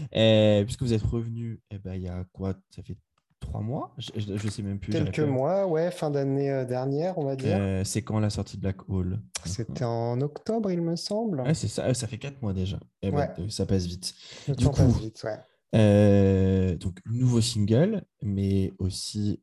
[0.09, 2.55] puisque vous êtes revenu, eh ben, il y a quoi?
[2.69, 2.95] Ça fait
[3.41, 4.93] trois mois je, ne sais même plus.
[4.93, 7.57] Quelques mois, ouais, fin d'année euh, dernière, on va dire.
[7.59, 9.19] Euh, c'est quand la sortie de Black Hole?
[9.45, 11.41] C'était en octobre, il me semble.
[11.41, 12.77] Ouais, c'est ça, ça fait quatre mois déjà.
[13.01, 14.13] Et eh ben, ça passe vite.
[14.47, 15.37] du coup, passe vite, ouais.
[15.73, 19.41] Euh, donc, nouveau single, mais aussi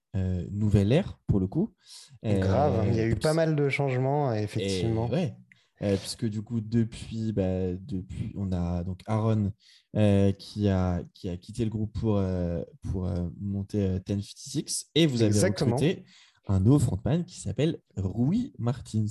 [0.50, 1.74] nouvelle ère pour le coup.
[2.24, 5.08] Grave, il y a eu pas mal de changements, effectivement.
[5.08, 5.34] ouais,
[5.82, 9.52] euh, puisque du coup, depuis, bah, depuis, on a donc Aaron
[9.96, 13.08] euh, qui, a, qui a quitté le groupe pour, euh, pour
[13.40, 16.04] monter 1056 et vous avez recruté
[16.50, 19.04] un nouveau frontman qui s'appelle Rui Martins.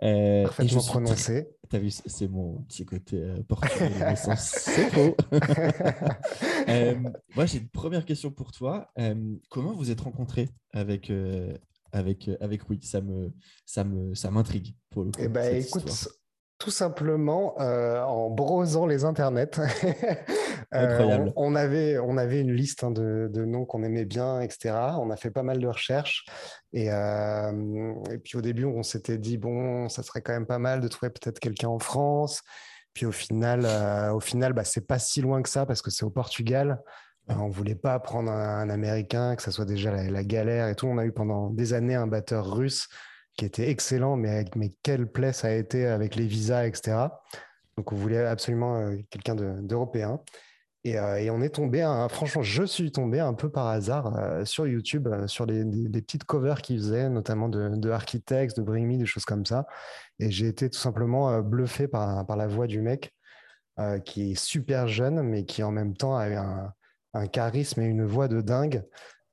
[0.00, 1.48] Parfaitement prononcé.
[1.70, 5.16] Tu as vu, c'est mon petit côté portugais c'est faux.
[7.34, 8.92] moi, j'ai une première question pour toi.
[9.48, 11.10] comment vous êtes rencontrés avec,
[11.92, 12.80] avec, euh, avec Rui.
[12.82, 13.32] Ça me,
[13.64, 15.20] ça me, ça m'intrigue pour le coup.
[15.20, 16.08] Eh ben, écoute,
[16.58, 19.50] tout simplement euh, en brosant les internets.
[20.74, 24.74] Euh, on, avait, on avait une liste hein, de, de, noms qu'on aimait bien, etc.
[25.00, 26.26] On a fait pas mal de recherches.
[26.74, 30.82] Et, et puis au début, on s'était dit, bon, ça serait quand même pas mal
[30.82, 32.42] de trouver peut-être quelqu'un en France.
[32.92, 33.64] Puis au final,
[34.12, 36.82] au final bah, c'est pas si loin que ça parce que c'est au Portugal.
[37.28, 40.86] On voulait pas prendre un, Américain, que ça soit déjà la, galère et tout.
[40.86, 42.88] On a eu pendant des années un batteur russe
[43.36, 47.08] qui était excellent, mais, mais quelle plaie ça a été avec les visas, etc.
[47.76, 50.20] Donc on voulait absolument euh, quelqu'un d'européen.
[50.86, 54.66] Euh, et, on est tombé, franchement, je suis tombé un peu par hasard euh, sur
[54.66, 59.26] YouTube, sur des, petites covers qu'ils faisaient, notamment de, Architects, de Bring Me, des choses
[59.26, 59.66] comme ça.
[60.18, 63.12] Et j'ai été tout simplement bluffé par, par la voix du mec,
[64.04, 66.72] qui est super jeune, mais qui en même temps a un,
[67.14, 68.84] un charisme et une voix de dingue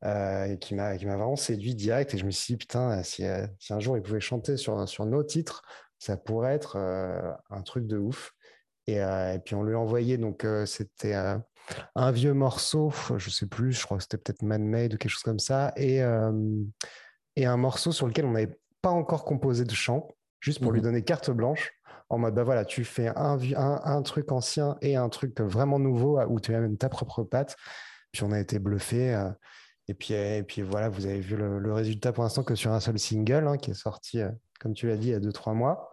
[0.03, 2.14] euh, qui m'a vraiment séduit direct.
[2.14, 4.88] Et je me suis dit, putain, si, euh, si un jour il pouvait chanter sur,
[4.88, 5.64] sur nos titres,
[5.97, 8.34] ça pourrait être euh, un truc de ouf.
[8.88, 9.02] Et,
[9.43, 13.97] puis on lui a envoyé, donc c'était un vieux morceau, je sais plus, je crois
[13.97, 16.02] que c'était peut-être Man-Made ou quelque chose comme ça, et,
[17.35, 20.07] et un morceau sur lequel on n'avait pas encore composé de chant,
[20.39, 21.72] juste pour lui mmh donner carte blanche
[22.10, 26.40] en mode, bah voilà, tu fais un, truc ancien et un truc vraiment nouveau où
[26.40, 27.56] tu même ta propre patte.
[28.11, 29.14] Puis on a été bluffé.
[29.14, 29.30] Euh,
[29.88, 32.80] et, puis, et puis voilà, vous avez vu le, résultat pour l'instant que sur un
[32.80, 34.30] seul single hein, qui est sorti, euh,
[34.60, 35.91] comme tu l'as dit, il y a 2-3 mois.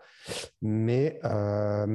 [0.60, 1.86] Mais, euh,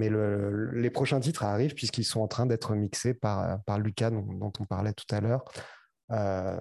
[0.73, 4.93] les prochains titres arrivent puisqu'ils sont en train d'être mixés par, Lucas, dont, on parlait
[4.93, 5.45] tout à l'heure.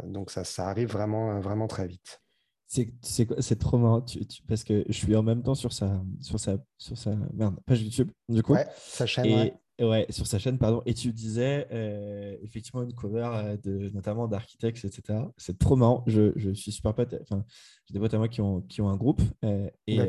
[0.04, 2.20] donc ça, ça arrive vraiment très vite.
[2.66, 4.04] C'est trop marrant
[4.48, 7.82] parce que je suis en même temps sur sa, sur sa, sur sa merde, page
[7.82, 8.54] YouTube, du coup.
[8.54, 9.52] Ouais, sa chaîne.
[9.78, 10.06] Et, ouais.
[10.10, 10.82] sur sa chaîne, pardon.
[10.84, 15.20] Et tu disais euh, effectivement une cover euh, de, notamment d'architectes, etc.
[15.36, 16.02] C'est trop marrant.
[16.06, 17.14] Je, je, suis super pote.
[17.22, 17.44] Enfin,
[17.86, 20.00] j'ai des potes à moi qui ont, qui ont un groupe euh, et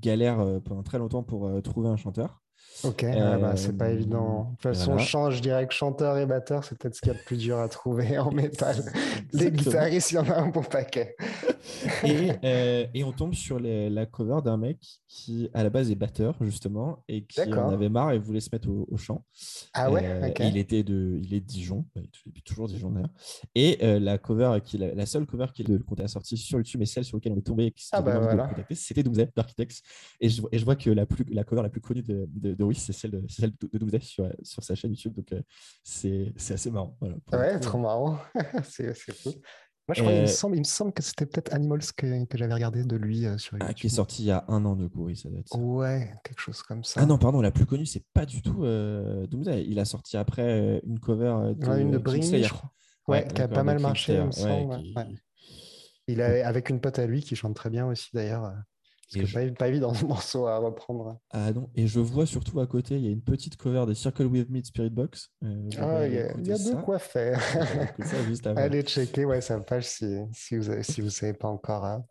[0.00, 2.43] galèrent pendant très longtemps pour trouver un chanteur.
[2.84, 4.42] Ok, bah, c'est pas évident.
[4.42, 7.14] De toute façon, change, je dirais que chanteur et batteur, c'est peut-être ce qu'il y
[7.14, 8.76] a de plus dur à trouver en métal.
[9.32, 11.16] Les guitaristes, il y en a un bon paquet.
[12.04, 14.78] Et, euh, et, on tombe sur les, la cover d'un mec
[15.08, 18.50] qui, à la base, est batteur, justement, et qui en avait marre et voulait se
[18.52, 19.24] mettre au, chant.
[19.72, 23.10] Ah ouais euh, Il était de, il est de Dijon, depuis toujours Dijon d'ailleurs.
[23.54, 25.66] Et euh, la cover, qui, la, seule cover qu'il
[25.98, 28.50] à sortir sur YouTube, et celle sur laquelle on est tombé, ah bah voilà.
[28.72, 29.82] c'était Doomsday d'Architects.
[30.20, 32.54] Et je, et je vois que la, plus, la cover la plus connue de, de,
[32.54, 35.14] de c'est celle de, celle de Doomsday sur, sur sa chaîne YouTube.
[35.14, 35.32] Donc,
[35.82, 36.96] c'est assez marrant.
[37.00, 38.18] Voilà, ouais, trop marrant.
[38.64, 39.32] c'est fou.
[39.86, 42.38] Moi, je crois, il, me semble, il me semble que c'était peut-être Animals que, que
[42.38, 43.60] j'avais regardé de lui sur YouTube.
[43.60, 45.58] Ah, qui est sorti il y a un an, de coup, oui, ça doit être.
[45.58, 47.00] Ouais, quelque chose comme ça.
[47.02, 49.64] Ah non, pardon, la plus connue, c'est pas du tout euh, Doomsday.
[49.68, 51.66] Il a sorti après une cover de.
[51.66, 52.72] Ouais, une de Bring, je crois.
[53.08, 54.80] Ouais, qui a pas mal marché, il me semble.
[56.06, 58.54] Il a, avec une pote à lui qui chante très bien aussi, d'ailleurs.
[59.08, 59.50] C'est je...
[59.50, 61.18] pas, évident ce morceau à reprendre.
[61.30, 63.94] Ah non, et je vois surtout à côté, il y a une petite cover des
[63.94, 65.30] Circle With Me de Spirit Box.
[65.42, 67.40] Euh, ah, il y a, y a de quoi faire.
[68.56, 71.84] Allez checker ouais, sa page si, si vous ne si savez pas encore.
[71.84, 72.04] Hein.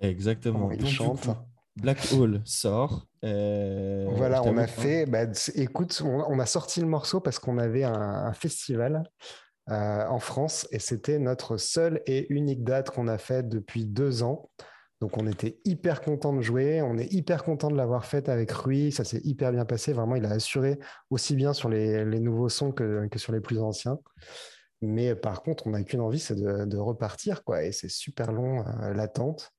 [0.00, 0.70] Exactement.
[0.70, 1.28] il chante.
[1.76, 3.06] Black Hole sort.
[3.24, 5.06] Euh, voilà, on a fait.
[5.06, 5.24] Bah,
[5.54, 9.02] écoute, on, a sorti le morceau parce qu'on avait un, festival
[9.70, 14.22] euh, en France et c'était notre seule et unique date qu'on a faite depuis deux
[14.22, 14.50] ans.
[15.00, 18.50] Donc on était hyper content de jouer, on est hyper content de l'avoir faite avec
[18.50, 20.78] Rui, ça s'est hyper bien passé, vraiment il a assuré
[21.10, 23.98] aussi bien sur les, nouveaux sons que, sur les plus anciens.
[24.82, 27.64] Mais par contre, on n'a qu'une envie, c'est de, repartir, quoi.
[27.64, 29.52] Et c'est super long euh, l'attente.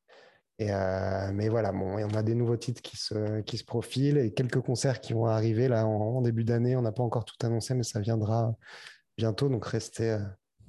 [0.62, 5.02] Euh, mais voilà, bon, on a des nouveaux titres qui se, profilent et quelques concerts
[5.02, 6.76] qui vont arriver là en, début d'année.
[6.76, 8.56] On n'a pas encore tout annoncé, mais ça viendra
[9.18, 9.50] bientôt.
[9.50, 10.20] Donc restez, euh,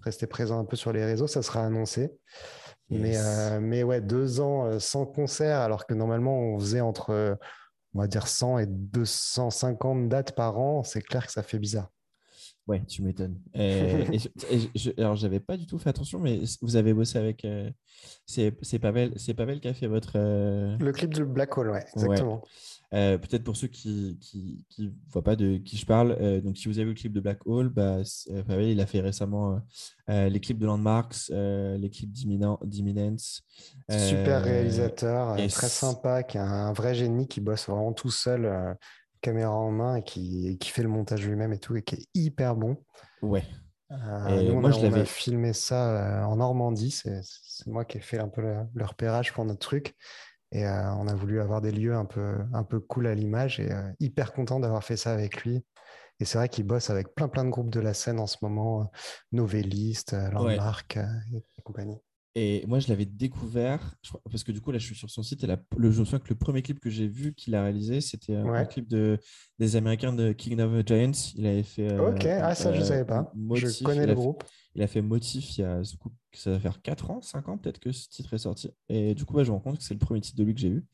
[0.03, 2.11] restez présents un peu sur les réseaux, ça sera annoncé.
[2.91, 7.11] Mais, euh, mais ouais, deux ans euh, sans concert, alors que normalement on faisait entre,
[7.11, 7.35] euh,
[7.95, 11.91] on va dire, 100 et 250 dates par an, c'est clair que ça fait bizarre.
[12.67, 13.41] Ouais, tu m'étonnes.
[13.55, 14.19] et,
[14.99, 17.47] alors, j'avais pas du tout fait attention, mais vous avez bossé avec.
[18.27, 20.19] c'est Pavel, Pavel qui a fait votre.
[20.19, 22.43] Le clip de Black Hole, ouais, exactement.
[22.95, 24.19] Euh, peut-être pour ceux qui
[24.79, 27.13] ne voient pas de qui je parle, euh, donc si vous avez vu le clip
[27.13, 27.99] de Black Hole, bah,
[28.31, 29.61] euh, il a fait récemment
[30.09, 33.43] les clips de Landmarks, les clips d'Imminence.
[33.91, 38.77] Super réalisateur, très sympa, qui a un vrai génie, qui bosse vraiment tout seul,
[39.21, 42.07] caméra en main, et qui, qui fait le montage lui-même et tout, et qui est
[42.15, 42.79] hyper bon.
[43.21, 43.45] Ouais.
[44.31, 46.91] Et moi, je l'avais filmé ça en Normandie.
[46.91, 47.21] C'est
[47.67, 49.95] moi qui ai fait un peu le repérage pour notre truc.
[50.53, 53.61] Et euh, on a voulu avoir des lieux un peu, un peu cool à l'image
[53.61, 55.63] et euh, hyper content d'avoir fait ça avec lui.
[56.21, 58.39] Et c'est vrai qu'il bosse avec plein plein de groupes de la scène en ce
[58.43, 58.85] moment, euh,
[59.33, 61.99] Novelliste, Landmark et compagnie.
[62.35, 63.97] Et moi, je l'avais découvert,
[64.31, 65.57] parce que du coup, là, je suis sur son site, et le,
[65.91, 68.65] je me souviens que le premier clip que j'ai vu qu'il a réalisé, c'était un
[68.65, 69.19] clip de,
[69.59, 71.33] des Américains de King of Giants.
[71.35, 71.99] Il avait fait.
[71.99, 73.33] ok, ah, ça, je ne savais pas.
[73.55, 74.45] je connais le groupe.
[74.79, 75.83] Il a fait Motif il y a,
[76.33, 78.71] ça va faire 4 ans, 5 ans peut-être que ce titre est sorti.
[78.89, 80.61] Et du coup, je me rends compte que c'est le premier titre de lui que
[80.61, 80.87] j'ai vu.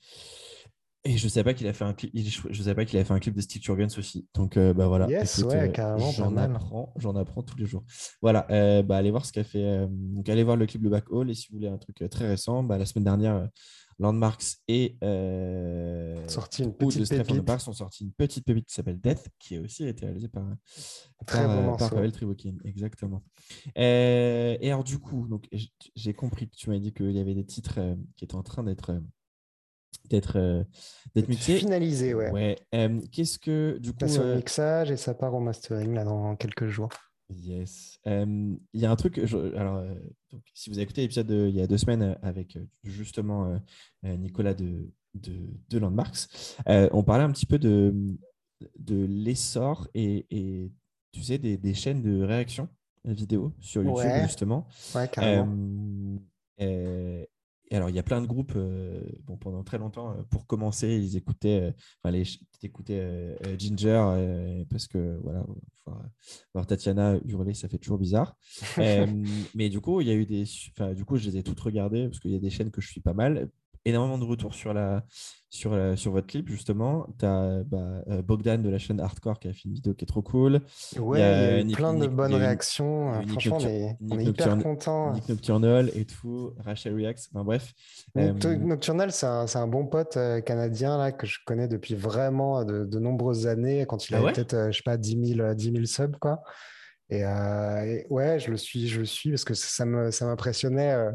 [1.04, 2.10] Et je ne savais pas qu'il a fait un clip.
[2.16, 4.26] Je savais pas qu'il avait fait un clip de Stick to aussi.
[4.34, 5.06] Donc euh, bah voilà.
[5.06, 6.10] Yes, ouais, euh, carrément.
[6.12, 7.84] J'en apprends, j'en apprends tous les jours.
[8.22, 8.46] Voilà.
[8.48, 9.86] Euh, bah, allez voir ce qu'a fait.
[9.90, 11.30] donc allez voir le clip de Back Hall.
[11.30, 13.46] Et si vous voulez un truc très récent, bah, la semaine dernière,
[13.98, 14.96] Landmarks et
[16.28, 17.50] sorti une petite pépite.
[17.50, 20.44] ont sorti une petite pépite qui s'appelle Death, qui a aussi été réalisée par,
[21.26, 22.54] très par, par Pavel Trivokin.
[22.64, 23.22] Exactement.
[23.76, 25.48] et alors du coup, donc
[25.94, 27.80] j'ai compris que tu m'as dit qu'il y avait des titres
[28.16, 29.00] qui étaient en train d'être
[30.08, 30.62] d'être euh,
[31.14, 31.32] d'être.
[31.32, 32.30] Finalisé, ouais.
[32.30, 32.58] ouais.
[32.74, 34.06] Euh, Qu'est-ce que du coup.
[34.06, 36.90] Ça au euh, mixage et ça part au mastering là dans quelques jours.
[37.30, 37.98] Yes.
[38.06, 39.18] Il y a un truc.
[39.18, 39.82] alors,
[40.30, 43.60] donc, si vous avez écouté l'épisode il y a deux semaines avec justement
[44.02, 45.32] Nicolas de, de,
[45.70, 46.28] de Landmarks,
[46.66, 47.94] on parlait un petit peu de,
[48.78, 50.72] de l'essor et, et,
[51.12, 52.68] tu sais, des, des, chaînes de réaction
[53.04, 54.66] vidéo sur YouTube, justement.
[54.94, 56.20] Ouais, carrément
[57.76, 60.96] alors, il y a plein de groupes, euh, bon, pendant très longtemps, euh, pour commencer,
[60.96, 61.72] ils écoutaient, euh,
[62.02, 62.24] enfin, les,
[62.62, 65.44] écoutaient Ginger, parce que, voilà,
[66.54, 68.36] voir Tatiana hurler, ça fait toujours bizarre.
[69.54, 70.44] mais du coup, il y a eu des,
[70.94, 72.88] du coup, je les ai toutes regardées, parce qu'il y a des chaînes que je
[72.88, 73.50] suis pas mal.
[73.84, 75.04] Énormément de retours sur, la,
[75.50, 77.06] sur, sur votre clip, justement.
[77.18, 80.08] Tu as bah, Bogdan de la chaîne Hardcore qui a fait une vidéo qui est
[80.08, 80.60] trop cool.
[80.98, 83.12] Ouais, il y a, eu plein de bonnes réactions.
[83.28, 83.58] Franchement,
[84.10, 85.12] on est, hyper contents.
[85.12, 87.72] Nick Nocturnal et tout, Rachel Reacts, enfin bref.
[88.14, 93.46] Nocturnal, c'est un, un, bon pote canadien là, que je connais depuis vraiment de, nombreuses
[93.46, 96.42] années, quand il ah avait peut-être, je sais pas, 10 000, 10 000 subs, quoi.
[97.12, 101.12] Euh, et, ouais, je le suis, je le suis parce que ça m'impressionnait euh,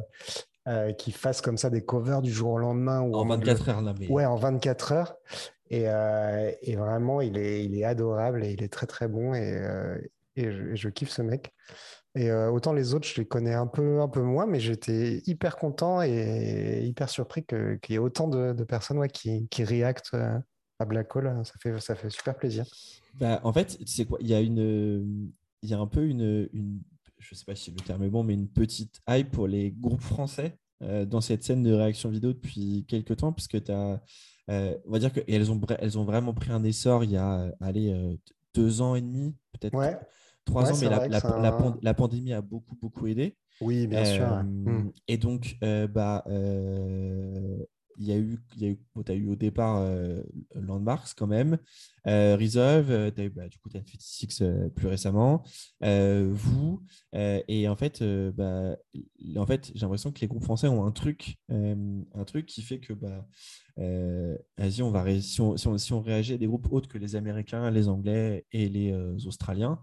[0.70, 3.02] euh, qu'il fasse comme ça des covers du jour au lendemain.
[3.02, 5.16] Ou en 24 heures, là, Ouais, en 24 heures.
[5.72, 5.84] Et,
[6.64, 9.62] et, vraiment, il est, il est adorable et il est très très bon et,
[10.36, 11.54] et je, kiffe ce mec.
[12.16, 15.58] Et autant les autres, je les connais un peu, un peu moins, mais j'étais hyper
[15.58, 20.16] content et hyper surpris qu'il y ait autant de, de personnes ouais, qui, qui réactent
[20.80, 21.40] à Black Hole.
[21.44, 22.66] Ça fait, ça fait super plaisir.
[23.20, 24.18] Bah, en fait, c'est quoi?
[24.22, 25.32] Il y a une,
[25.62, 26.82] il y a un peu une, une
[27.20, 29.72] je ne sais pas si le terme est bon, mais une petite hype pour les
[29.72, 34.02] groupes français euh, dans cette scène de réaction vidéo depuis quelques temps, puisque tu as,
[34.50, 37.52] euh, on va dire qu'elles ont, elles ont vraiment pris un essor il y a
[37.60, 38.16] allez, euh,
[38.54, 39.78] deux ans et demi, peut-être
[40.46, 43.36] trois ans, mais la, la, la, pandémie a beaucoup, beaucoup aidé.
[43.62, 44.26] Oui, bien sûr.
[44.26, 44.90] Hmm.
[45.08, 46.24] Et donc, bah,
[48.00, 50.24] il y a eu, il y a eu, as eu au départ euh,
[50.56, 51.58] Landmarks quand même,
[52.08, 54.42] euh, Reserve, euh, as eu, bah, du coup, tu as fait Six
[54.76, 55.44] plus récemment,
[55.82, 56.82] vous,
[57.14, 58.04] et en fait,
[58.34, 58.78] bah,
[59.36, 62.80] en fait j'ai l'impression que les groupes français ont un truc, un truc qui fait
[62.80, 63.28] que, bah,
[64.58, 67.72] vas-y, on va si, on, si, on, réagit à des groupes autres que les Américains,
[67.72, 68.94] les Anglais et les
[69.26, 69.80] Australiens,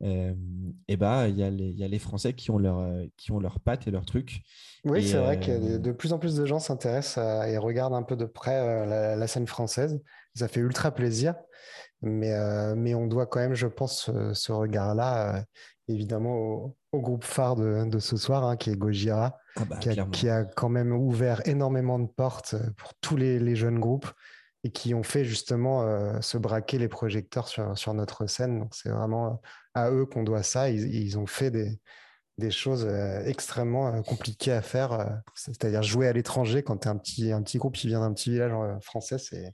[0.00, 3.40] et bah, il y, a les, y a les Français qui ont leur, qui ont
[3.40, 4.42] leurs pattes et leurs trucs.
[4.84, 8.16] Oui, c'est vrai que de plus en plus de gens s'intéressent et regardent un peu
[8.16, 10.00] de près la, scène française.
[10.34, 11.34] Ça fait ultra plaisir.
[12.00, 12.32] Mais,
[12.76, 15.44] mais on doit quand même, je pense, ce, regard-là,
[15.88, 20.44] évidemment, au, groupe phare de, ce soir, hein, qui est Gojira, ah bah, qui, a,
[20.44, 24.10] quand même ouvert énormément de portes pour tous les, jeunes groupes
[24.64, 28.58] et qui ont fait justement se braquer les projecteurs sur, sur notre scène.
[28.60, 29.40] Donc c'est vraiment
[29.74, 30.70] à eux qu'on doit ça.
[30.70, 31.78] ils ont fait des,
[32.38, 34.92] des choses euh, extrêmement euh, compliquées à faire.
[34.92, 35.04] Euh,
[35.34, 38.14] c'est-à-dire jouer à l'étranger quand tu es un petit, un petit groupe qui vient d'un
[38.14, 38.52] petit village
[38.82, 39.52] français, c'est.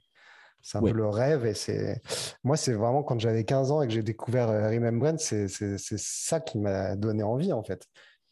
[0.65, 2.01] C'est un peu le rêve et c'est
[2.43, 6.57] moi c'est vraiment quand j'avais 15 ans et que j'ai découvert Remembrance c'est ça qui
[6.57, 7.85] m'a donné envie en fait.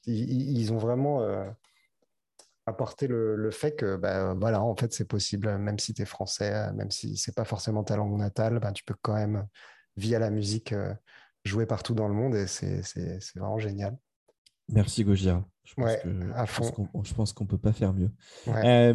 [0.07, 1.23] Ils, ont vraiment
[2.65, 6.73] apporté le, fait que ben, voilà en fait c'est possible même si tu es français
[6.73, 9.45] même si c'est pas forcément ta langue natale ben, tu peux quand même
[9.95, 10.73] via la musique
[11.45, 12.81] jouer partout dans le monde et c'est
[13.35, 13.95] vraiment génial.
[14.69, 15.45] Merci Gojira.
[15.65, 15.75] Je
[17.13, 18.09] pense qu'on ne peut pas faire mieux.
[18.47, 18.93] Euh,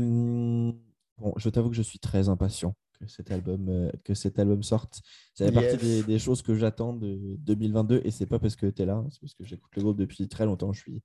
[1.18, 4.62] bon, je t'avoue que je suis très impatient que cet album, euh, que cet album
[4.62, 5.00] sorte.
[5.34, 8.82] Ça fait partie des, choses que j'attends de 2022 et c'est pas parce que tu
[8.82, 10.72] es là, c'est parce que j'écoute le groupe depuis très longtemps.
[10.72, 11.02] Je suis,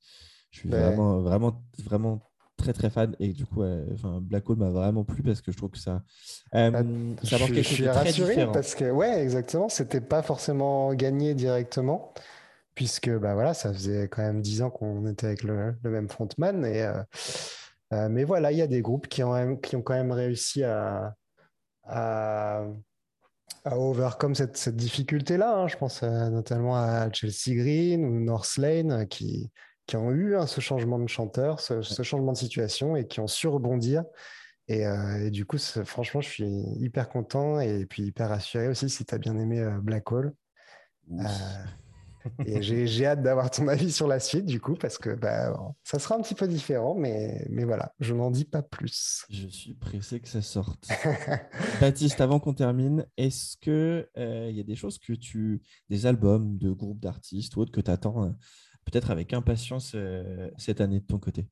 [0.51, 2.21] je suis vraiment, vraiment, vraiment
[2.57, 3.63] très très fan et du coup,
[3.93, 6.03] enfin, Black Hole m'a vraiment plu parce que je trouve que ça,
[6.55, 6.83] euh, bah,
[7.23, 11.33] ça je, quelque chose de très rassuré parce que ouais, exactement, c'était pas forcément gagné
[11.33, 12.13] directement
[12.75, 16.65] puisque bah voilà, ça faisait quand même dix ans qu'on était avec le, même frontman.
[16.65, 17.03] Et, euh,
[17.93, 20.63] euh, mais voilà, il y a des groupes qui ont, qui ont quand même réussi
[20.63, 21.15] à,
[21.83, 22.63] à,
[23.65, 25.55] overcome cette, cette difficulté-là.
[25.55, 25.67] Hein.
[25.67, 29.51] Je pense euh, notamment à Chelsea Green ou North Lane qui,
[29.85, 33.27] qui ont eu hein, ce changement de chanteur, ce, changement de situation et qui ont
[33.27, 34.03] su rebondir.
[34.69, 34.85] Et,
[35.29, 36.47] du coup, franchement, je suis
[36.79, 40.33] hyper content et puis hyper rassuré aussi si tu as bien aimé Black Hole.
[42.45, 45.99] Et j'ai hâte d'avoir ton avis sur la suite, du coup, parce que bah, ça
[45.99, 49.25] sera un petit peu différent, mais, mais voilà, je n'en dis pas plus.
[49.29, 50.87] Je suis pressé que ça sorte.
[51.81, 55.61] Baptiste, avant qu'on termine, est-ce qu'il euh, il y a des choses que tu.
[55.89, 58.29] des albums de groupes d'artistes ou autres que tu attends euh,
[58.85, 61.47] peut-être avec impatience euh, cette année de ton côté?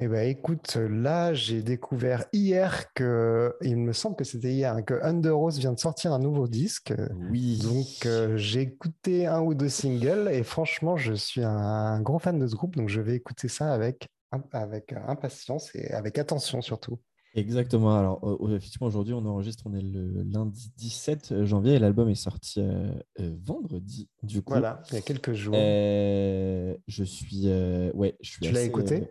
[0.00, 4.94] Eh ben, écoute, là, j'ai découvert hier que, il me semble que c'était hier, que
[5.02, 6.92] Under Rose vient de sortir un nouveau disque.
[7.30, 7.58] Oui.
[7.58, 12.40] Donc, euh, j'ai écouté un ou deux singles et franchement, je suis un, grand fan
[12.40, 14.08] de ce groupe, donc je vais écouter ça avec,
[14.50, 16.98] avec impatience et avec attention surtout.
[17.36, 17.96] Exactement.
[17.96, 22.60] Alors, effectivement, aujourd'hui, on enregistre, on est le lundi 17 janvier et l'album est sorti
[22.60, 24.54] euh, euh, vendredi, du coup.
[24.54, 25.54] Voilà, il y a quelques jours.
[25.54, 27.46] je suis.
[27.94, 29.08] ouais, je suis tu l'as écouté?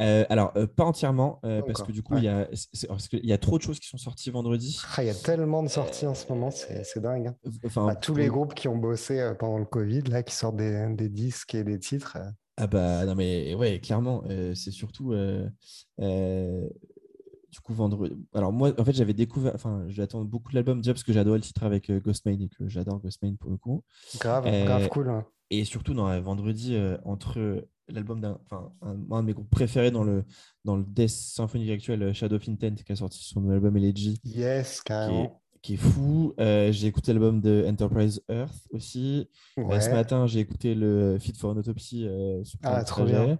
[0.00, 2.48] Euh, alors, euh, pas entièrement, euh, parce que du coup, il y, a,
[3.12, 4.80] y a trop de choses qui sont sorties vendredi.
[4.96, 7.28] Ah, il y a tellement de sorties en ce moment, c'est dingue.
[7.28, 7.36] Hein.
[7.64, 10.86] Enfin, bah, tous les groupes qui ont bossé pendant le Covid, là, qui sortent des,
[10.94, 12.18] des disques et des titres.
[12.56, 14.22] Ah bah non mais ouais, clairement,
[14.54, 15.12] c'est surtout
[17.54, 18.16] du coup vendredi.
[18.32, 21.40] Alors moi, en fait, j'avais découvert, enfin, j'attends beaucoup l'album déjà parce que j'adore le
[21.40, 23.82] titre avec Ghostmain et que j'adore Ghostmain pour le coup.
[24.20, 25.10] Grave, grave cool.
[25.10, 25.26] Hein.
[25.50, 30.24] Et surtout, dans vendredi, entre l'album d'un, enfin, un, de mes groupes préférés dans le,
[30.64, 34.20] dans le Death symphonique actuel, Shadow of Intent, qui a sorti son album Elegy.
[34.24, 36.34] Yes, carrément qui est fou.
[36.38, 39.30] Euh, j'ai écouté l'album de Enterprise Earth aussi.
[39.58, 42.06] Euh, ce matin, j'ai écouté le Fit for an Autopsy.
[42.06, 43.38] Euh, ah, trop bien.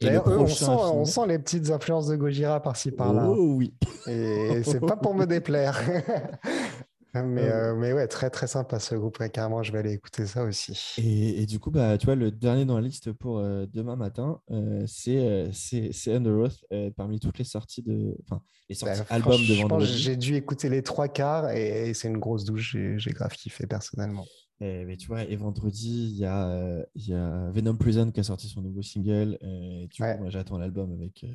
[0.00, 3.28] D'ailleurs, on, sent, on sent les petites influences de Gojira par-ci par-là.
[3.28, 3.74] Oh oui.
[4.06, 5.78] Et c'est pas pour me déplaire.
[7.22, 9.18] Mais, euh, mais ouais, très très sympa ce groupe.
[9.32, 10.94] carrément, je vais aller écouter ça aussi.
[10.98, 13.96] Et, et, du coup, bah, tu vois, le dernier dans la liste pour euh, demain
[13.96, 16.48] matin, euh, c'est c'est Under
[16.96, 19.98] parmi toutes les sorties de, enfin, les bah, sorties albums de vendredi.
[19.98, 22.76] J'ai dû écouter les trois quarts et, c'est une grosse douche.
[22.96, 24.24] J'ai grave kiffé personnellement.
[24.60, 28.20] Et, mais tu vois, et vendredi, il y, a, il y a Venom Prison qui
[28.20, 29.36] a sorti son nouveau single.
[29.42, 31.26] Et du coup, moi, j'attends l'album avec,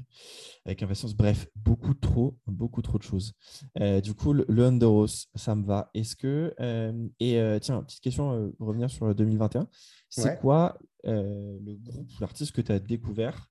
[0.65, 1.15] avec impatience.
[1.15, 3.33] Bref, beaucoup trop, beaucoup trop de choses.
[4.03, 5.91] du coup, le, le Underos, ça me va.
[5.93, 6.55] Est-ce que.
[7.19, 9.67] et tiens, petite question, revenir sur 2021.
[10.09, 13.49] C'est quoi le groupe ou l'artiste que tu as découvert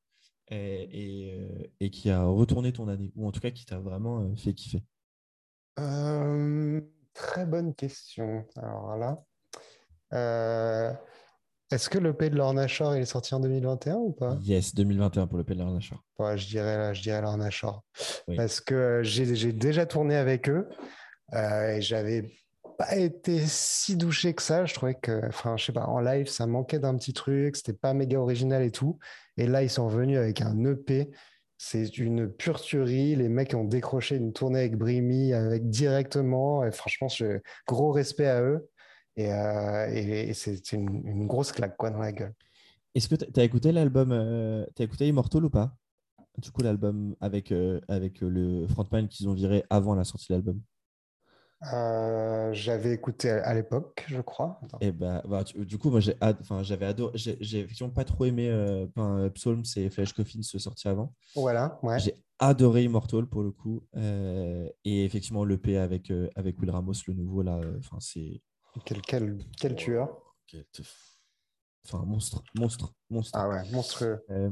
[0.48, 3.12] et, et, qui a retourné ton année?
[3.14, 4.82] Ou en tout cas, qui t'a vraiment fait kiffer?
[7.14, 8.46] Très bonne question.
[8.56, 9.22] Alors là.
[10.12, 10.92] Euh,
[11.70, 14.36] est-ce que le P de Lorna Shore est sorti en 2021 ou pas?
[14.42, 16.02] Yes, 2021 pour le P de Lorna Shore.
[16.18, 17.84] Ouais, je dirais, je dirais Lorna Shore.
[18.36, 20.68] Parce que euh, j'ai déjà tourné avec eux
[21.34, 22.28] euh, et j'avais
[22.76, 24.66] pas été si douché que ça.
[24.66, 27.72] Je trouvais que, enfin, je sais pas, en live, ça manquait d'un petit truc, c'était
[27.72, 28.98] pas méga original et tout.
[29.36, 31.10] Et là, ils sont venus avec un EP.
[31.56, 33.14] C'est une pure tuerie.
[33.14, 36.64] Les mecs ont décroché une tournée avec Brimi avec directement.
[36.64, 37.08] Et franchement,
[37.68, 38.68] gros respect à eux.
[39.16, 42.34] Et, euh, c'est une, grosse claque quoi, dans la gueule.
[42.94, 45.76] Est-ce que tu as écouté l'album, euh, tu as écouté Immortal ou pas?
[46.38, 50.34] Du coup, l'album avec, euh, avec le frontman qu'ils ont viré avant la sortie de
[50.34, 50.60] l'album
[52.52, 54.60] J'avais écouté à, l'époque, je crois.
[54.80, 57.12] Et eh bah, bah du coup, moi, j'avais adoré.
[57.16, 58.48] J'ai effectivement pas trop aimé
[59.34, 61.12] Psalms et Flash Coffin se sortir avant.
[61.34, 61.98] Voilà, ouais.
[61.98, 63.82] J'ai adoré Immortal pour le coup.
[63.94, 68.40] et effectivement, l'EP avec, avec Will Ramos, le nouveau, là, enfin, c'est
[68.84, 70.20] quel, quel, quel tueur
[71.86, 73.38] Enfin, monstre, monstre, monstre.
[73.38, 74.22] Ah ouais, monstrueux.
[74.30, 74.50] Euh,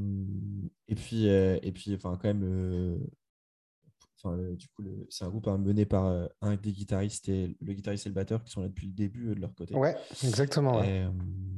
[0.88, 2.98] et puis, euh, et puis, enfin, quand même, euh,
[4.16, 8.06] enfin, du coup, c'est un groupe hein, mené par un des guitaristes et le guitariste
[8.06, 9.74] et le batteur qui sont là depuis le début de leur côté.
[9.74, 10.82] Ouais, exactement.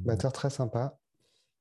[0.05, 0.99] batteur très sympa.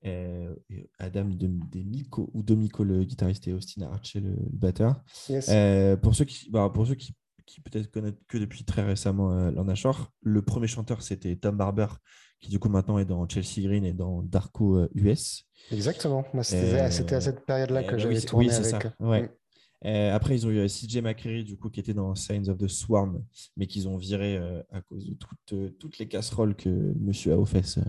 [0.03, 1.47] Adam de,
[1.83, 5.03] Miko ou Domiko le guitariste et Austin Archer le, batteur.
[6.01, 7.13] pour ceux qui, bah, pour ceux qui
[7.49, 10.11] qui peut-être connaissent que depuis très récemment euh, Lorna Shore.
[10.21, 11.87] Le premier chanteur, c'était Tom Barber,
[12.39, 15.45] qui du coup maintenant est dans Chelsea Green et dans Darko US.
[15.71, 16.25] Euh, Exactement.
[16.43, 18.65] C'était à cette période-là que j'avais tourné avec.
[18.65, 18.79] Ça.
[18.99, 19.29] Ouais.
[19.85, 22.67] Euh, après, ils ont eu CJ McCreary, du coup, qui était dans Signs of the
[22.67, 23.23] Swarm,
[23.57, 24.37] mais qu'ils ont viré
[24.71, 26.69] à cause de toutes, toutes les casseroles que
[26.99, 27.79] Monsieur a fait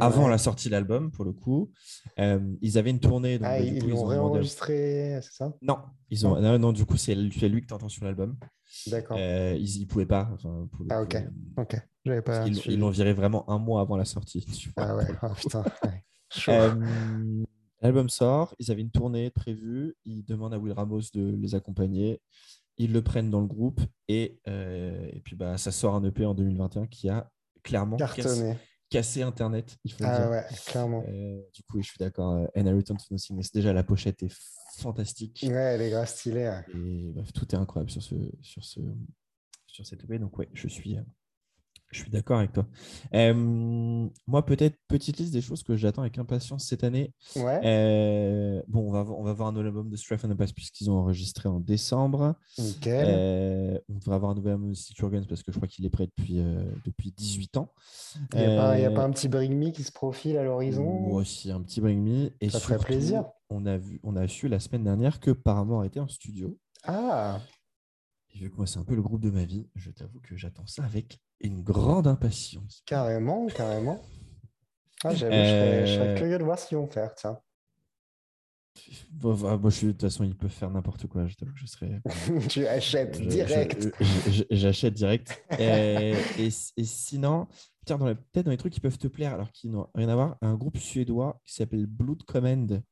[0.00, 1.72] avant la sortie de l'album, pour le coup.
[2.18, 3.38] ils avaient une tournée.
[3.38, 5.52] Donc, ah, bah, ils l'ont réenregistré, c'est ça?
[5.62, 5.78] Non,
[6.10, 6.40] ils ont...
[6.40, 8.36] non, non, du coup, c'est lui que tu entends sur l'album.
[8.86, 9.16] D'accord.
[9.18, 10.28] Euh, ils ne pouvaient pas.
[10.90, 11.16] ah, ok.
[11.56, 11.76] ok.
[12.04, 12.46] J'avais pas.
[12.46, 14.46] Ils l'ont viré vraiment un mois avant la sortie.
[14.76, 15.64] Ah ouais, oh, putain.
[16.48, 16.74] Euh,
[17.80, 22.20] l'album sort, ils avaient une tournée prévue, ils demandent à Will Ramos de les accompagner,
[22.78, 26.24] ils le prennent dans le groupe et, euh, et puis bah, ça sort un EP
[26.24, 27.30] en 2021 qui a
[27.62, 27.96] clairement
[28.88, 29.76] cassé, Internet.
[29.84, 31.02] Il faut ah ouais, clairement.
[31.02, 32.48] du coup, je suis d'accord.
[32.56, 34.32] And I Return to Nothing, déjà la pochette est
[34.76, 35.44] fantastique.
[35.48, 36.46] Ouais, elle est grave stylée.
[36.46, 36.64] Hein.
[36.74, 38.80] Et bref, tout est incroyable sur, ce, sur, ce,
[39.66, 40.18] sur cette EP.
[40.18, 40.96] Donc, ouais, je suis,
[41.96, 42.66] je suis d'accord avec toi.
[43.14, 47.12] moi, peut-être petite liste des choses que j'attends avec impatience cette année.
[47.36, 48.62] Ouais.
[48.68, 50.90] bon, on va, on va voir un nouvel album de Strife and the Pass puisqu'ils
[50.90, 52.34] ont enregistré en décembre.
[52.86, 55.90] Euh, on devrait avoir un nouvel album de Organs parce que je crois qu'il est
[55.90, 56.42] prêt depuis,
[56.84, 57.72] depuis 18 ans.
[58.34, 61.20] Il n'y a, a, pas un petit Bring Me qui se profile à l'horizon Moi
[61.20, 62.30] aussi, un petit Bring Me.
[62.40, 63.24] Et Ça ferait plaisir.
[63.48, 66.58] On a, vu, on a su la semaine dernière que Paramore était en studio.
[66.84, 67.40] Ah
[68.40, 70.66] vu que moi, c'est un peu le groupe de ma vie, je t'avoue que j'attends
[70.66, 72.82] ça avec une grande impatience.
[72.86, 74.02] Carrément, carrément.
[75.04, 77.38] Ah, je, serais, euh, curieux de voir ce qu'ils vont faire, tiens.
[79.10, 81.26] Bon, moi, je de toute façon, ils peuvent faire n'importe quoi.
[81.26, 82.00] Je t'avoue que je serais.
[82.48, 83.88] tu achètes direct.
[84.50, 85.42] J'achète direct.
[85.58, 86.50] et, et,
[86.84, 87.46] sinon,
[87.86, 90.54] peut-être dans les trucs qui peuvent te plaire, alors qu'ils n'ont rien à voir, un
[90.54, 92.82] groupe suédois qui s'appelle Blood Command.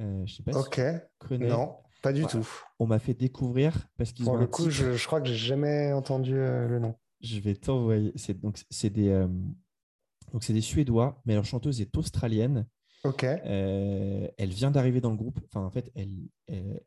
[0.00, 0.74] Euh, je sais pas ok.
[0.74, 1.48] si tu connais.
[1.48, 1.76] Non.
[2.02, 2.46] Pas du tout.
[2.78, 4.36] On m'a fait découvrir parce qu'ils ont.
[4.36, 6.94] le coup, je, crois que j'ai jamais entendu euh, le nom.
[7.20, 8.12] Je vais t'envoyer.
[8.16, 9.28] C'est donc c'est des euh,
[10.32, 12.66] donc c'est des Suédois, mais leur chanteuse est australienne.
[13.04, 13.24] Ok.
[13.24, 15.38] Euh, elle vient d'arriver dans le groupe.
[15.44, 16.10] Enfin, en fait, elle,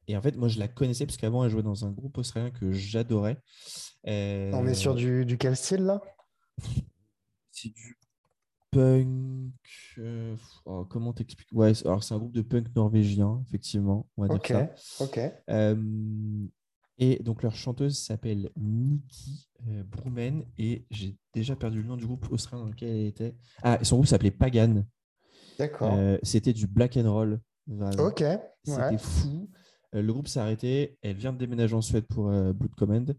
[0.07, 2.51] et en fait, moi, je la connaissais parce qu'avant, elle jouait dans un groupe australien
[2.51, 3.38] que j'adorais.
[4.06, 6.01] On est sur du, du quel style là?
[7.51, 7.97] C'est du
[8.72, 9.07] punk.
[10.65, 11.49] Oh, comment t'expliques?
[11.51, 14.07] Ouais, alors c'est un groupe de punk norvégien, effectivement.
[14.18, 15.03] On va dire ça.
[15.03, 15.19] Ok.
[16.99, 19.49] Et donc leur chanteuse s'appelle Nikki
[19.89, 23.35] Brumen et j'ai déjà perdu le nom du groupe australien dans lequel elle était.
[23.63, 24.84] Ah, son groupe s'appelait Pagan.
[25.57, 25.97] D'accord.
[26.23, 27.39] C'était du black and roll.
[27.97, 28.23] Ok.
[28.63, 29.49] C'était fou.
[29.93, 30.97] le groupe s'est arrêté.
[31.01, 33.15] Elle vient de déménager en Suède pour Blood Command.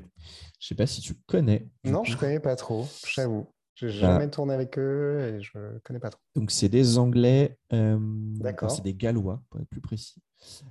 [0.60, 1.68] Je sais pas si tu connais.
[1.84, 3.48] Non, je connais pas trop, j'avoue.
[3.76, 6.22] J'ai bah jamais tourné avec eux et je ne connais pas trop.
[6.36, 7.58] Donc, c'est des Anglais.
[7.74, 7.98] Euh,
[8.36, 8.70] D'accord.
[8.70, 10.22] C'est des Gallois, pour être plus précis.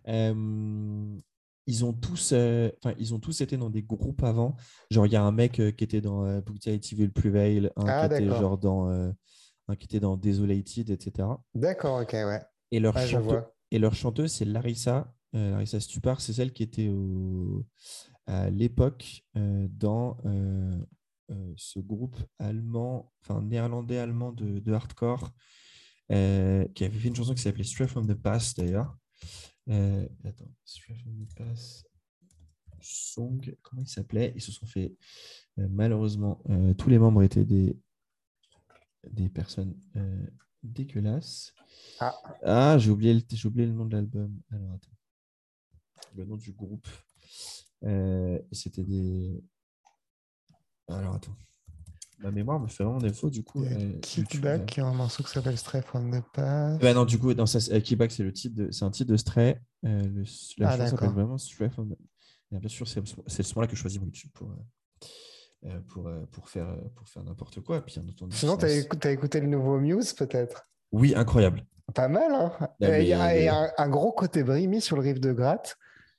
[0.08, 1.18] Euh,
[1.66, 4.56] ils, ont tous, euh, ils ont tous été dans des groupes avant.
[4.90, 8.08] Genre, il y a un mec qui était dans euh, Booty Will Prevail, un ah,
[8.08, 11.28] qui était genre dans, un qui était dans Desolated, etc.
[11.54, 12.40] D'accord, ok, ouais.
[12.72, 12.96] Et leur,
[13.70, 15.14] et leur chanteuse, c'est Larissa.
[15.32, 17.64] Larissa Stupar, c'est celle qui était au...
[18.26, 20.18] à l'époque dans
[21.32, 25.30] euh, ce groupe allemand, enfin néerlandais-allemand de, hardcore,
[26.10, 28.96] euh, qui avait fait une chanson qui s'appelait Straight from the Past d'ailleurs.
[29.68, 31.88] Euh, attends, Straight from the Past
[32.80, 34.32] Song, comment il s'appelait?
[34.34, 34.96] Ils se sont fait,
[35.56, 36.42] malheureusement,
[36.76, 37.78] tous les membres étaient des,
[39.08, 39.78] des personnes
[40.62, 41.54] dégueulasses.
[42.00, 44.40] Ah, ah j'ai oublié, le, oublié le nom de l'album.
[44.50, 44.96] Alors attends.
[46.16, 46.86] Le nom du groupe.
[48.52, 49.42] C'était des,
[50.88, 51.36] alors attends.
[52.18, 53.64] Ma mémoire me fait vraiment défaut, du coup.
[53.64, 56.80] Euh, Kickback, qui a un morceau qui s'appelle Stray from the Past.
[56.80, 59.10] Bah non, du coup, dans sa, euh, Kickback, c'est le titre de, c'est un titre
[59.10, 59.60] de Stray.
[59.84, 60.24] Euh, le,
[60.58, 61.98] la ah, chanson s'appelle vraiment Stray from the
[62.52, 65.06] Bien sûr, c'est, c'est ce moment-là que je choisis mon YouTube pour, euh,
[65.88, 67.84] pour, pour faire, pour faire n'importe quoi.
[67.84, 67.98] Puis,
[68.30, 70.68] Sinon, tu as, écouté, écouté le nouveau Muse, peut-être?
[70.90, 71.64] Oui, incroyable.
[71.94, 75.76] Pas mal, hein Il y a, un, gros côté Brimi sur le riff de Gratte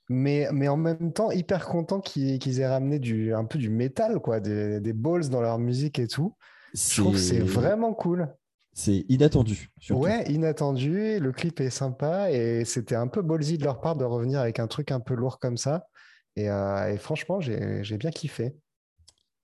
[0.09, 4.19] mais, mais en même temps hyper content qu'ils aient ramené du, un peu du métal,
[4.19, 6.35] quoi, des, des balls dans leur musique et tout.
[6.73, 8.33] Je trouve que c'est vraiment cool.
[8.73, 9.69] C'est inattendu.
[9.91, 11.19] Ouais, inattendu.
[11.19, 14.59] Le clip est sympa et c'était un peu ballsy de leur part de revenir avec
[14.59, 15.87] un truc un peu lourd comme ça.
[16.35, 18.55] Et, euh, et franchement, j'ai bien kiffé.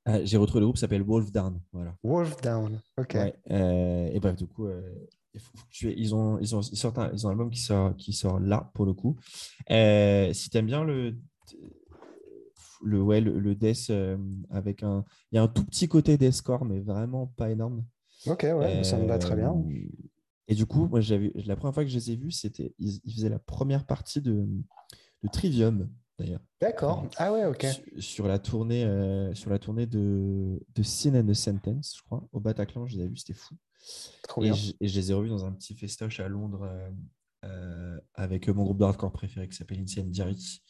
[0.05, 1.61] Ah, j'ai retrouvé le groupe s'appelle Wolf Down.
[1.71, 1.95] Voilà.
[2.03, 3.15] Wolf Down, ok.
[3.51, 4.81] Euh, et bref, du coup, euh,
[5.81, 8.39] ils, ont, ils, ont, ils, sortent un, ils ont un album qui sort, qui sort
[8.39, 9.17] là, pour le coup.
[9.69, 11.15] Euh, si tu aimes bien le,
[12.81, 14.17] le, ouais, le, death euh,
[14.49, 15.03] avec un...
[15.31, 17.83] Il y a un tout petit côté deathcore, mais vraiment pas énorme.
[18.25, 19.53] Ok, ouais, ça me va très bien.
[19.53, 19.87] Euh,
[20.47, 20.99] et du coup, moi,
[21.45, 24.47] la première fois que je les ai vus, c'était, ils, faisaient la première partie de,
[25.23, 25.89] de Trivium,
[26.19, 26.41] d'ailleurs.
[26.61, 27.07] D'accord.
[27.17, 27.65] ah ouais, ok.
[27.97, 28.85] Sur, la tournée,
[29.33, 33.01] sur la tournée de, de Sin and the Sentence, je crois, au Bataclan, je les
[33.01, 33.55] avais vus, c'était fou
[34.41, 36.89] et, Je, les ai revus dans un petit festoche à Londres euh,
[37.45, 40.61] euh, avec mon groupe de hardcore préféré qui s'appelle Incendiary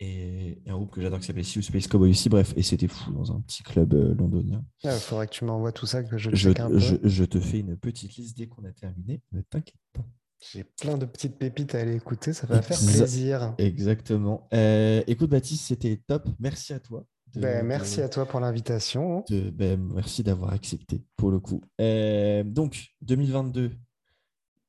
[0.00, 2.28] et, et un groupe que j'adore qui s'appelle Sea Space Cowboy aussi.
[2.28, 4.64] Bref, et c'était fou dans un petit club euh, londonien.
[4.82, 6.78] Il faudrait que tu m'envoies tout ça, que je, je, un peu.
[6.78, 9.20] Je, te fais une petite liste dès qu'on a terminé.
[9.32, 10.06] Ne t'inquiète pas.
[10.40, 13.54] J'ai plein de petites pépites à aller écouter, ça va faire plaisir.
[13.58, 14.48] Exactement.
[15.06, 16.28] écoute, Baptiste, c'était top.
[16.38, 17.04] Merci à toi.
[17.36, 19.24] Ben, merci à toi pour l'invitation.
[19.30, 21.60] Ben, merci d'avoir accepté pour le coup.
[21.80, 23.70] Euh, donc, 2022,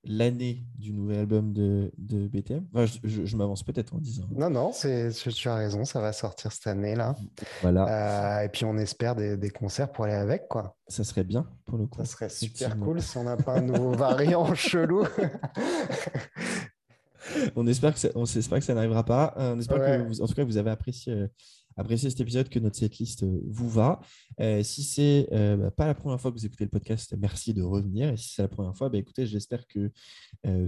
[0.04, 2.66] l'année du nouvel album de, de BTM.
[3.04, 4.24] je, m'avance peut-être en disant.
[4.32, 7.16] Non, non, tu as raison, ça va sortir cette année-là.
[7.62, 8.40] Voilà.
[8.40, 10.48] Euh, et puis, on espère des, concerts pour aller avec.
[10.48, 10.76] quoi.
[10.88, 12.00] Ça serait bien pour le coup.
[12.00, 15.06] Ça serait super cool si on n'a pas un nouveau variant chelou.
[17.56, 19.34] on espère que ça, on espère que ça n'arrivera pas.
[19.38, 21.28] Euh, on espère que vous, en tout cas vous avez apprécié
[21.78, 24.00] appréciez cet épisode, que notre setlist euh, vous va.
[24.40, 27.54] Euh, si c'est euh, bah, pas la première fois que vous écoutez le podcast, merci
[27.54, 28.10] de revenir.
[28.10, 29.92] Et si c'est la première fois, bah, écoutez, j'espère que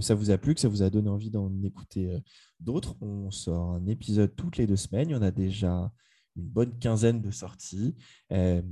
[0.00, 2.16] ça vous a plu, que ça vous a donné envie d'en écouter
[2.60, 2.96] d'autres.
[3.00, 5.10] On sort un épisode toutes les deux semaines.
[5.10, 5.92] Il y en a déjà
[6.36, 7.94] une bonne quinzaine de sorties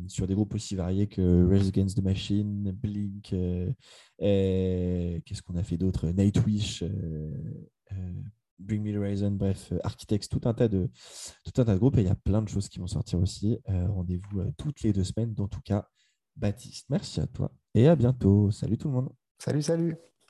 [0.09, 3.35] sur des groupes aussi variés que Race Against the Machine, Blink,
[4.19, 6.09] qu'est-ce qu'on a fait d'autre?
[6.09, 6.85] Nightwish,
[8.63, 10.91] Bring Me the Horizon, bref, euh, Architects, tout un tas de,
[11.45, 13.19] tout un tas de groupes et il y a plein de choses qui vont sortir
[13.21, 13.59] aussi.
[13.69, 15.35] Euh, rendez-vous euh, toutes les deux semaines.
[15.35, 15.89] Dans tout cas,
[16.37, 18.51] Baptiste, merci à toi et à bientôt.
[18.51, 19.11] Salut tout le monde.
[19.39, 20.12] Salut, salut.